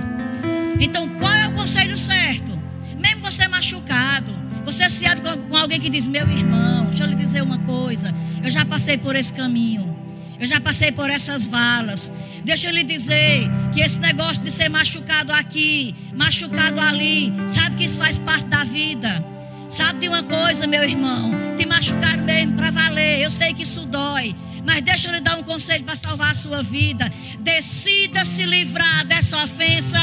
Então, 0.81 1.09
qual 1.19 1.33
é 1.33 1.49
o 1.49 1.53
conselho 1.53 1.97
certo? 1.97 2.57
Mesmo 2.99 3.21
você 3.21 3.47
machucado, 3.47 4.35
você 4.65 4.89
se 4.89 5.07
abre 5.07 5.23
com 5.49 5.57
alguém 5.57 5.81
que 5.81 5.91
diz: 5.91 6.07
Meu 6.07 6.29
irmão, 6.29 6.87
deixa 6.87 7.05
eu 7.05 7.09
lhe 7.09 7.15
dizer 7.15 7.43
uma 7.43 7.59
coisa. 7.59 8.15
Eu 8.43 8.51
já 8.51 8.65
passei 8.65 8.97
por 8.97 9.15
esse 9.15 9.33
caminho. 9.33 9.97
Eu 10.39 10.47
já 10.47 10.61
passei 10.61 10.93
por 10.93 11.09
essas 11.09 11.47
valas. 11.47 12.13
Deixa 12.45 12.69
eu 12.69 12.73
lhe 12.73 12.85
dizer 12.85 13.49
que 13.73 13.81
esse 13.81 13.99
negócio 13.99 14.43
de 14.43 14.51
ser 14.51 14.69
machucado 14.69 15.33
aqui, 15.33 15.95
machucado 16.15 16.81
ali, 16.81 17.33
sabe 17.49 17.77
que 17.77 17.85
isso 17.85 17.99
faz 17.99 18.19
parte 18.19 18.47
da 18.47 18.65
vida. 18.65 19.36
Sabe 19.69 20.01
de 20.01 20.09
uma 20.09 20.23
coisa, 20.23 20.67
meu 20.67 20.85
irmão? 20.85 21.33
Te 21.57 21.67
machucaram 21.67 22.23
mesmo 22.23 22.55
para 22.55 22.71
valer. 22.71 23.21
Eu 23.21 23.31
sei 23.31 23.53
que 23.53 23.65
isso 23.65 23.85
dói. 23.87 24.35
Mas 24.65 24.83
deixa 24.83 25.09
eu 25.09 25.15
lhe 25.15 25.21
dar 25.21 25.37
um 25.37 25.43
conselho 25.43 25.85
para 25.85 25.97
salvar 25.97 26.31
a 26.31 26.35
sua 26.35 26.63
vida. 26.63 27.13
Decida 27.41 28.25
se 28.25 28.45
livrar 28.45 29.05
dessa 29.05 29.43
ofensa 29.43 29.99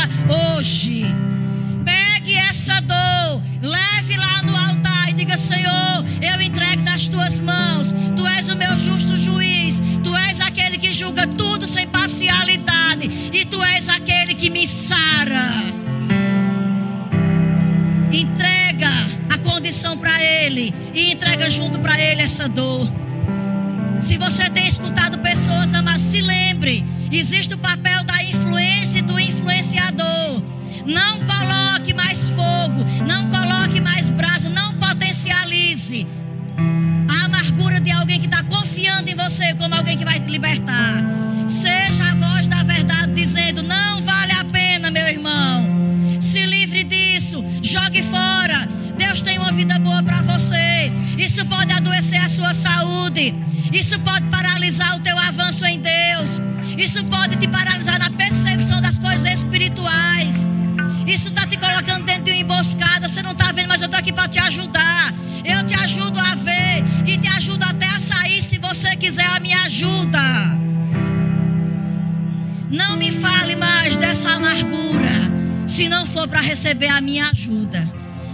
hoje. 0.55 1.05
Pegue 1.85 2.33
essa 2.35 2.79
dor, 2.81 3.41
leve 3.61 4.17
lá 4.17 4.41
no 4.43 4.55
altar 4.55 5.09
e 5.09 5.13
diga: 5.13 5.37
Senhor, 5.37 6.05
eu 6.21 6.41
entrego 6.41 6.83
nas 6.83 7.07
tuas 7.07 7.39
mãos. 7.39 7.93
Tu 8.15 8.27
és 8.27 8.49
o 8.49 8.55
meu 8.55 8.77
justo 8.77 9.17
juiz. 9.17 9.81
Tu 10.03 10.15
és 10.15 10.39
aquele 10.41 10.77
que 10.77 10.93
julga 10.93 11.25
tudo 11.25 11.67
sem 11.67 11.87
parcialidade. 11.87 13.09
E 13.33 13.45
tu 13.45 13.63
és 13.63 13.87
aquele 13.87 14.33
que 14.33 14.49
me 14.49 14.67
sara. 14.67 15.51
Entrega 18.11 19.12
condição 19.63 19.97
para 19.97 20.21
Ele 20.21 20.75
e 20.93 21.13
entrega 21.13 21.49
junto 21.49 21.79
para 21.79 21.97
Ele 21.97 22.21
essa 22.21 22.49
dor. 22.49 22.85
Se 24.01 24.17
você 24.17 24.49
tem 24.49 24.67
escutado 24.67 25.19
pessoas, 25.19 25.71
mas 25.71 26.01
se 26.01 26.19
lembre: 26.19 26.85
existe 27.09 27.53
o 27.53 27.57
papel 27.57 28.03
da 28.03 28.21
influência 28.21 28.99
e 28.99 29.01
do 29.01 29.17
influenciador. 29.17 30.41
Não 30.85 31.19
coloque 31.19 31.93
mais 31.93 32.29
fogo, 32.31 32.83
não 33.07 33.29
coloque 33.29 33.79
mais 33.79 34.09
brasa, 34.09 34.49
não 34.49 34.73
potencialize 34.73 36.05
a 37.07 37.23
amargura 37.23 37.79
de 37.79 37.89
alguém 37.89 38.19
que 38.19 38.25
está 38.25 38.43
confiando 38.43 39.09
em 39.09 39.15
você 39.15 39.53
como 39.53 39.73
alguém 39.75 39.97
que 39.97 40.03
vai 40.03 40.19
te 40.19 40.29
libertar. 40.29 41.05
Seja 41.47 41.82
sua 52.33 52.53
saúde. 52.53 53.35
Isso 53.71 53.99
pode 53.99 54.25
paralisar 54.25 54.95
o 54.95 54.99
teu 54.99 55.17
avanço 55.17 55.65
em 55.65 55.79
Deus. 55.79 56.41
Isso 56.75 57.03
pode 57.05 57.35
te 57.35 57.47
paralisar 57.47 57.99
na 57.99 58.09
percepção 58.09 58.81
das 58.81 58.97
coisas 58.97 59.31
espirituais. 59.31 60.49
Isso 61.05 61.27
está 61.27 61.45
te 61.45 61.57
colocando 61.57 62.05
dentro 62.05 62.23
de 62.23 62.31
uma 62.31 62.39
emboscada. 62.39 63.07
Você 63.07 63.21
não 63.21 63.33
está 63.33 63.51
vendo, 63.51 63.67
mas 63.67 63.81
eu 63.81 63.85
estou 63.85 63.99
aqui 63.99 64.11
para 64.11 64.27
te 64.27 64.39
ajudar. 64.39 65.13
Eu 65.45 65.63
te 65.65 65.75
ajudo 65.75 66.19
a 66.19 66.33
ver 66.33 66.83
e 67.05 67.17
te 67.17 67.27
ajudo 67.27 67.63
até 67.63 67.85
a 67.85 67.99
sair 67.99 68.41
se 68.41 68.57
você 68.57 68.95
quiser 68.95 69.27
a 69.27 69.39
minha 69.39 69.61
ajuda. 69.63 70.19
Não 72.71 72.97
me 72.97 73.11
fale 73.11 73.55
mais 73.55 73.95
dessa 73.97 74.31
amargura, 74.31 75.11
se 75.67 75.87
não 75.87 76.07
for 76.07 76.27
para 76.27 76.41
receber 76.41 76.87
a 76.87 76.99
minha 76.99 77.29
ajuda. 77.29 77.87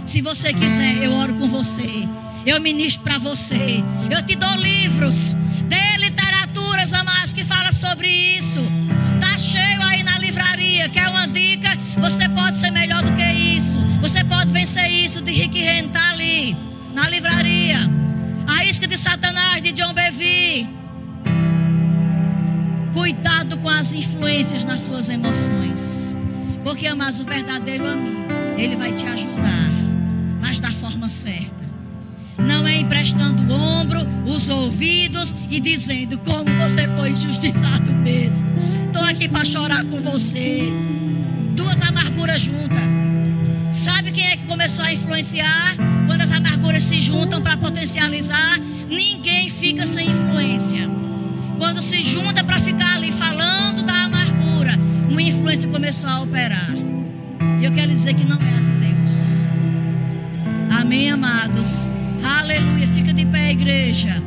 Se 0.06 0.22
você 0.22 0.54
quiser, 0.54 1.04
eu 1.04 1.12
oro 1.12 1.34
com 1.34 1.46
você. 1.46 2.08
Eu 2.46 2.60
ministro 2.60 3.02
para 3.02 3.18
você. 3.18 3.82
Eu 4.10 4.22
te 4.24 4.34
dou 4.34 4.54
livros. 4.56 5.34
Dê 5.68 5.96
literaturas, 5.98 6.92
amados, 6.92 7.32
que 7.32 7.44
fala 7.44 7.72
sobre 7.72 8.08
isso. 8.08 8.60
Tá 9.20 9.38
cheio 9.38 9.82
aí 9.82 10.02
na 10.02 10.18
livraria. 10.18 10.88
Quer 10.88 11.08
uma 11.08 11.26
dica? 11.26 11.68
Você 11.98 12.28
pode 12.28 12.56
ser 12.56 12.70
melhor 12.70 13.02
do 13.02 13.12
que 13.14 13.32
isso. 13.32 13.76
Você 14.00 14.24
pode 14.24 14.50
vencer 14.52 14.90
isso 14.90 15.20
de 15.20 15.30
Rick 15.30 15.58
Renner. 15.58 15.84
Está 15.84 16.10
ali, 16.10 16.56
na 16.94 17.08
livraria. 17.08 17.78
A 18.46 18.64
isca 18.64 18.86
de 18.86 18.96
Satanás, 18.96 19.62
de 19.62 19.72
John 19.72 19.92
Bevere. 19.92 20.68
Cuidado 22.92 23.56
com 23.58 23.68
as 23.68 23.92
influências 23.92 24.64
nas 24.64 24.80
suas 24.80 25.08
emoções. 25.08 26.14
Porque, 26.64 26.86
amados, 26.86 27.20
o 27.20 27.24
verdadeiro 27.24 27.86
amigo, 27.86 28.32
ele 28.58 28.76
vai 28.76 28.92
te 28.92 29.06
ajudar, 29.06 29.70
mas 30.40 30.60
da 30.60 30.70
forma 30.72 31.08
certa. 31.08 31.59
Não 32.38 32.66
é 32.66 32.78
emprestando 32.78 33.42
o 33.42 33.56
ombro, 33.56 34.06
os 34.26 34.48
ouvidos 34.48 35.34
e 35.50 35.60
dizendo 35.60 36.18
como 36.18 36.50
você 36.56 36.86
foi 36.88 37.10
injustiçado 37.10 37.92
mesmo. 37.92 38.46
Estou 38.86 39.02
aqui 39.02 39.28
para 39.28 39.44
chorar 39.44 39.84
com 39.84 40.00
você. 40.00 40.68
Duas 41.54 41.80
amarguras 41.82 42.42
juntas. 42.42 42.80
Sabe 43.70 44.10
quem 44.10 44.26
é 44.26 44.36
que 44.36 44.44
começou 44.46 44.84
a 44.84 44.92
influenciar? 44.92 45.76
Quando 46.06 46.22
as 46.22 46.30
amarguras 46.30 46.82
se 46.82 47.00
juntam 47.00 47.40
para 47.40 47.56
potencializar, 47.56 48.58
ninguém 48.88 49.48
fica 49.48 49.86
sem 49.86 50.10
influência. 50.10 50.90
Quando 51.56 51.82
se 51.82 52.02
junta 52.02 52.42
para 52.42 52.58
ficar 52.58 52.96
ali 52.96 53.12
falando 53.12 53.82
da 53.82 54.04
amargura, 54.04 54.76
uma 55.08 55.22
influência 55.22 55.68
começou 55.68 56.08
a 56.08 56.22
operar. 56.22 56.70
E 57.60 57.64
eu 57.64 57.70
quero 57.70 57.92
dizer 57.92 58.14
que 58.14 58.24
não 58.24 58.38
é 58.40 58.56
a 58.56 58.60
de 58.60 58.94
Deus. 58.94 59.36
Amém, 60.70 61.10
amados? 61.10 61.90
Aleluia. 62.24 62.86
Fica 62.88 63.12
de 63.12 63.26
pé, 63.26 63.52
igreja. 63.52 64.22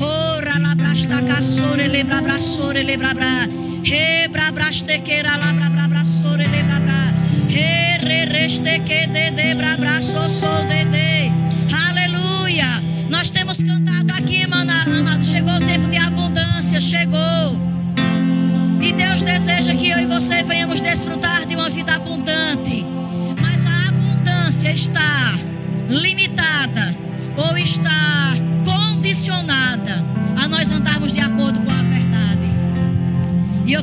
Ora 0.00 0.58
labrasta 0.58 1.20
caçore, 1.22 1.88
lebra 1.88 2.20
braçore, 2.20 2.82
lebra 2.82 3.14
bra. 3.14 3.48
Rebra 3.84 4.50
brastequeira, 4.50 5.36
labra 5.36 5.68
bra 5.70 5.88
braçore, 5.88 6.46
lebra 6.46 6.80
bra. 6.80 7.12
Re 7.48 7.98
re 7.98 8.24
resteque 8.26 9.06
de 9.06 9.30
de 9.30 9.47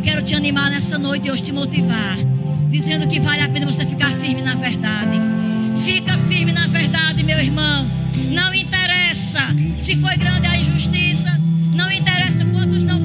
quero 0.06 0.22
te 0.22 0.36
animar 0.36 0.70
nessa 0.70 1.00
noite, 1.00 1.24
Deus 1.24 1.42
te 1.42 1.52
motivar, 1.52 2.16
dizendo 2.70 3.08
que 3.08 3.20
vale 3.20 3.42
a 3.42 3.50
pena 3.50 3.66
você 3.66 3.84
ficar 3.84 4.12
firme 4.12 4.44
na 4.44 4.54
verdade. 4.54 5.20
Fica 5.84 6.16
firme 6.20 6.54
na 6.54 6.68
verdade, 6.68 7.24
meu 7.24 7.40
irmão. 7.40 7.84
Não 8.32 8.54
interessa 8.54 9.42
se 9.76 9.96
foi 9.96 10.16
grande 10.16 10.46
a 10.46 10.56
injustiça, 10.56 11.36
não 11.74 11.92
interessa 11.92 12.46
quantos 12.46 12.84
não 12.84 13.00